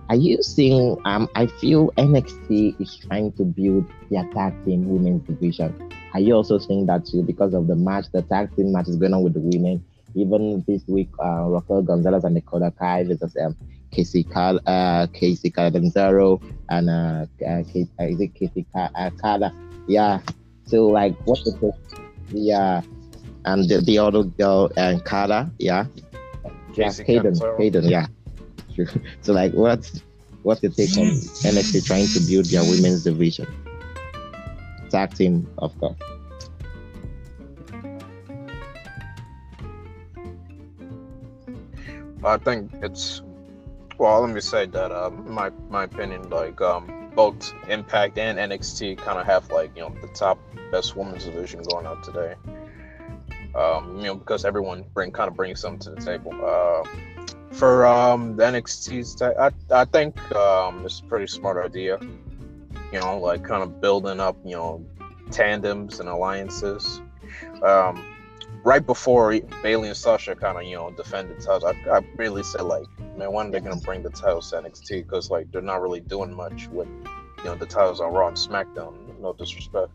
are 0.09 0.15
you 0.15 0.41
seeing 0.41 0.97
um 1.05 1.27
i 1.35 1.47
feel 1.47 1.91
nxt 1.97 2.75
is 2.79 2.97
trying 3.07 3.31
to 3.33 3.43
build 3.43 3.85
their 4.09 4.25
tag 4.33 4.53
team 4.65 4.87
women's 4.87 5.23
division 5.27 5.73
are 6.13 6.19
you 6.19 6.33
also 6.33 6.57
seeing 6.57 6.85
that 6.85 7.05
too 7.05 7.23
because 7.23 7.53
of 7.53 7.67
the 7.67 7.75
match 7.75 8.05
the 8.13 8.21
tag 8.23 8.53
team 8.55 8.71
match 8.71 8.87
is 8.87 8.97
going 8.97 9.13
on 9.13 9.23
with 9.23 9.33
the 9.33 9.39
women 9.39 9.83
even 10.15 10.63
this 10.67 10.83
week 10.87 11.09
uh 11.23 11.45
raquel 11.47 11.81
gonzalez 11.81 12.23
and 12.23 12.35
dakota 12.35 12.71
kai 12.77 13.03
versus 13.03 13.35
um 13.43 13.55
casey 13.91 14.23
Cal, 14.23 14.57
uh 14.65 15.05
Kacy 15.07 15.53
Catanzaro 15.53 16.41
and 16.69 16.89
uh, 16.89 17.25
uh, 17.47 17.63
Casey, 17.63 17.87
uh 17.99 18.05
is 18.05 18.19
it 18.19 18.33
casey 18.33 18.65
Ca- 18.73 18.89
uh, 18.95 19.11
Carter? 19.21 19.51
yeah 19.87 20.19
so 20.65 20.87
like 20.87 21.15
what 21.25 21.39
the 21.45 21.71
yeah 22.31 22.81
and 23.45 23.69
the, 23.69 23.81
the 23.81 23.97
other 23.97 24.23
girl 24.23 24.71
and 24.77 25.03
Carter, 25.03 25.49
yeah 25.59 25.85
yeah, 26.75 26.87
Casey 26.87 27.03
Kayden, 27.03 27.39
Catanzaro. 27.39 27.81
Yeah. 27.89 28.05
so 29.21 29.33
like, 29.33 29.53
what's 29.53 30.01
what's 30.43 30.63
your 30.63 30.71
take 30.71 30.97
on 30.97 31.05
NXT 31.05 31.85
trying 31.85 32.07
to 32.07 32.19
build 32.27 32.45
their 32.45 32.63
women's 32.63 33.03
division? 33.03 33.47
Tag 34.89 35.13
team, 35.13 35.47
of 35.57 35.77
course. 35.79 35.97
I 42.25 42.37
think 42.37 42.71
it's 42.81 43.21
well. 43.97 44.21
Let 44.21 44.33
me 44.33 44.41
say 44.41 44.65
that 44.65 44.91
uh, 44.91 45.09
my 45.09 45.51
my 45.69 45.83
opinion, 45.83 46.29
like 46.29 46.61
um, 46.61 47.11
both 47.15 47.53
Impact 47.67 48.17
and 48.17 48.37
NXT 48.39 48.97
kind 48.97 49.19
of 49.19 49.25
have 49.25 49.49
like 49.51 49.75
you 49.75 49.83
know 49.83 49.93
the 50.01 50.07
top 50.07 50.39
best 50.71 50.95
women's 50.95 51.25
division 51.25 51.61
going 51.63 51.85
out 51.85 52.03
today. 52.03 52.35
Um, 53.55 53.97
you 53.97 54.05
know 54.05 54.15
because 54.15 54.45
everyone 54.45 54.83
bring 54.93 55.11
kind 55.11 55.27
of 55.27 55.35
brings 55.35 55.59
something 55.59 55.79
to 55.81 55.91
the 55.91 56.01
table. 56.01 56.33
Uh, 56.43 56.83
for 57.51 57.85
um 57.85 58.35
the 58.35 58.43
NXT's, 58.43 59.15
ta- 59.15 59.33
I 59.39 59.51
I 59.81 59.85
think 59.85 60.19
um 60.33 60.85
it's 60.85 60.99
a 60.99 61.03
pretty 61.03 61.27
smart 61.27 61.63
idea. 61.63 61.99
You 62.91 62.99
know, 62.99 63.19
like 63.19 63.43
kind 63.43 63.63
of 63.63 63.79
building 63.79 64.19
up 64.19 64.37
you 64.43 64.55
know 64.55 64.85
tandems 65.31 65.99
and 65.99 66.09
alliances. 66.09 67.01
Um, 67.63 68.03
right 68.63 68.85
before 68.85 69.39
Bayley 69.61 69.89
and 69.89 69.97
Sasha 69.97 70.35
kind 70.35 70.57
of 70.57 70.63
you 70.63 70.75
know 70.75 70.91
defended 70.91 71.39
titles, 71.39 71.63
I, 71.63 71.89
I 71.89 72.01
really 72.15 72.43
said 72.43 72.61
like, 72.61 72.85
man, 73.17 73.31
when 73.31 73.47
are 73.47 73.51
they 73.51 73.59
gonna 73.59 73.75
bring 73.81 74.03
the 74.03 74.09
titles 74.09 74.49
to 74.51 74.57
NXT? 74.57 75.03
Because 75.03 75.29
like 75.29 75.51
they're 75.51 75.61
not 75.61 75.81
really 75.81 75.99
doing 75.99 76.33
much 76.33 76.67
with 76.67 76.87
you 77.37 77.43
know 77.45 77.55
the 77.55 77.65
titles 77.65 77.99
on 77.99 78.13
Raw 78.13 78.29
and 78.29 78.37
SmackDown. 78.37 78.95
No 79.19 79.33
disrespect. 79.33 79.91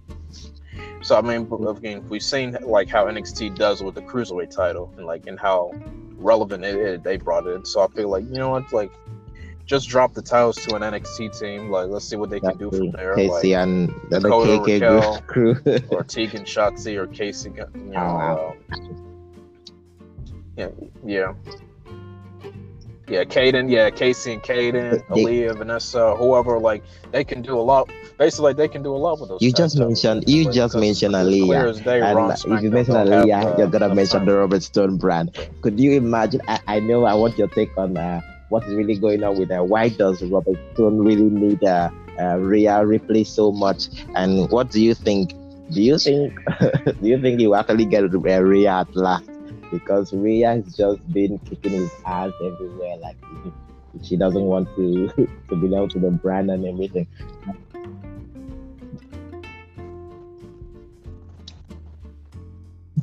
So 1.02 1.16
I 1.16 1.20
mean, 1.20 1.48
again, 1.68 2.06
we've 2.08 2.22
seen 2.22 2.56
like 2.62 2.88
how 2.88 3.06
NXT 3.06 3.56
does 3.56 3.82
with 3.82 3.94
the 3.94 4.02
cruiserweight 4.02 4.50
title 4.50 4.92
and 4.96 5.06
like 5.06 5.26
and 5.26 5.38
how 5.38 5.72
relevant 6.16 6.64
it, 6.64 6.74
it 6.76 7.02
they 7.04 7.16
brought 7.16 7.46
it. 7.46 7.66
So 7.66 7.80
I 7.80 7.88
feel 7.88 8.08
like 8.08 8.24
you 8.24 8.34
know 8.34 8.50
what, 8.50 8.72
like 8.72 8.90
just 9.64 9.88
drop 9.88 10.14
the 10.14 10.22
titles 10.22 10.56
to 10.56 10.74
an 10.76 10.82
NXT 10.82 11.38
team. 11.38 11.70
Like 11.70 11.88
let's 11.88 12.04
see 12.04 12.16
what 12.16 12.30
they 12.30 12.40
can 12.40 12.56
do 12.56 12.70
from 12.70 12.90
there. 12.92 13.14
Casey 13.14 13.30
Like, 13.54 13.62
and 13.62 13.88
the 14.10 14.20
Dakota, 14.20 14.52
KK 14.58 14.80
Raquel, 14.80 15.20
crew. 15.26 15.56
or 15.90 16.02
Tegan 16.04 16.44
Shotzi 16.44 16.96
or 16.96 17.06
Casey. 17.06 17.50
You 17.50 17.66
know, 17.74 17.98
Oh, 18.00 18.14
wow. 18.14 18.54
um, 18.72 19.04
yeah, 20.56 20.68
yeah, 21.04 21.34
yeah. 23.08 23.24
Kayden, 23.24 23.70
yeah, 23.70 23.90
Kacy 23.90 24.34
and 24.34 24.42
Caden, 24.42 25.04
Aliyah, 25.08 25.56
Vanessa, 25.56 26.14
whoever. 26.16 26.58
Like 26.58 26.82
they 27.12 27.24
can 27.24 27.42
do 27.42 27.58
a 27.58 27.60
lot. 27.60 27.90
Basically, 28.18 28.52
they 28.52 28.68
can 28.68 28.82
do 28.82 28.94
a 28.94 28.98
lot 28.98 29.20
with 29.20 29.28
those. 29.30 29.42
You 29.42 29.52
just 29.52 29.78
mentioned- 29.78 30.24
you 30.28 30.44
Like, 30.44 30.54
just 30.54 30.76
mentioned 30.76 31.14
Aliyah, 31.14 31.84
day, 31.84 32.00
and 32.00 32.30
if 32.56 32.62
you 32.62 32.70
mention 32.70 32.94
don't 32.94 33.28
have, 33.28 33.58
you're 33.58 33.68
gonna 33.68 33.94
mention 33.94 34.24
the 34.24 34.36
Robert 34.36 34.62
Stone 34.62 34.96
brand. 34.98 35.36
Could 35.62 35.78
you 35.78 35.92
imagine? 35.92 36.40
I, 36.48 36.60
I 36.66 36.80
know 36.80 37.04
I 37.04 37.14
want 37.14 37.38
your 37.38 37.48
take 37.48 37.76
on 37.78 37.96
uh, 37.96 38.20
what 38.48 38.64
is 38.66 38.74
really 38.74 38.96
going 38.98 39.22
on 39.22 39.38
with 39.38 39.50
uh, 39.50 39.62
why 39.62 39.88
does 39.88 40.22
Robert 40.22 40.58
Stone 40.74 40.98
really 40.98 41.30
need 41.30 41.62
uh, 41.64 41.90
uh, 42.20 42.36
Rhea 42.38 42.84
Ripley 42.84 43.24
so 43.24 43.52
much? 43.52 43.88
And 44.14 44.50
what 44.50 44.70
do 44.70 44.82
you 44.82 44.94
think? 44.94 45.32
Do 45.70 45.82
you 45.82 45.98
think 45.98 46.32
do 46.60 47.08
you 47.08 47.20
think 47.20 47.40
he 47.40 47.46
will 47.46 47.56
actually 47.56 47.84
get 47.84 48.02
uh, 48.04 48.08
Rhea 48.18 48.72
at 48.80 48.96
last? 48.96 49.28
Because 49.70 50.12
Rhea 50.12 50.48
has 50.48 50.76
just 50.76 51.12
been 51.12 51.38
kicking 51.40 51.72
his 51.72 51.90
ass 52.04 52.32
everywhere, 52.42 52.96
like 52.96 53.16
she 54.02 54.16
doesn't 54.16 54.42
want 54.42 54.68
to 54.76 55.08
to 55.48 55.56
belong 55.56 55.88
to 55.90 55.98
the 55.98 56.10
brand 56.10 56.50
and 56.50 56.66
everything. 56.66 57.06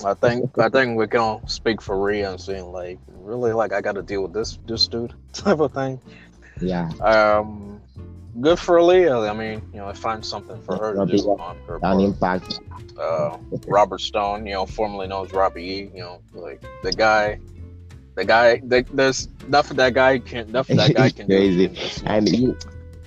I 0.03 0.13
think 0.13 0.57
I 0.57 0.70
think 0.70 0.97
we 0.97 1.07
can 1.07 1.47
speak 1.47 1.82
for 1.82 1.99
Rhea 1.99 2.30
and 2.30 2.39
saying 2.39 2.72
like 2.72 2.99
really 3.07 3.53
like 3.53 3.74
I 3.74 3.82
got 3.82 3.95
to 3.95 4.03
deal 4.03 4.24
with 4.24 4.34
this 4.34 4.59
this 4.68 4.88
dude 4.88 5.13
type 5.34 5.59
of 5.59 5.74
thing. 5.74 5.99
Yeah, 6.61 6.89
Um, 7.01 7.74
good 8.41 8.59
for 8.59 8.77
Aliyah. 8.77 9.29
I 9.29 9.33
mean, 9.33 9.61
you 9.73 9.79
know, 9.79 9.88
I 9.88 9.93
find 9.93 10.23
something 10.25 10.61
for 10.63 10.77
her 10.77 11.05
to 11.05 11.05
do 11.05 11.23
on 11.29 11.57
her 11.67 11.79
an 11.83 11.99
impact. 12.01 12.59
Uh, 12.99 13.38
Robert 13.67 14.01
Stone, 14.01 14.45
you 14.45 14.53
know, 14.53 14.65
formerly 14.65 15.07
known 15.07 15.25
as 15.25 15.33
Robbie 15.33 15.63
E. 15.63 15.91
You 15.93 16.01
know, 16.01 16.21
like 16.33 16.63
the 16.83 16.91
guy, 16.91 17.39
the 18.15 18.25
guy. 18.25 18.61
The, 18.63 18.86
there's 18.93 19.27
nothing 19.47 19.77
that 19.77 19.93
guy 19.93 20.19
can, 20.19 20.51
nothing 20.51 20.77
that 20.77 20.93
guy 20.99 21.09
can 21.09 21.27
Crazy. 21.27 21.67
do. 21.67 21.73
can 21.73 21.75
just, 21.75 22.01
you 22.01 22.05
know, 22.07 22.11
And 22.15 22.29
you, 22.29 22.57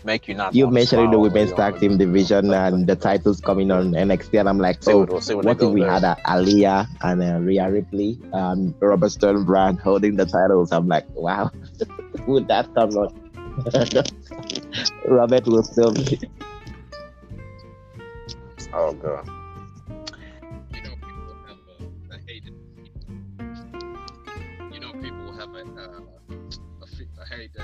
make 0.05 0.29
you 0.29 0.35
not. 0.35 0.55
you 0.55 0.67
mentioned 0.71 1.13
the 1.13 1.19
women's 1.19 1.53
tag 1.53 1.79
team 1.81 1.97
division 1.99 2.53
and 2.53 2.87
the 2.87 2.97
titles 2.97 3.41
coming 3.41 3.71
on 3.71 3.93
NXT, 3.93 4.41
and 4.41 4.49
I'm 4.49 4.59
like, 4.59 4.83
See 4.83 4.93
oh, 4.93 5.01
what, 5.01 5.11
we'll 5.11 5.39
what, 5.43 5.63
if 5.63 5.71
we 5.71 5.81
there. 5.81 5.91
had 5.91 6.05
a 6.05 6.17
Aliyah 6.27 6.87
and 7.03 7.23
a 7.23 7.41
Rhea 7.41 7.71
Ripley, 7.71 8.19
um, 8.33 8.75
Robert 8.81 9.11
Stone 9.11 9.45
brand 9.45 9.81
holding 9.81 10.17
the 10.17 10.27
titles? 10.27 10.73
I'm 10.73 10.89
like, 10.89 11.07
wow, 11.15 11.51
would 12.27 12.49
that 12.49 12.73
come 12.75 12.91
on? 12.97 13.15
Robert 15.07 15.47
will 15.47 15.63
still 15.63 15.93
be. 15.93 16.21
Oh 18.73 18.93
god. 18.93 19.27
you 20.75 20.83
know, 20.83 20.95
people 20.97 21.25
will 21.27 21.39
have 21.47 21.59
a, 21.69 22.15
a 22.15 22.19
hated. 22.27 22.55
You 24.73 24.81
know, 24.81 24.93
people 25.01 25.25
will 25.25 25.33
have 25.33 25.55
a 25.55 25.63
uh, 25.81 26.01
a, 26.83 27.23
a 27.23 27.27
heyday, 27.35 27.61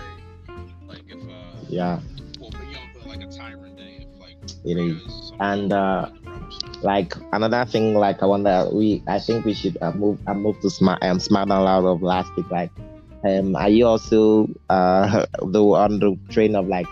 like 0.89 1.03
if 1.07 1.23
uh, 1.29 1.61
Yeah, 1.69 2.01
well, 2.41 2.51
but 2.51 2.67
you 2.67 2.75
know, 2.75 3.07
like 3.07 3.23
a 3.23 3.27
tyrant 3.27 3.77
day, 3.77 4.07
if 4.07 4.21
like 4.21 4.37
it 4.65 4.79
is. 4.79 5.03
because 5.03 5.33
And, 5.41 5.73
uh, 5.73 6.09
like 6.11 6.25
Robert 6.27 6.53
Stone. 6.53 6.83
Like 6.83 7.15
another 7.33 7.65
thing, 7.71 7.95
like 7.95 8.23
I 8.23 8.27
wonder, 8.27 8.69
we 8.73 9.03
I 9.07 9.19
think 9.19 9.45
we 9.45 9.55
should 9.55 9.77
uh, 9.83 9.93
move. 9.93 10.19
I 10.27 10.35
move 10.35 10.61
to 10.61 10.71
Smart 10.71 11.03
um 11.03 11.19
SmackDown 11.19 11.67
out 11.67 11.85
of 11.85 12.03
last 12.03 12.31
week. 12.37 12.51
Like, 12.51 12.71
um, 13.27 13.57
are 13.57 13.69
you 13.69 13.87
also 13.87 14.49
uh 14.69 15.27
the 15.43 15.63
on 15.63 15.99
the 16.01 16.17
train 16.31 16.57
of 16.57 16.67
like 16.69 16.87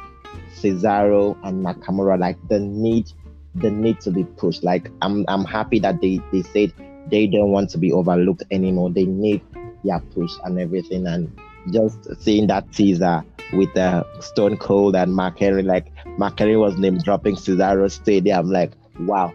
Cesaro 0.62 1.36
and 1.44 1.64
Nakamura? 1.64 2.18
Like 2.18 2.36
the 2.48 2.60
need, 2.60 3.10
the 3.54 3.70
need 3.70 4.00
to 4.00 4.10
be 4.10 4.24
pushed. 4.24 4.62
Like 4.62 4.90
I'm 5.02 5.24
I'm 5.28 5.44
happy 5.44 5.78
that 5.80 6.00
they 6.00 6.20
they 6.32 6.42
said 6.42 6.72
they 7.10 7.26
don't 7.26 7.50
want 7.50 7.70
to 7.70 7.78
be 7.78 7.92
overlooked 7.92 8.44
anymore. 8.50 8.90
They 8.90 9.04
need 9.04 9.42
their 9.84 10.00
push 10.00 10.32
and 10.44 10.58
everything. 10.58 11.06
And 11.06 11.38
just 11.72 12.20
seeing 12.20 12.46
that 12.48 12.72
teaser 12.72 13.24
with 13.52 13.76
uh, 13.76 14.04
Stone 14.20 14.56
Cold 14.58 14.96
and 14.96 15.14
Mark 15.14 15.38
Henry, 15.38 15.62
like 15.62 15.92
Mark 16.18 16.38
Henry 16.38 16.56
was 16.56 16.76
name 16.78 16.98
dropping 16.98 17.36
Cesaro 17.36 17.90
Stadium. 17.90 18.50
Like, 18.50 18.72
wow, 19.00 19.32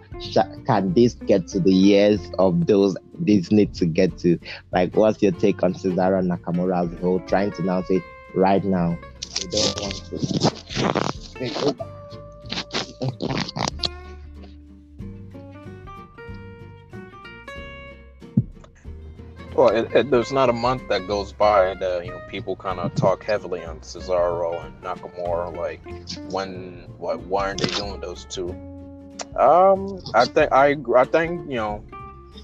can 0.65 0.93
this 0.93 1.13
get 1.13 1.47
to 1.49 1.59
the 1.59 1.73
years 1.73 2.32
of 2.39 2.67
those 2.67 2.95
this 3.19 3.51
need 3.51 3.73
to 3.75 3.86
get 3.86 4.17
to? 4.19 4.39
Like, 4.71 4.95
what's 4.95 5.21
your 5.21 5.34
take 5.34 5.63
on 5.63 5.73
Cesaro 5.73 6.19
and 6.19 6.32
Nakamura 6.32 6.86
as 6.86 6.93
a 6.93 6.97
whole? 6.97 7.19
Trying 7.21 7.51
to 7.53 7.63
now 7.63 7.84
say 7.84 8.01
right 8.36 8.63
now, 8.63 8.97
we 9.41 9.47
don't 9.47 9.82
want 9.82 9.95
to. 10.05 10.66
Well, 19.57 19.69
it, 19.69 19.91
it, 19.91 20.11
there's 20.11 20.32
not 20.32 20.49
a 20.49 20.53
month 20.53 20.88
that 20.89 21.07
goes 21.07 21.34
by 21.34 21.73
that 21.73 22.05
you 22.05 22.11
know 22.11 22.21
people 22.30 22.55
kind 22.55 22.80
of 22.80 22.93
talk 22.93 23.23
heavily 23.23 23.65
on 23.65 23.80
Cesaro 23.80 24.63
and 24.63 24.80
Nakamura. 24.84 25.55
Like, 25.55 25.82
when, 26.32 26.86
why 26.99 27.47
aren't 27.47 27.61
they 27.61 27.67
doing 27.75 27.99
those 27.99 28.25
two? 28.25 28.49
Um, 29.36 29.99
I 30.13 30.25
think 30.25 30.51
I 30.51 30.75
I 30.95 31.05
think 31.05 31.49
you 31.49 31.55
know 31.55 31.84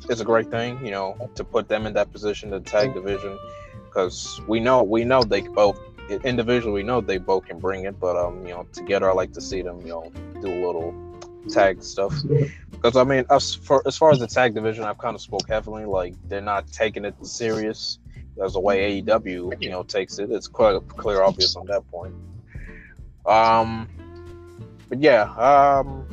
it's 0.10 0.22
a 0.22 0.26
great 0.26 0.50
thing 0.50 0.84
you 0.84 0.92
know 0.92 1.30
to 1.36 1.44
put 1.44 1.70
them 1.70 1.86
in 1.86 1.94
that 1.94 2.12
position, 2.12 2.50
the 2.50 2.60
tag 2.60 2.96
division, 2.96 3.38
because 3.86 4.42
we 4.48 4.60
know 4.60 4.82
we 4.82 5.04
know 5.04 5.22
they 5.24 5.42
both 5.42 5.80
individually 6.10 6.74
we 6.74 6.84
know 6.84 7.02
they 7.02 7.18
both 7.18 7.46
can 7.46 7.60
bring 7.60 7.86
it, 7.86 8.00
but 8.00 8.16
um 8.16 8.46
you 8.46 8.54
know 8.54 8.68
together 8.74 9.10
I 9.10 9.14
like 9.14 9.34
to 9.34 9.42
see 9.42 9.62
them 9.62 9.82
you 9.82 9.88
know 9.88 10.12
do 10.42 10.48
a 10.48 10.60
little 10.66 10.94
tag 11.50 11.84
stuff. 11.84 12.14
Because 12.72 12.96
I 12.98 13.04
mean, 13.04 13.26
as 13.30 13.54
for 13.56 13.82
as 13.88 13.98
far 13.98 14.12
as 14.12 14.20
the 14.20 14.28
tag 14.28 14.54
division, 14.54 14.84
I've 14.84 14.98
kind 14.98 15.16
of 15.16 15.22
spoke 15.22 15.48
heavily. 15.48 15.86
Like 15.86 16.16
they're 16.28 16.42
not 16.42 16.72
taking 16.72 17.06
it 17.06 17.16
serious 17.26 18.00
as 18.44 18.54
the 18.54 18.60
way 18.60 19.02
AEW 19.02 19.62
you 19.62 19.70
know 19.70 19.84
takes 19.84 20.20
it. 20.20 20.32
It's 20.32 20.48
quite 20.48 20.76
clear, 20.88 21.22
obvious 21.22 21.56
on 21.56 21.66
that 21.68 21.90
point. 21.90 22.14
Um, 23.26 23.88
but 24.90 25.02
yeah, 25.02 25.24
um, 25.36 26.08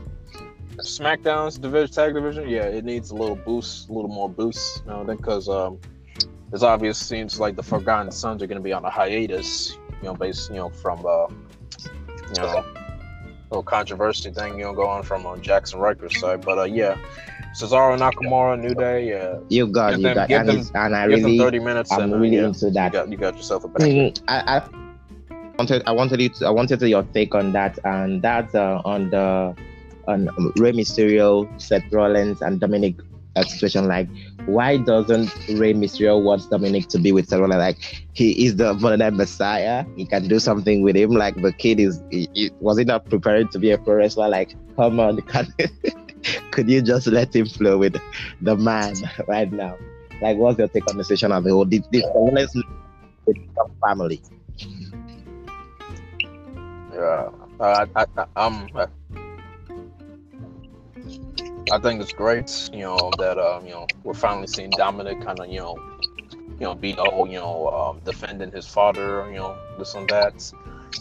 SmackDown's 0.77 1.59
division 1.59 1.93
tag 1.93 2.15
division, 2.15 2.49
yeah, 2.49 2.63
it 2.63 2.85
needs 2.85 3.11
a 3.11 3.15
little 3.15 3.37
boost, 3.37 3.89
a 3.89 3.93
little 3.93 4.11
more 4.11 4.29
boost, 4.29 4.83
you 4.85 4.91
know, 4.91 5.05
because 5.05 5.49
um, 5.49 5.79
it's 6.53 6.63
obvious 6.63 6.99
seems 6.99 7.39
like 7.39 7.57
the 7.57 7.63
Forgotten 7.63 8.11
Sons 8.11 8.43
are 8.43 8.47
going 8.47 8.59
to 8.59 8.63
be 8.63 8.73
on 8.73 8.85
a 8.85 8.91
hiatus, 8.91 9.77
you 10.01 10.05
know, 10.05 10.15
based, 10.15 10.51
you 10.51 10.57
know, 10.57 10.71
from 10.71 11.05
uh, 11.07 11.27
you 11.29 12.43
know, 12.43 12.65
little 13.51 13.63
controversy 13.63 14.31
thing, 14.31 14.59
you 14.59 14.65
know, 14.65 14.73
going 14.73 15.03
from 15.03 15.27
on 15.27 15.39
uh, 15.39 15.43
Jaxson 15.43 15.81
Ryker's 15.81 16.19
side, 16.21 16.45
but 16.45 16.59
uh, 16.59 16.65
yeah. 16.65 16.97
Cesaro 17.53 17.99
Nakamura, 17.99 18.61
New 18.61 18.75
Day, 18.77 19.09
yeah. 19.09 19.41
You 19.49 19.67
got, 19.67 19.97
you 19.97 20.05
them, 20.05 20.15
got, 20.15 20.31
and, 20.31 20.49
them, 20.49 20.71
and 20.77 20.95
I 20.95 21.05
really, 21.07 21.37
thirty 21.37 21.59
minutes. 21.59 21.91
I'm 21.91 22.13
and, 22.13 22.23
really 22.23 22.37
yeah, 22.37 22.47
into 22.47 22.71
that. 22.71 22.93
You 22.93 22.99
got, 23.01 23.11
you 23.11 23.17
got 23.17 23.37
yourself 23.37 23.65
a 23.65 23.69
back. 23.69 23.83
Mm, 23.83 24.23
I, 24.29 24.59
I 24.59 25.57
wanted, 25.59 25.83
I 25.85 25.91
wanted 25.91 26.21
you, 26.21 26.29
to, 26.29 26.47
I 26.47 26.51
wanted 26.51 26.81
your 26.83 27.03
take 27.03 27.35
on 27.35 27.51
that, 27.53 27.77
and 27.85 28.23
that's 28.23 28.55
uh, 28.55 28.81
on 28.85 29.11
the 29.11 29.57
on 30.07 30.27
Rey 30.59 30.71
Mysterio, 30.71 31.49
Seth 31.61 31.93
Rollins, 31.93 32.41
and 32.41 32.61
Dominic 32.61 32.95
uh, 33.37 33.43
situation. 33.43 33.87
Like, 33.87 34.09
why 34.47 34.79
doesn't 34.79 35.33
Rey 35.49 35.75
Mysterio 35.75 36.23
want 36.23 36.49
Dominic 36.51 36.89
to 36.89 36.99
be 36.99 37.13
with 37.13 37.33
Rollins? 37.33 37.59
Like, 37.59 38.05
he 38.13 38.47
is 38.47 38.57
the 38.57 38.75
modern 38.75 39.17
Messiah. 39.17 39.85
He 39.97 40.07
can 40.07 40.29
do 40.29 40.39
something 40.39 40.83
with 40.83 40.97
him. 40.97 41.11
Like, 41.11 41.37
the 41.37 41.53
kid 41.53 41.81
is, 41.81 42.03
he, 42.11 42.29
he, 42.35 42.51
was 42.61 42.79
he 42.79 42.85
not 42.85 43.09
prepared 43.09 43.51
to 43.53 43.59
be 43.59 43.71
a 43.71 43.79
pro 43.79 43.95
wrestler? 43.95 44.29
Like, 44.29 44.55
come 44.77 45.01
on, 45.01 45.21
can, 45.23 45.47
could 46.51 46.69
you 46.69 46.83
just 46.83 47.07
let 47.07 47.35
him 47.35 47.47
flow 47.47 47.79
with 47.79 47.97
the 48.41 48.57
man 48.57 48.95
right 49.27 49.51
now? 49.53 49.77
Like, 50.21 50.37
what's 50.37 50.59
your 50.59 50.69
take 50.69 50.89
on 50.91 50.99
the 50.99 51.05
situation 51.05 51.33
of 51.33 51.45
the 51.45 51.51
whole? 51.51 51.65
This, 51.65 51.83
this 51.91 52.05
Rollins 52.15 52.55
family. 53.83 54.21
Yeah, 56.93 57.31
uh, 57.61 57.87
I, 57.95 58.07
I, 58.17 58.25
I'm. 58.37 58.69
I 61.71 61.79
think 61.79 62.01
it's 62.01 62.13
great, 62.13 62.71
you 62.73 62.81
know, 62.81 63.11
that 63.19 63.39
um, 63.39 63.65
you 63.65 63.73
know, 63.73 63.87
we're 64.03 64.15
finally 64.15 64.47
seeing 64.47 64.71
Dominic 64.71 65.21
kind 65.23 65.39
of, 65.39 65.49
you 65.49 65.59
know, 65.59 65.77
you 66.33 66.67
know, 66.67 66.75
beat 66.75 66.97
oh, 66.99 67.27
you 67.27 67.39
know, 67.39 67.69
um, 67.69 68.01
defending 68.05 68.51
his 68.51 68.67
father, 68.67 69.27
you 69.31 69.39
know, 69.39 69.57
this 69.79 69.95
and 69.95 70.09
that, 70.09 70.53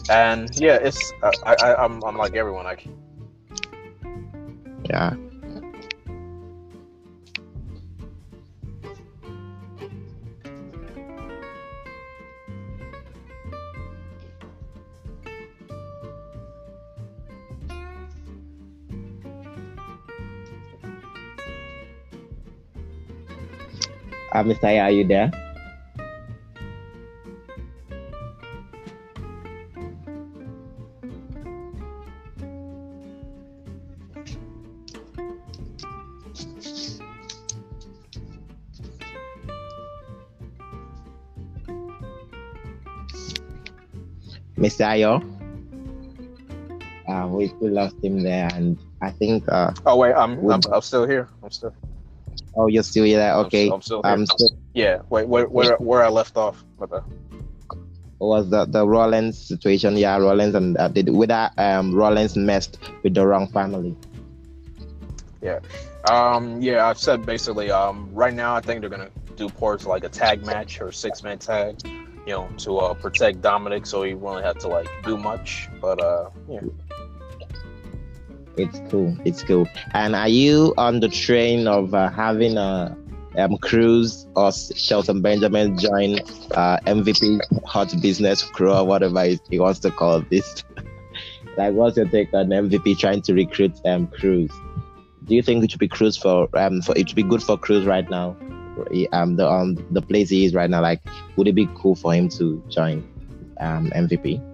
and 0.08 0.50
yeah, 0.54 0.76
it's 0.76 1.12
I, 1.22 1.54
I 1.60 1.74
I'm 1.84 2.02
I'm 2.04 2.16
like 2.16 2.34
everyone, 2.34 2.66
I. 2.66 2.76
Yeah. 4.88 5.14
Uh, 24.32 24.44
Mr. 24.44 24.70
Ayo, 24.70 24.82
are 24.82 24.90
you 24.90 25.04
there? 25.06 25.30
Mr. 44.60 44.84
Ayo. 44.86 45.24
Uh, 47.08 47.26
we, 47.26 47.48
we 47.60 47.68
lost 47.70 47.96
him 48.04 48.22
there, 48.22 48.48
and 48.54 48.78
I 49.02 49.10
think. 49.10 49.42
Uh, 49.48 49.72
oh 49.86 49.96
wait, 49.96 50.14
I'm, 50.14 50.38
I'm 50.48 50.60
I'm 50.70 50.82
still 50.82 51.06
here. 51.06 51.28
I'm 51.42 51.50
still. 51.50 51.74
Oh, 52.60 52.66
you're 52.66 52.82
still 52.82 53.04
there. 53.04 53.34
Okay. 53.36 53.68
I'm, 53.68 53.74
I'm 53.74 53.80
still 53.80 54.02
here. 54.02 54.12
Um, 54.12 54.26
still... 54.26 54.50
Yeah. 54.74 55.00
Wait. 55.08 55.26
Where 55.26 55.46
where 55.48 55.76
where 55.78 56.04
I 56.04 56.10
left 56.10 56.36
off? 56.36 56.62
The? 56.78 57.02
Was 58.18 58.50
the 58.50 58.66
the 58.66 58.86
Rollins 58.86 59.38
situation? 59.38 59.96
Yeah, 59.96 60.18
Rollins 60.18 60.54
and 60.54 60.76
uh, 60.76 60.88
did 60.88 61.08
with 61.08 61.30
that 61.30 61.54
um 61.56 61.94
Rollins 61.94 62.36
messed 62.36 62.78
with 63.02 63.14
the 63.14 63.26
wrong 63.26 63.48
family. 63.48 63.96
Yeah. 65.40 65.60
Um. 66.10 66.60
Yeah. 66.60 66.86
I've 66.86 66.98
said 66.98 67.24
basically. 67.24 67.70
Um. 67.70 68.10
Right 68.12 68.34
now, 68.34 68.54
I 68.54 68.60
think 68.60 68.82
they're 68.82 68.90
gonna 68.90 69.10
do 69.36 69.48
ports 69.48 69.86
like 69.86 70.04
a 70.04 70.10
tag 70.10 70.44
match 70.44 70.82
or 70.82 70.92
six 70.92 71.22
man 71.22 71.38
tag. 71.38 71.80
You 72.26 72.34
know, 72.34 72.48
to 72.58 72.76
uh, 72.76 72.92
protect 72.92 73.40
Dominic, 73.40 73.86
so 73.86 74.02
he 74.02 74.12
won't 74.12 74.44
have 74.44 74.58
to 74.58 74.68
like 74.68 74.88
do 75.02 75.16
much. 75.16 75.70
But 75.80 76.02
uh, 76.02 76.28
yeah. 76.46 76.60
It's 78.56 78.80
cool. 78.90 79.16
It's 79.24 79.42
cool. 79.42 79.68
And 79.94 80.14
are 80.14 80.28
you 80.28 80.74
on 80.76 81.00
the 81.00 81.08
train 81.08 81.66
of 81.66 81.94
uh, 81.94 82.10
having 82.10 82.56
a 82.56 82.96
um, 83.38 83.56
or 84.34 84.52
Shelton 84.52 85.22
Benjamin 85.22 85.78
join 85.78 86.18
uh, 86.52 86.78
MVP 86.86 87.40
Hot 87.64 87.94
Business 88.02 88.42
Crew 88.42 88.72
or 88.72 88.84
whatever 88.84 89.24
he 89.48 89.58
wants 89.58 89.78
to 89.80 89.90
call 89.90 90.20
this? 90.22 90.64
like, 91.56 91.74
what's 91.74 91.96
your 91.96 92.06
take 92.06 92.32
on 92.34 92.48
MVP 92.48 92.98
trying 92.98 93.22
to 93.22 93.34
recruit 93.34 93.72
um, 93.84 94.08
Crews? 94.08 94.50
Do 95.24 95.34
you 95.36 95.42
think 95.42 95.62
it 95.62 95.70
should 95.70 95.80
be 95.80 95.88
Crews 95.88 96.16
for 96.16 96.48
um 96.58 96.82
for 96.82 96.96
it 96.96 97.08
should 97.08 97.16
be 97.16 97.22
good 97.22 97.42
for 97.42 97.56
Crews 97.56 97.86
right 97.86 98.08
now? 98.10 98.36
Um, 99.12 99.36
the 99.36 99.48
um 99.48 99.76
the 99.90 100.02
place 100.02 100.30
he 100.30 100.44
is 100.44 100.54
right 100.54 100.68
now, 100.68 100.80
like, 100.80 101.00
would 101.36 101.46
it 101.46 101.54
be 101.54 101.68
cool 101.76 101.94
for 101.94 102.12
him 102.12 102.28
to 102.30 102.62
join 102.68 103.06
um 103.58 103.90
MVP? 103.90 104.49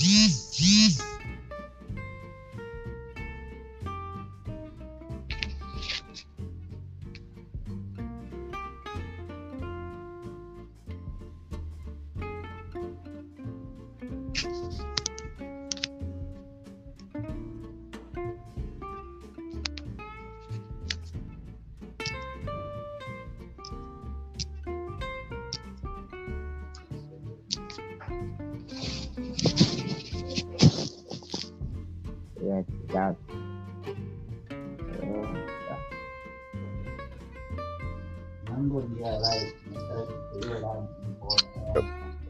That 0.00 1.07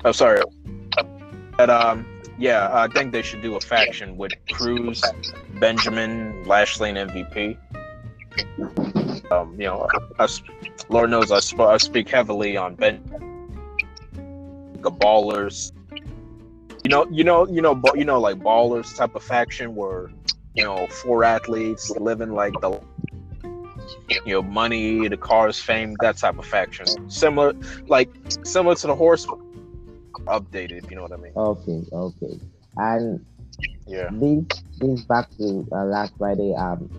Oh, 0.08 0.12
sorry. 0.12 0.40
But 1.58 1.68
um, 1.68 2.06
yeah, 2.38 2.70
I 2.72 2.88
think 2.88 3.12
they 3.12 3.20
should 3.20 3.42
do 3.42 3.56
a 3.56 3.60
faction 3.60 4.16
with 4.16 4.32
Crews, 4.50 5.02
Benjamin, 5.60 6.44
Lashley, 6.44 6.88
and 6.88 7.10
MVP. 7.10 7.58
Um, 9.30 9.54
you 9.60 9.66
know, 9.66 9.86
I, 10.18 10.26
Lord 10.88 11.10
knows 11.10 11.30
I, 11.30 11.40
sp- 11.44 11.60
I 11.60 11.76
speak 11.76 12.08
heavily 12.08 12.56
on 12.56 12.74
Ben, 12.76 13.02
the 14.80 14.90
Ballers. 14.90 15.72
You 16.84 16.88
know, 16.88 17.06
you 17.10 17.22
know, 17.22 17.46
you 17.46 17.60
know, 17.60 17.78
you 17.94 18.06
know, 18.06 18.18
like 18.18 18.38
Ballers 18.38 18.96
type 18.96 19.14
of 19.14 19.22
faction 19.22 19.74
where 19.74 20.08
you 20.54 20.64
know, 20.64 20.86
four 20.86 21.22
athletes 21.22 21.90
living 21.90 22.32
like 22.32 22.54
the 22.62 22.80
you 24.24 24.32
know 24.32 24.42
money, 24.42 25.06
the 25.06 25.18
cars, 25.18 25.60
fame, 25.60 25.96
that 26.00 26.16
type 26.16 26.38
of 26.38 26.46
faction. 26.46 26.86
Similar, 27.10 27.52
like 27.88 28.08
similar 28.42 28.74
to 28.76 28.86
the 28.86 28.94
horse, 28.94 29.26
updated. 30.26 30.84
If 30.84 30.90
you 30.90 30.96
know 30.96 31.02
what 31.02 31.12
I 31.12 31.16
mean. 31.16 31.32
Okay, 31.36 31.82
okay, 31.92 32.40
and 32.76 33.24
yeah, 33.86 34.08
this 34.12 34.44
this 34.78 35.02
back 35.04 35.30
to 35.38 35.66
uh, 35.72 35.84
last 35.84 36.14
Friday. 36.18 36.54
Um, 36.54 36.90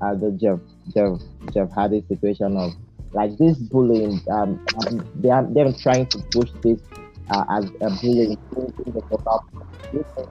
uh, 0.00 0.14
the 0.14 0.32
Jeff 0.32 0.58
Jeff 0.94 1.20
Jeff 1.52 1.70
had 1.74 1.92
this 1.92 2.06
situation 2.08 2.56
of 2.56 2.72
like 3.12 3.36
this 3.38 3.56
bullying. 3.58 4.20
Um, 4.30 4.64
they 5.16 5.30
are 5.30 5.44
they're 5.44 5.72
trying 5.72 6.06
to 6.06 6.18
push 6.30 6.50
this 6.62 6.80
uh, 7.30 7.44
as 7.50 7.66
a 7.80 7.90
bullying, 8.00 8.38
in 8.86 8.92
the 8.92 10.28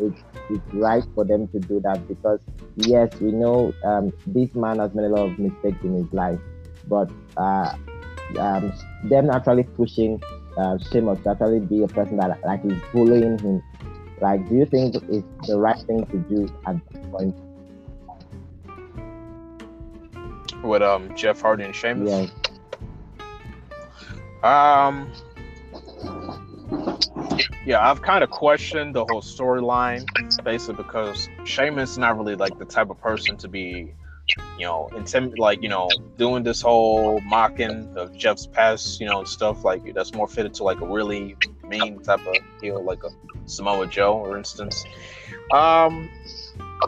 it's, 0.00 0.20
it's 0.50 0.74
right 0.74 1.04
for 1.14 1.24
them 1.24 1.46
to 1.48 1.60
do 1.60 1.80
that 1.80 2.06
because 2.08 2.40
yes, 2.76 3.14
we 3.20 3.30
know 3.32 3.72
um, 3.84 4.12
this 4.26 4.54
man 4.54 4.78
has 4.78 4.94
made 4.94 5.04
a 5.04 5.08
lot 5.08 5.30
of 5.30 5.38
mistakes 5.38 5.78
in 5.84 5.94
his 5.94 6.12
life, 6.12 6.38
but 6.88 7.10
uh, 7.36 7.74
um, 8.38 8.72
them 9.04 9.30
actually 9.30 9.62
pushing 9.62 10.20
uh, 10.56 10.78
Sheamus 10.90 11.20
to 11.24 11.30
actually 11.30 11.60
be 11.60 11.82
a 11.82 11.88
person 11.88 12.16
that 12.18 12.38
like 12.44 12.64
is 12.64 12.80
bullying 12.92 13.38
him. 13.38 13.62
Like, 14.20 14.48
do 14.48 14.54
you 14.54 14.66
think 14.66 14.94
it's 14.94 15.46
the 15.46 15.58
right 15.58 15.78
thing 15.86 16.06
to 16.06 16.18
do 16.18 16.48
at 16.66 16.76
this 16.90 17.06
point? 17.10 17.36
With 20.62 20.82
um 20.82 21.14
Jeff 21.14 21.40
Hardy 21.40 21.64
and 21.64 21.74
Sheamus. 21.74 22.10
Yes. 22.10 22.30
Um. 24.42 25.10
Yeah, 27.66 27.90
I've 27.90 28.02
kind 28.02 28.22
of 28.22 28.30
questioned 28.30 28.94
the 28.94 29.04
whole 29.06 29.22
storyline, 29.22 30.06
basically 30.44 30.82
because 30.82 31.28
Sheamus 31.44 31.92
is 31.92 31.98
not 31.98 32.16
really 32.18 32.36
like 32.36 32.58
the 32.58 32.66
type 32.66 32.90
of 32.90 33.00
person 33.00 33.36
to 33.38 33.48
be, 33.48 33.94
you 34.58 34.66
know, 34.66 34.88
intim- 34.92 35.36
like 35.38 35.62
you 35.62 35.68
know, 35.68 35.88
doing 36.16 36.42
this 36.42 36.60
whole 36.60 37.20
mocking 37.20 37.92
of 37.96 38.16
Jeff's 38.16 38.46
past, 38.46 39.00
you 39.00 39.06
know, 39.06 39.24
stuff 39.24 39.64
like 39.64 39.94
that's 39.94 40.14
more 40.14 40.28
fitted 40.28 40.54
to 40.54 40.64
like 40.64 40.80
a 40.80 40.86
really 40.86 41.36
mean 41.64 42.00
type 42.02 42.26
of 42.26 42.36
heel, 42.60 42.82
like 42.82 43.02
a 43.04 43.10
Samoa 43.46 43.86
Joe, 43.86 44.24
for 44.24 44.38
instance. 44.38 44.84
Um, 45.52 46.08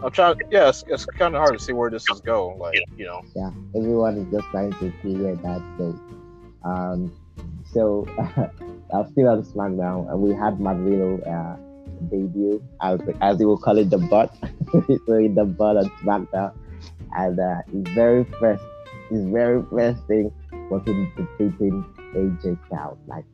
I'm 0.03 0.11
trying. 0.11 0.41
Yeah, 0.51 0.68
it's, 0.68 0.84
it's 0.89 1.05
kind 1.05 1.34
of 1.34 1.41
hard 1.41 1.59
to 1.59 1.64
see 1.64 1.72
where 1.72 1.91
this 1.91 2.05
is 2.11 2.20
going. 2.20 2.59
Like, 2.59 2.78
you 2.97 3.07
know, 3.07 3.22
Yeah, 3.34 3.51
everyone 3.74 4.18
is 4.18 4.32
just 4.32 4.47
trying 4.51 4.72
to 4.72 4.91
where 5.03 5.37
that 5.37 5.62
goes. 5.78 5.99
Um, 6.64 7.12
so 7.72 8.07
I'm 8.93 9.11
still 9.12 9.28
on 9.28 9.43
SmackDown, 9.43 10.11
and 10.11 10.20
we 10.20 10.34
had 10.34 10.61
Matt 10.61 10.78
Riddle 10.78 11.20
uh, 11.26 11.57
debut, 12.11 12.62
as 12.82 13.01
as 13.20 13.39
they 13.39 13.45
will 13.45 13.59
call 13.59 13.78
it, 13.78 13.91
the 13.91 13.99
butt. 13.99 14.34
so 14.72 14.89
the 15.07 15.45
butt 15.45 15.76
on 15.76 15.91
SmackDown, 16.03 16.53
and 17.17 17.39
uh, 17.41 17.62
his 17.73 17.95
very 17.95 18.25
first, 18.39 18.62
his 19.11 19.25
very 19.27 19.62
first 19.71 20.07
thing 20.07 20.33
was 20.71 20.87
him 20.87 21.12
defeating 21.17 21.85
AJ 22.14 22.59
Styles. 22.67 22.99
Like, 23.07 23.25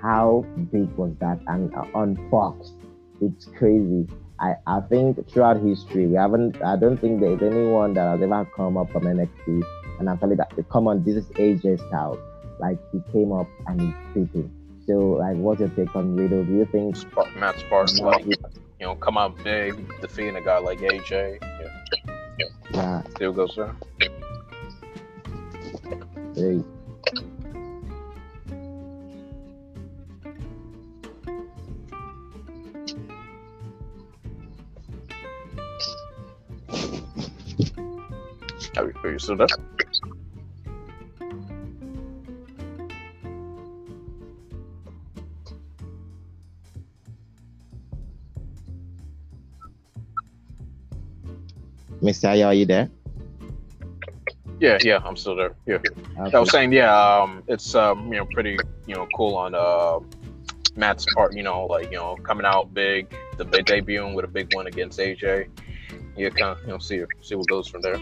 how 0.00 0.44
big 0.72 0.88
was 0.96 1.12
that? 1.20 1.40
And 1.46 1.74
uh, 1.74 1.84
on 1.94 2.16
Fox, 2.30 2.72
it's 3.20 3.46
crazy. 3.56 4.06
I, 4.40 4.54
I 4.66 4.80
think 4.80 5.28
throughout 5.30 5.60
history 5.60 6.06
we 6.08 6.16
haven't 6.16 6.60
I 6.60 6.74
don't 6.74 7.00
think 7.00 7.20
there's 7.20 7.40
anyone 7.40 7.94
that 7.94 8.18
has 8.18 8.20
ever 8.20 8.44
come 8.56 8.76
up 8.76 8.90
from 8.90 9.04
NXT 9.04 9.62
and 10.00 10.08
actually 10.08 10.34
that 10.34 10.52
come 10.72 10.88
on 10.88 11.04
this 11.04 11.16
is 11.16 11.26
AJ 11.36 11.86
Styles 11.86 12.18
like 12.58 12.78
he 12.90 13.00
came 13.12 13.30
up 13.30 13.46
and 13.68 13.80
he 13.80 13.94
beat 14.12 14.32
him. 14.34 14.50
So 14.86 14.92
like 14.92 15.36
what's 15.36 15.60
your 15.60 15.68
take 15.70 15.94
on 15.94 16.16
Riddle? 16.16 16.44
Do 16.44 16.52
you 16.52 16.66
think 16.66 16.96
Matt 17.36 17.60
Sparks, 17.60 18.00
like, 18.00 18.26
you 18.26 18.36
know, 18.80 18.96
come 18.96 19.16
out 19.16 19.42
big, 19.44 20.00
defeating 20.00 20.36
a 20.36 20.40
guy 20.40 20.58
like 20.58 20.80
AJ. 20.80 21.38
Yeah, 21.40 22.03
yeah, 22.38 23.02
still 23.14 23.32
goes 23.32 23.54
there. 23.56 23.74
they, 26.34 26.62
Are 38.76 38.86
you, 38.86 38.94
are 39.04 39.10
you 39.12 39.18
still 39.18 39.36
there? 39.36 39.46
Mr. 52.14 52.28
Ayo, 52.30 52.46
are 52.46 52.54
you 52.54 52.64
there? 52.64 52.88
Yeah, 54.60 54.78
yeah, 54.82 55.00
I'm 55.04 55.16
still 55.16 55.34
there. 55.34 55.56
Yeah. 55.66 55.78
Okay. 56.20 56.36
I 56.36 56.38
was 56.38 56.50
saying, 56.50 56.72
yeah, 56.72 56.94
um, 56.94 57.42
it's 57.48 57.74
um, 57.74 58.12
you 58.12 58.20
know, 58.20 58.26
pretty, 58.26 58.56
you 58.86 58.94
know, 58.94 59.08
cool 59.16 59.34
on 59.34 59.52
uh, 59.54 59.98
Matt's 60.76 61.04
part. 61.12 61.34
You 61.34 61.42
know, 61.42 61.66
like 61.66 61.90
you 61.90 61.96
know, 61.96 62.16
coming 62.22 62.46
out 62.46 62.72
big, 62.72 63.12
the 63.36 63.44
big 63.44 63.66
debuting 63.66 64.14
with 64.14 64.24
a 64.24 64.28
big 64.28 64.54
one 64.54 64.68
against 64.68 65.00
AJ. 65.00 65.48
Yeah, 66.16 66.28
kind 66.28 66.56
of, 66.56 66.60
you 66.62 66.68
know, 66.68 66.78
see 66.78 67.02
see 67.20 67.34
what 67.34 67.48
goes 67.48 67.66
from 67.66 67.82
there. 67.82 67.98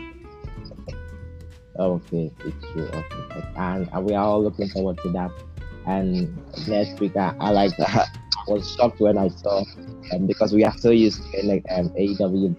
Okay, 1.78 2.30
it's 2.44 2.72
true. 2.72 2.84
Okay. 2.84 3.44
And, 3.56 4.04
we 4.04 4.12
are 4.12 4.22
all 4.22 4.42
looking 4.42 4.68
forward 4.68 4.98
to 5.04 5.08
that. 5.12 5.30
And 5.86 6.36
next 6.68 7.00
week, 7.00 7.16
I, 7.16 7.34
I 7.40 7.50
like 7.50 7.72
I 7.80 8.06
was 8.46 8.70
shocked 8.72 9.00
when 9.00 9.18
I 9.18 9.28
saw, 9.28 9.64
um, 10.12 10.26
because 10.26 10.52
we 10.52 10.64
are 10.64 10.76
so 10.78 10.90
used 10.90 11.22
to 11.32 11.46
like, 11.46 11.64
um, 11.70 11.90
AEW 11.90 12.56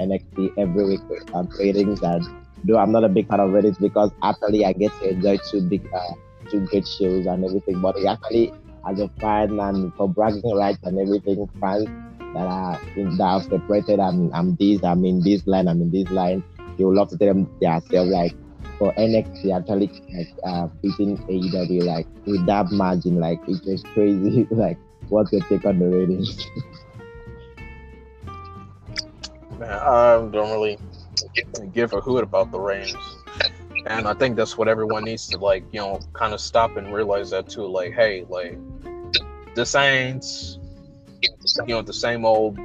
NXT 0.00 0.50
every 0.58 0.84
week 0.84 1.00
with 1.08 1.34
um, 1.34 1.48
ratings. 1.58 2.02
And 2.02 2.24
though 2.64 2.78
I'm 2.78 2.92
not 2.92 3.04
a 3.04 3.08
big 3.08 3.28
fan 3.28 3.40
of 3.40 3.50
ratings 3.50 3.78
because 3.78 4.10
actually 4.22 4.64
I 4.64 4.72
get 4.72 4.92
to 5.00 5.10
enjoy 5.10 5.38
two 5.50 5.62
big, 5.68 5.86
uh, 5.94 6.14
two 6.50 6.66
great 6.66 6.86
shows 6.86 7.26
and 7.26 7.44
everything. 7.44 7.80
But 7.80 7.96
actually, 8.06 8.52
as 8.88 9.00
a 9.00 9.08
fan 9.20 9.58
and 9.58 9.92
for 9.94 10.08
bragging 10.08 10.56
rights 10.56 10.78
and 10.84 10.98
everything, 10.98 11.48
fans 11.60 11.86
that 12.34 12.46
are 12.46 12.80
that 12.96 13.20
are 13.20 13.42
separated, 13.42 14.00
I'm, 14.00 14.32
I'm 14.34 14.56
this, 14.56 14.82
I'm 14.82 15.04
in 15.04 15.22
this 15.22 15.46
line, 15.46 15.68
I'm 15.68 15.80
in 15.82 15.90
this 15.90 16.10
line. 16.10 16.42
You 16.76 16.88
would 16.88 16.96
love 16.96 17.10
to 17.10 17.18
tell 17.18 17.28
them 17.28 17.48
themselves 17.60 18.10
like 18.10 18.34
for 18.78 18.92
NXT 18.94 19.56
actually 19.56 19.90
like 20.12 20.28
uh 20.44 20.68
beating 20.82 21.16
AEW 21.28 21.84
like 21.84 22.06
with 22.26 22.44
that 22.46 22.70
margin, 22.72 23.20
like 23.20 23.38
it's 23.46 23.60
just 23.60 23.86
crazy. 23.94 24.46
like 24.50 24.78
what's 25.08 25.32
your 25.32 25.42
take 25.42 25.64
on 25.64 25.78
the 25.78 25.86
ratings? 25.86 26.46
Man, 29.58 29.70
I 29.70 30.16
don't 30.16 30.50
really 30.50 30.78
give 31.72 31.92
a 31.92 32.00
hoot 32.00 32.24
about 32.24 32.50
the 32.50 32.58
reigns. 32.58 32.96
And 33.86 34.08
I 34.08 34.14
think 34.14 34.36
that's 34.36 34.56
what 34.56 34.66
everyone 34.66 35.04
needs 35.04 35.28
to 35.28 35.38
like, 35.38 35.64
you 35.72 35.80
know, 35.80 36.00
kind 36.14 36.32
of 36.32 36.40
stop 36.40 36.76
and 36.76 36.92
realize 36.92 37.30
that 37.30 37.48
too. 37.48 37.66
Like, 37.66 37.92
hey, 37.92 38.24
like 38.28 38.58
this 39.54 39.74
ain't 39.74 40.24
you 41.66 41.74
know 41.74 41.82
the 41.82 41.92
same 41.92 42.24
old 42.24 42.58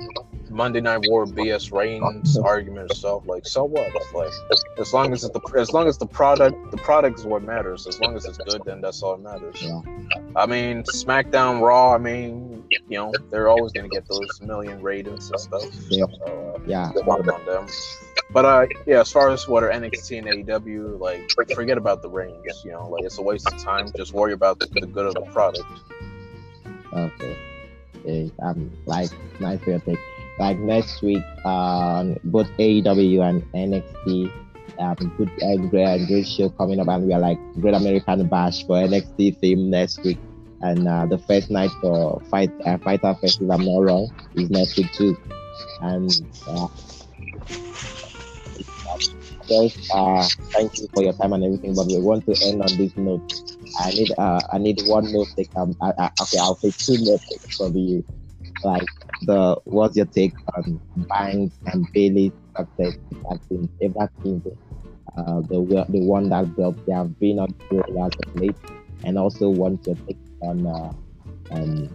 Monday 0.50 0.82
Night 0.82 1.02
War 1.08 1.26
BS 1.26 1.72
reigns 1.72 2.38
argument 2.38 2.93
stuff. 2.93 3.24
Like, 3.26 3.45
so 3.45 3.64
what? 3.64 3.91
Like, 4.14 4.32
as 4.80 4.93
long 4.93 5.14
as 5.14 5.24
it's 5.24 5.34
the 5.34 5.60
as 5.60 5.72
long 5.72 5.88
as 5.88 5.97
the 5.97 6.06
product 6.06 6.72
the 6.72 6.78
product 6.78 7.20
is 7.20 7.26
what 7.26 7.43
matters. 7.43 7.88
As 7.88 8.00
long 8.00 8.16
as 8.16 8.26
it's 8.26 8.38
good, 8.38 8.64
then 8.66 8.82
that's 8.82 9.02
all 9.02 9.18
that 9.18 9.24
matters. 9.24 9.62
Yeah. 9.62 9.82
I 10.36 10.45
mean, 10.45 10.84
SmackDown, 10.84 11.62
Raw. 11.62 11.93
I 11.93 11.97
mean, 11.97 12.64
you 12.72 12.97
know, 12.97 13.14
they're 13.30 13.50
always 13.50 13.72
gonna 13.72 13.89
get 13.89 14.08
those 14.08 14.41
million 14.41 14.82
ratings 14.82 15.30
and 15.32 15.39
stuff. 15.39 15.64
Yeah. 15.89 16.06
So, 16.26 16.56
uh, 16.56 16.60
yeah, 16.66 16.89
on 16.89 17.45
them. 17.45 17.68
But 18.32 18.45
uh, 18.45 18.68
yeah, 18.86 19.02
as 19.02 19.12
far 19.12 19.30
as 19.30 19.47
what 19.47 19.64
are 19.64 19.70
NXT 19.70 20.20
and 20.20 20.47
AEW, 20.47 21.00
like 21.00 21.32
forget 21.54 21.78
about 21.78 22.02
the 22.02 22.10
reigns. 22.10 22.64
You 22.64 22.72
know, 22.72 22.88
like 22.88 23.04
it's 23.04 23.18
a 23.18 23.22
waste 23.22 23.52
of 23.52 23.58
time. 23.60 23.91
Just 23.95 24.14
worry 24.14 24.34
about 24.34 24.60
the, 24.60 24.68
the 24.68 24.88
good 24.88 25.06
of 25.06 25.14
the 25.16 25.22
product. 25.32 25.66
okay. 26.93 27.38
Okay, 28.02 28.32
um, 28.41 28.72
like 28.86 29.10
nice 29.39 29.60
take. 29.66 30.00
Like 30.40 30.58
next 30.60 31.02
week, 31.02 31.24
um, 31.46 32.18
both 32.24 32.48
AEW 32.58 33.22
and 33.22 33.44
NXT, 33.54 34.32
um, 34.80 34.96
good 35.18 35.30
uh, 35.44 35.58
great, 35.68 35.84
and 35.86 36.08
great 36.08 36.28
show 36.28 36.50
coming 36.50 36.80
up, 36.80 36.88
and 36.88 37.06
we 37.06 37.14
are 37.14 37.20
like 37.20 37.38
Great 37.60 37.74
American 37.76 38.28
Bash 38.28 38.66
for 38.66 38.78
NXT 38.78 39.38
theme 39.40 39.70
next 39.70 40.02
week, 40.04 40.18
and 40.62 40.88
uh, 40.88 41.06
the 41.08 41.18
first 41.18 41.52
night 41.52 41.72
for 41.82 42.22
Fight 42.32 42.52
uh, 42.66 42.78
Fyter 42.78 43.16
Fest, 43.20 43.42
if 43.42 43.52
I'm 43.52 43.66
not 43.66 43.80
wrong, 43.80 44.10
is 44.36 44.50
next 44.50 44.78
week 44.78 44.92
too, 44.94 45.18
and 45.82 46.10
uh, 46.48 46.68
just 49.50 49.92
uh, 49.94 50.26
thank 50.56 50.72
you 50.78 50.88
for 50.94 51.04
your 51.04 51.14
time 51.14 51.34
and 51.34 51.44
everything, 51.44 51.76
but 51.76 51.88
we 51.88 52.00
want 52.00 52.26
to 52.28 52.36
end 52.48 52.62
on 52.62 52.78
this 52.78 52.96
note. 52.96 53.22
I 53.80 53.92
need 53.92 54.12
uh 54.18 54.42
I 54.52 54.58
need 54.58 54.82
one 54.88 55.12
note 55.12 55.28
take 55.38 55.50
um 55.56 55.76
I, 55.82 55.94
I, 55.98 56.10
okay 56.22 56.38
I'll 56.40 56.56
take 56.56 56.76
two 56.78 56.98
note 57.00 57.22
takes 57.30 57.58
from 57.58 57.76
you. 57.76 58.04
Like 58.64 58.88
the 59.22 59.60
what's 59.66 59.95
your 59.95 60.05
take 60.05 60.34
on 60.55 60.80
Banks 61.10 61.57
and 61.68 61.88
Bayley 61.93 62.32
success 62.57 62.97
that 63.30 63.39
in 63.49 63.70
ever 63.82 64.10
the 64.24 64.57
uh 65.18 65.41
the 65.41 65.86
the 65.89 66.01
one 66.01 66.30
that 66.30 66.55
built 66.55 66.78
they 66.86 66.93
have 66.93 67.18
been 67.20 67.39
on 67.39 67.53
as 67.72 68.12
of 68.26 68.36
late. 68.36 68.55
And 69.03 69.18
also 69.18 69.49
what's 69.49 69.88
your 69.88 69.95
take 70.07 70.18
on 70.41 70.66
uh 70.66 70.91
um 71.51 71.89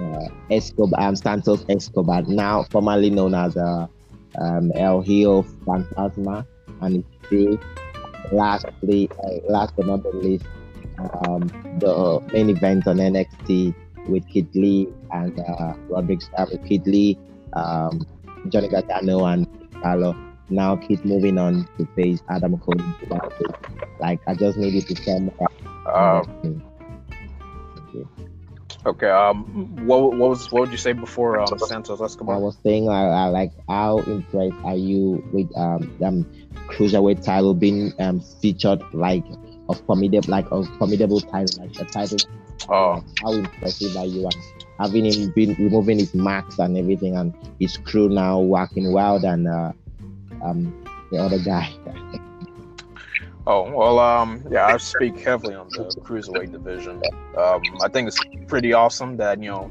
uh 0.00 0.28
Escobar 0.50 1.00
um, 1.00 1.16
Santos 1.16 1.64
Escobar 1.68 2.22
now 2.22 2.64
formerly 2.70 3.10
known 3.10 3.34
as 3.34 3.56
uh 3.56 3.86
um 4.40 4.72
El 4.74 5.02
Hill 5.02 5.44
Fantasma. 5.66 6.46
And 6.80 7.04
it's 7.30 7.64
lastly 8.32 9.10
uh, 9.24 9.52
last 9.52 9.74
but 9.76 9.86
not 9.86 10.02
the 10.02 10.10
least 10.10 10.46
um, 10.98 11.48
the 11.78 12.20
main 12.32 12.50
event 12.50 12.86
on 12.86 12.96
NXT 12.96 13.74
with 14.08 14.26
Kid 14.28 14.48
Lee 14.54 14.88
and 15.12 15.38
uh, 15.40 15.74
Roderick 15.88 16.22
Strong, 16.22 16.58
Kid 16.66 16.86
Lee, 16.86 17.18
um, 17.54 18.06
Johnny 18.48 18.68
Gargano, 18.68 19.24
and 19.26 19.46
Carlo. 19.82 20.16
Now 20.50 20.76
keep 20.76 21.04
moving 21.04 21.38
on 21.38 21.68
to 21.76 21.86
face 21.94 22.22
Adam 22.30 22.58
Cole. 22.58 22.74
Like 24.00 24.20
I 24.26 24.34
just 24.34 24.56
needed 24.58 24.86
to 24.88 24.94
tell 24.94 25.20
more. 25.20 25.48
Um, 25.94 26.62
Okay. 27.88 28.04
Okay. 28.86 29.10
Um. 29.10 29.44
What 29.86 30.16
what 30.16 30.30
was 30.30 30.50
what 30.52 30.60
would 30.60 30.70
you 30.70 30.78
say 30.78 30.92
before 30.92 31.38
um 31.40 31.58
Santos 31.58 32.00
I 32.00 32.04
Escobar? 32.04 32.38
was 32.40 32.56
saying, 32.62 32.88
I, 32.88 33.04
I 33.08 33.24
like 33.26 33.52
how 33.68 33.98
impressed 33.98 34.54
are 34.64 34.76
you 34.76 35.22
with 35.32 35.50
um 35.56 35.90
um 36.02 36.24
cruiserweight 36.68 37.24
title 37.24 37.54
being 37.54 37.92
um 37.98 38.20
featured 38.20 38.82
like 38.92 39.24
a 39.68 39.74
formidable 39.74 40.30
like 40.30 40.50
a 40.50 40.64
formidable 40.78 41.20
title 41.20 41.54
like 41.58 41.78
a 41.80 41.84
title. 41.84 42.18
Oh. 42.68 43.02
How 43.22 43.32
impressive 43.32 43.96
are 43.96 44.06
you 44.06 44.24
and 44.24 44.36
having 44.78 45.04
him 45.06 45.30
been 45.32 45.54
removing 45.54 45.98
his 45.98 46.14
marks 46.14 46.58
and 46.58 46.76
everything 46.76 47.16
and 47.16 47.34
his 47.58 47.76
crew 47.76 48.08
now 48.08 48.40
working 48.40 48.92
well 48.92 49.18
than 49.18 49.46
uh, 49.46 49.72
um 50.42 50.84
the 51.10 51.18
other 51.18 51.38
guy. 51.38 51.72
Oh 53.50 53.62
well, 53.74 53.98
um, 53.98 54.44
yeah, 54.50 54.66
I 54.66 54.76
speak 54.76 55.18
heavily 55.20 55.54
on 55.54 55.70
the 55.70 55.84
cruiserweight 56.02 56.52
division. 56.52 57.02
Um, 57.34 57.62
I 57.82 57.88
think 57.88 58.08
it's 58.08 58.20
pretty 58.46 58.74
awesome 58.74 59.16
that 59.16 59.42
you 59.42 59.48
know 59.48 59.70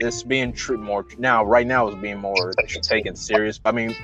it's 0.00 0.22
being 0.22 0.54
treated 0.54 0.82
more 0.82 1.04
now. 1.18 1.44
Right 1.44 1.66
now, 1.66 1.86
it's 1.88 2.00
being 2.00 2.16
more 2.16 2.54
taken 2.80 3.14
serious. 3.14 3.60
I 3.66 3.72
mean, 3.72 3.94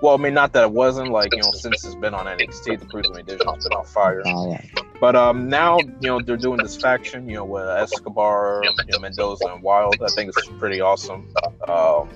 well, 0.00 0.14
I 0.14 0.16
mean, 0.16 0.32
not 0.32 0.54
that 0.54 0.62
it 0.62 0.72
wasn't 0.72 1.10
like 1.10 1.30
you 1.34 1.42
know 1.42 1.50
since 1.52 1.84
it's 1.84 1.94
been 1.96 2.14
on 2.14 2.24
NXT, 2.24 2.80
the 2.80 2.86
cruiserweight 2.86 3.26
division's 3.26 3.64
been 3.64 3.76
on 3.76 3.84
fire. 3.84 4.22
Uh, 4.26 4.56
But 5.02 5.16
um, 5.16 5.48
now 5.48 5.78
you 5.80 6.08
know 6.10 6.20
they're 6.20 6.36
doing 6.36 6.58
this 6.62 6.76
faction, 6.76 7.28
you 7.28 7.34
know, 7.34 7.44
with 7.44 7.66
Escobar, 7.66 8.62
you 8.64 8.70
know, 8.92 8.98
Mendoza, 9.00 9.46
and 9.52 9.60
Wilde. 9.60 9.96
I 10.00 10.06
think 10.10 10.28
it's 10.30 10.46
pretty 10.60 10.80
awesome. 10.80 11.28
Um, 11.66 12.08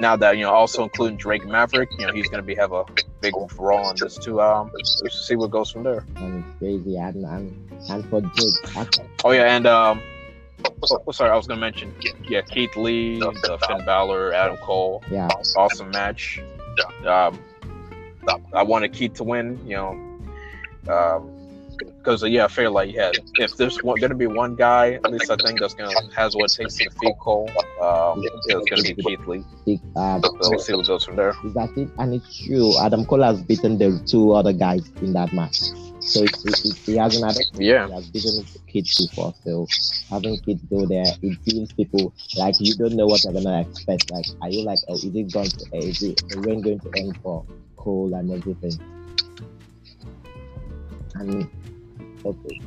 now 0.00 0.16
that 0.16 0.36
you 0.36 0.42
know, 0.42 0.50
also 0.52 0.82
including 0.82 1.18
Drake 1.18 1.46
Maverick, 1.46 1.88
you 1.96 2.04
know, 2.04 2.12
he's 2.12 2.28
gonna 2.28 2.42
be 2.42 2.56
have 2.56 2.72
a 2.72 2.84
big 3.20 3.32
role 3.60 3.90
in 3.90 3.96
this 4.00 4.18
too. 4.18 4.40
Um, 4.40 4.72
let's 4.74 5.24
see 5.24 5.36
what 5.36 5.52
goes 5.52 5.70
from 5.70 5.84
there. 5.84 6.04
and 6.16 6.44
it's 6.44 6.58
crazy 6.58 6.96
and 6.96 7.14
and, 7.24 7.70
and 7.90 8.04
for 8.10 8.20
Jake, 8.20 8.76
I- 8.76 8.88
Oh 9.24 9.30
yeah, 9.30 9.54
and 9.56 9.68
um, 9.68 10.02
oh, 10.82 11.12
sorry, 11.12 11.30
I 11.30 11.36
was 11.36 11.46
gonna 11.46 11.60
mention, 11.60 11.94
yeah, 12.28 12.40
Keith 12.42 12.74
Lee, 12.76 13.20
the 13.20 13.56
Finn 13.68 13.84
Balor, 13.86 14.32
Adam 14.32 14.56
Cole, 14.56 15.00
yeah, 15.12 15.28
awesome 15.56 15.90
match. 15.90 16.40
Um, 17.06 17.38
I 18.52 18.64
wanted 18.64 18.92
Keith 18.92 19.14
to 19.14 19.22
win, 19.22 19.60
you 19.64 19.76
know, 19.76 19.90
um, 20.92 21.30
because 21.78 22.22
yeah, 22.24 22.44
I 22.44 22.48
feel 22.48 22.72
like 22.72 22.92
yeah, 22.92 23.10
if 23.38 23.56
there's 23.56 23.82
one, 23.82 24.00
gonna 24.00 24.14
be 24.14 24.26
one 24.26 24.54
guy, 24.54 24.92
at 24.92 25.10
least 25.10 25.30
I 25.30 25.36
think 25.36 25.60
that's 25.60 25.74
gonna 25.74 25.92
has 26.14 26.34
what 26.34 26.50
it 26.52 26.54
takes 26.56 26.76
to 26.76 26.84
defeat 26.84 27.14
Cole. 27.20 27.50
Um, 27.82 28.22
it's 28.22 28.70
gonna 28.70 28.82
be 28.82 28.94
Keith 28.94 29.26
Lee. 29.26 29.80
uh, 29.96 30.20
So 30.22 30.50
we'll 30.50 30.58
see 30.58 30.74
what 30.74 30.86
goes 30.86 31.04
from 31.04 31.16
there. 31.16 31.34
Is 31.44 31.54
that 31.54 31.70
it? 31.76 31.88
And 31.98 32.14
it's 32.14 32.44
true. 32.46 32.78
Adam 32.78 33.04
Cole 33.04 33.22
has 33.22 33.42
beaten 33.42 33.78
the 33.78 34.00
two 34.06 34.32
other 34.32 34.52
guys 34.52 34.88
in 35.02 35.12
that 35.14 35.32
match. 35.32 35.58
So 36.00 36.22
it, 36.22 36.30
it, 36.44 36.64
it, 36.64 36.76
he 36.86 36.96
hasn't 36.96 37.24
had 37.24 37.36
Yeah, 37.58 37.86
he 37.88 37.92
has 37.92 38.06
beaten 38.10 38.44
kids 38.68 39.06
before. 39.08 39.34
So 39.44 39.66
having 40.10 40.38
kids 40.40 40.62
go 40.70 40.86
there, 40.86 41.04
it 41.22 41.44
gives 41.44 41.72
people 41.72 42.14
like 42.36 42.54
you 42.60 42.74
don't 42.76 42.94
know 42.94 43.06
what 43.06 43.22
they're 43.24 43.32
gonna 43.32 43.62
expect. 43.62 44.10
Like, 44.10 44.26
are 44.40 44.48
you 44.50 44.64
like, 44.64 44.78
oh, 44.88 44.94
is 44.94 45.04
it 45.04 45.32
going 45.32 45.50
to 45.50 45.64
uh, 45.74 45.78
is 45.78 46.02
it 46.02 46.22
the 46.28 46.40
rain 46.40 46.62
going 46.62 46.80
to 46.80 46.90
end 46.96 47.18
for 47.22 47.44
Cole 47.76 48.14
and 48.14 48.30
everything? 48.30 48.78
And 51.14 51.48
okay. 52.26 52.60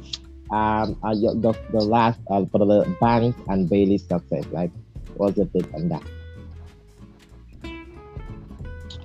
Um, 0.52 0.98
uh, 1.04 1.14
your, 1.16 1.36
the, 1.36 1.54
the 1.72 1.82
last 1.82 2.20
uh, 2.30 2.44
for 2.52 2.60
the 2.60 2.96
Banks 3.00 3.38
and 3.48 3.70
Bayley 3.70 3.98
success, 3.98 4.46
like, 4.52 4.72
what's 5.16 5.38
your 5.38 5.46
take 5.48 5.72
on 5.74 5.90
that? 5.90 6.04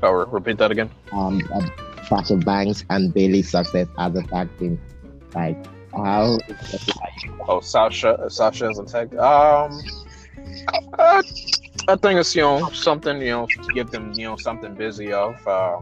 oh, 0.02 0.10
re- 0.12 0.26
repeat 0.30 0.58
that 0.58 0.70
again. 0.70 0.90
um 1.12 1.40
uh, 1.52 1.66
Sasha 2.04 2.36
Banks 2.36 2.84
and 2.90 3.12
Bayley 3.12 3.42
success 3.42 3.88
as 3.98 4.14
a 4.14 4.22
tag 4.22 4.48
team. 4.58 4.78
Like 5.34 5.56
how 5.94 6.38
Oh, 7.48 7.60
Sasha, 7.60 8.28
Sasha 8.28 8.66
as 8.68 8.78
a 8.78 8.84
tag. 8.84 9.14
Um, 9.16 9.80
uh, 10.98 11.22
I 11.88 11.96
think 11.96 12.20
it's 12.20 12.34
you 12.34 12.42
know 12.42 12.68
something 12.70 13.20
you 13.20 13.30
know 13.30 13.46
to 13.46 13.72
give 13.74 13.90
them 13.90 14.12
you 14.14 14.24
know 14.24 14.36
something 14.36 14.74
busy 14.74 15.12
of. 15.12 15.46
Uh, 15.46 15.80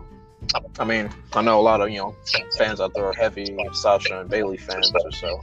I 0.78 0.84
mean, 0.84 1.10
I 1.32 1.42
know 1.42 1.60
a 1.60 1.62
lot 1.62 1.80
of 1.80 1.90
you 1.90 1.98
know 1.98 2.16
fans 2.58 2.80
out 2.80 2.94
there 2.94 3.04
are 3.04 3.12
heavy 3.12 3.56
Sasha 3.72 4.20
and 4.20 4.28
Bayley 4.28 4.56
fans 4.56 4.92
or 4.92 5.12
so. 5.12 5.40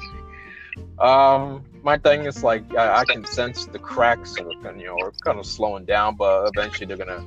Um, 0.99 1.63
my 1.83 1.97
thing 1.97 2.25
is 2.25 2.43
like 2.43 2.75
I, 2.75 2.99
I 2.99 3.05
can 3.05 3.25
sense 3.25 3.65
the 3.65 3.79
cracks 3.79 4.35
are 4.39 4.75
you 4.77 4.85
know 4.85 4.97
are 4.99 5.11
kind 5.23 5.39
of 5.39 5.45
slowing 5.45 5.85
down, 5.85 6.15
but 6.15 6.51
eventually 6.55 6.85
they're 6.85 6.97
gonna 6.97 7.25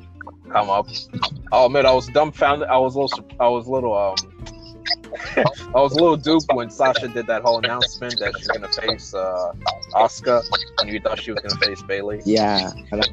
come 0.51 0.71
up. 0.71 0.89
I'll 1.51 1.67
admit 1.67 1.87
I 1.87 1.93
was 1.93 2.07
dumbfounded. 2.09 2.69
I 2.69 2.79
was 2.79 2.95
a 2.95 3.01
little 3.01 3.25
I 3.41 3.49
was 3.49 3.67
a 3.67 3.71
little 3.71 3.97
um 3.97 4.17
I 5.37 5.81
was 5.81 5.93
a 5.93 5.97
little 5.97 6.17
duped 6.17 6.53
when 6.53 6.71
Sasha 6.71 7.09
did 7.09 7.27
that 7.27 7.43
whole 7.43 7.59
announcement 7.59 8.19
that 8.19 8.37
she's 8.37 8.49
gonna 8.49 8.69
face 8.69 9.15
uh, 9.15 9.53
Asuka, 9.95 10.43
and 10.81 10.91
you 10.91 11.01
thought 11.01 11.21
she 11.21 11.33
was 11.33 11.41
gonna 11.41 11.61
face 11.61 11.83
Bayley. 11.83 12.21
yeah, 12.25 12.71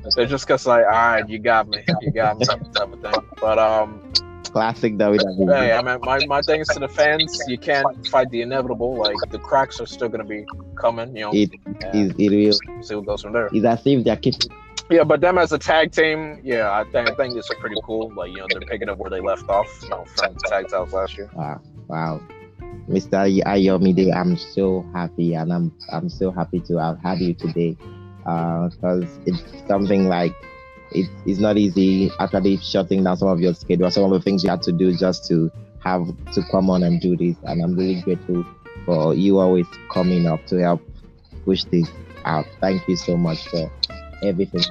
So 0.09 0.25
just 0.25 0.47
cause 0.47 0.65
like, 0.65 0.85
all 0.85 0.91
right, 0.91 1.27
you 1.27 1.39
got 1.39 1.67
me, 1.67 1.83
you 2.01 2.11
got 2.11 2.39
me, 2.39 2.45
type 2.45 2.61
of 2.61 3.01
thing. 3.01 3.13
But 3.39 3.59
um, 3.59 4.01
classic 4.49 4.97
WWE. 4.97 5.55
hey, 5.57 5.73
I 5.73 5.81
mean, 5.81 5.99
my 6.01 6.19
my 6.25 6.41
thing 6.41 6.61
is 6.61 6.67
to 6.69 6.79
the 6.79 6.87
fans, 6.87 7.37
you 7.47 7.57
can't 7.57 8.07
fight 8.07 8.29
the 8.31 8.41
inevitable. 8.41 8.95
Like 8.97 9.15
the 9.29 9.39
cracks 9.39 9.79
are 9.79 9.85
still 9.85 10.09
gonna 10.09 10.23
be 10.23 10.45
coming, 10.75 11.15
you 11.15 11.23
know. 11.23 11.31
It 11.33 11.51
is 11.93 12.13
it 12.17 12.29
will 12.31 12.83
See 12.83 12.95
what 12.95 13.05
goes 13.05 13.21
from 13.21 13.33
there. 13.33 13.49
it's 13.51 13.65
as 13.65 13.85
if 13.85 14.03
they're 14.03 14.15
keeping 14.17 14.49
Yeah, 14.89 15.03
but 15.03 15.21
them 15.21 15.37
as 15.37 15.51
a 15.51 15.59
tag 15.59 15.91
team, 15.91 16.39
yeah, 16.43 16.71
I 16.71 16.83
think 16.91 17.09
I 17.09 17.15
think 17.15 17.35
it's 17.35 17.53
pretty 17.55 17.77
cool. 17.83 18.11
Like 18.15 18.31
you 18.31 18.37
know, 18.37 18.47
they're 18.49 18.61
picking 18.61 18.89
up 18.89 18.97
where 18.97 19.09
they 19.09 19.21
left 19.21 19.47
off, 19.49 19.67
you 19.83 19.89
know, 19.89 20.05
from 20.15 20.33
the 20.33 20.39
tag 20.49 20.67
titles 20.69 20.93
last 20.93 21.17
year. 21.17 21.29
wow 21.33 21.61
wow. 21.87 22.21
Mr. 22.87 23.43
Ayomide, 23.45 24.15
I'm 24.15 24.35
so 24.35 24.83
happy 24.93 25.35
and 25.35 25.53
I'm 25.53 25.71
I'm 25.91 26.09
so 26.09 26.31
happy 26.31 26.59
to 26.61 26.77
have 26.77 26.99
had 26.99 27.19
you 27.19 27.33
today. 27.33 27.77
Uh, 28.25 28.69
because 28.69 29.19
it's 29.25 29.41
something 29.67 30.07
like 30.07 30.33
it, 30.91 31.09
it's 31.25 31.39
not 31.39 31.57
easy 31.57 32.11
actually 32.19 32.57
shutting 32.57 33.03
down 33.03 33.17
some 33.17 33.27
of 33.27 33.39
your 33.39 33.53
schedule, 33.53 33.89
some 33.91 34.03
of 34.05 34.11
the 34.11 34.21
things 34.21 34.43
you 34.43 34.49
had 34.49 34.61
to 34.63 34.71
do 34.71 34.95
just 34.95 35.27
to 35.27 35.51
have 35.79 36.05
to 36.33 36.41
come 36.51 36.69
on 36.69 36.83
and 36.83 37.01
do 37.01 37.15
this. 37.15 37.37
And 37.43 37.61
I'm 37.61 37.75
really 37.75 38.01
grateful 38.01 38.45
for 38.85 39.13
you 39.13 39.39
always 39.39 39.67
coming 39.91 40.27
up 40.27 40.45
to 40.47 40.57
help 40.57 40.81
push 41.45 41.63
this 41.65 41.89
out. 42.25 42.45
Thank 42.59 42.87
you 42.87 42.95
so 42.95 43.17
much 43.17 43.47
for 43.47 43.71
everything. 44.23 44.61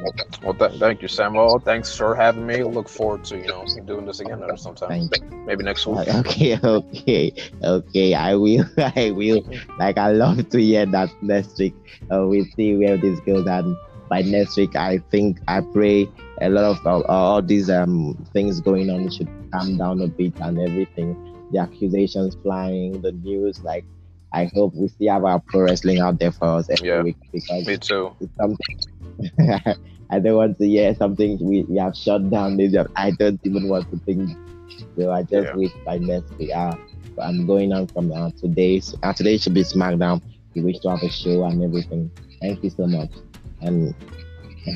Well, 0.43 0.55
th- 0.55 0.79
thank 0.79 1.03
you, 1.03 1.09
Samuel. 1.09 1.59
Thanks 1.59 1.97
for 1.97 2.15
having 2.15 2.47
me. 2.47 2.63
Look 2.63 2.89
forward 2.89 3.25
to 3.25 3.39
you 3.39 3.47
know 3.47 3.65
doing 3.87 4.07
this 4.07 4.21
again 4.21 4.43
or 4.43 4.57
sometime. 4.57 5.09
Maybe 5.47 5.65
next 5.65 5.87
week. 5.87 6.09
Okay, 6.19 6.59
okay, 6.63 7.33
okay. 7.63 8.15
I 8.15 8.35
will, 8.35 8.65
I 8.79 9.13
will. 9.15 9.43
Like, 9.79 9.99
I 9.99 10.13
love 10.13 10.49
to 10.51 10.61
hear 10.61 10.87
that 10.87 11.11
next 11.23 11.59
week. 11.59 11.75
Uh, 12.13 12.27
we'll 12.27 12.47
see 12.57 12.77
where 12.77 12.97
this 12.97 13.19
goes, 13.21 13.47
and 13.47 13.77
by 14.09 14.23
next 14.23 14.57
week, 14.57 14.77
I 14.77 14.99
think, 15.11 15.39
I 15.49 15.61
pray 15.73 16.09
a 16.41 16.49
lot 16.49 16.65
of 16.65 16.87
uh, 16.87 17.01
all 17.09 17.43
these 17.43 17.69
um 17.71 18.17
things 18.33 18.61
going 18.61 18.91
on 18.91 19.09
should 19.11 19.29
calm 19.53 19.77
down 19.77 20.01
a 20.03 20.09
bit 20.09 20.35
and 20.41 20.59
everything. 20.59 21.17
The 21.51 21.61
accusations 21.61 22.37
flying, 22.43 23.01
the 23.03 23.13
news. 23.13 23.61
Like, 23.63 23.85
I 24.33 24.51
hope 24.55 24.75
we 24.75 24.89
still 24.89 25.13
have 25.13 25.25
our 25.25 25.43
pro 25.49 25.63
wrestling 25.63 25.99
out 26.01 26.19
there 26.19 26.33
for 26.33 26.47
us 26.59 26.69
every 26.71 26.89
Yeah. 26.89 27.03
week 27.03 27.17
because 27.33 27.67
Me 27.67 27.77
too. 27.79 28.15
it's 28.21 28.33
something. 28.37 28.77
I 30.11 30.19
don't 30.21 30.37
want 30.37 30.59
to 30.59 30.67
hear 30.67 30.95
something 30.95 31.39
we, 31.41 31.65
we 31.69 31.79
have 31.79 31.97
shut 31.97 32.31
down 32.31 32.57
this. 32.57 32.75
I 32.97 33.11
don't 33.13 33.41
even 33.45 33.69
want 33.69 33.91
to 33.91 33.99
think. 34.07 34.31
So 34.99 35.11
I 35.11 35.23
just 35.23 35.49
Yeah. 35.49 35.55
wish 35.55 35.73
by 35.85 35.99
next 35.99 36.33
week. 36.39 36.51
Uh, 36.55 36.77
I'm 37.21 37.47
going 37.47 37.73
on 37.73 37.89
from 37.89 38.13
uh, 38.13 38.31
today. 38.39 38.81
So, 38.81 38.97
uh, 39.03 39.13
today 39.13 39.39
should 39.39 39.55
be 39.55 39.63
SmackDown. 39.63 40.23
We 40.55 40.63
wish 40.63 40.79
to 40.81 40.91
have 40.91 41.03
a 41.03 41.11
show 41.11 41.45
and 41.45 41.63
everything. 41.63 42.11
Thank 42.41 42.63
you 42.63 42.71
so 42.71 42.87
much. 42.87 43.11
And 43.61 43.95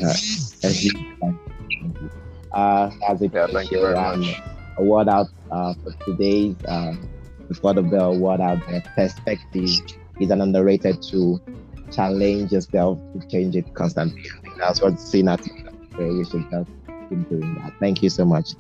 uh, 0.03 0.15
you. 0.63 0.91
Uh, 2.53 2.91
that's 3.01 3.23
it. 3.23 3.33
Yeah, 3.33 3.47
thank 3.47 3.71
you 3.71 3.81
very 3.81 3.95
much. 3.95 4.41
A 4.79 4.85
word 4.85 5.09
out 5.09 5.27
uh, 5.51 5.75
for 5.83 5.93
today's 6.05 6.57
uh, 6.67 6.93
before 7.49 7.75
the 7.75 7.83
bell. 7.83 8.17
Word 8.17 8.41
out 8.41 8.59
there. 8.69 8.83
Perspective 8.97 9.69
is 10.21 10.31
an 10.31 10.41
underrated 10.41 11.03
tool 11.03 11.41
challenge 11.93 12.53
yourself 12.53 12.99
to 13.13 13.29
change 13.29 13.55
it 13.55 13.73
constantly. 13.75 14.23
I 14.23 14.41
think 14.41 14.57
that's 14.59 14.83
what 14.83 14.99
so 14.99 15.19
we 15.99 16.25
should 16.25 16.51
just 16.51 16.71
keep 17.09 17.29
doing 17.29 17.55
that. 17.57 17.73
Thank 17.79 18.03
you 18.03 18.09
so 18.09 18.25
much. 18.25 18.51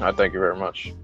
I 0.00 0.12
thank 0.12 0.32
you 0.32 0.40
very 0.40 0.56
much. 0.56 0.94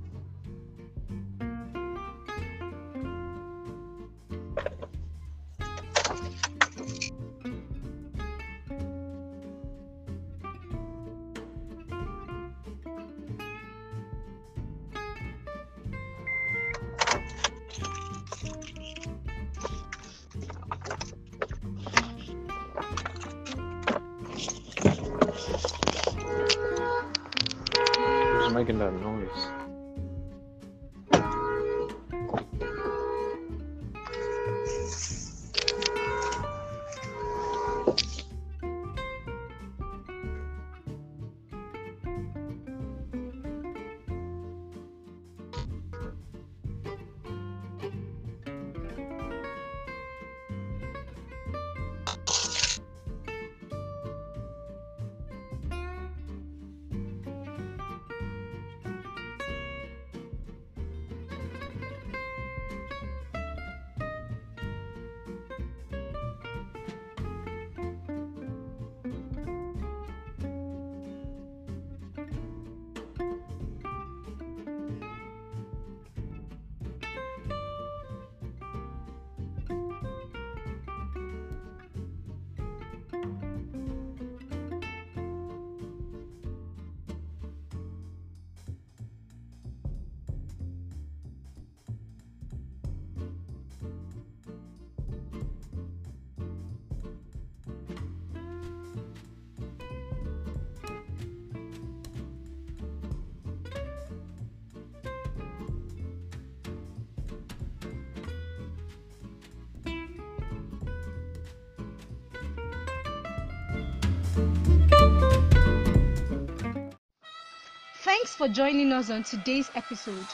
For 118.36 118.48
joining 118.48 118.92
us 118.92 119.08
on 119.08 119.22
today's 119.22 119.70
episode. 119.74 120.26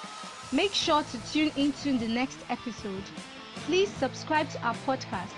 Make 0.50 0.74
sure 0.74 1.04
to 1.04 1.32
tune 1.32 1.52
into 1.56 1.96
the 1.98 2.08
next 2.08 2.38
episode. 2.50 3.04
Please 3.66 3.88
subscribe 3.90 4.48
to 4.50 4.62
our 4.62 4.74
podcast 4.86 5.30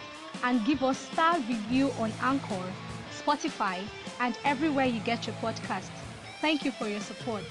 and 0.42 0.64
give 0.64 0.82
us 0.82 0.96
star 0.96 1.36
review 1.40 1.90
on 1.98 2.10
Anchor, 2.22 2.64
Spotify, 3.12 3.82
and 4.18 4.38
everywhere 4.44 4.86
you 4.86 5.00
get 5.00 5.26
your 5.26 5.36
podcast. 5.36 5.90
Thank 6.40 6.64
you 6.64 6.70
for 6.70 6.88
your 6.88 7.00
support. 7.00 7.44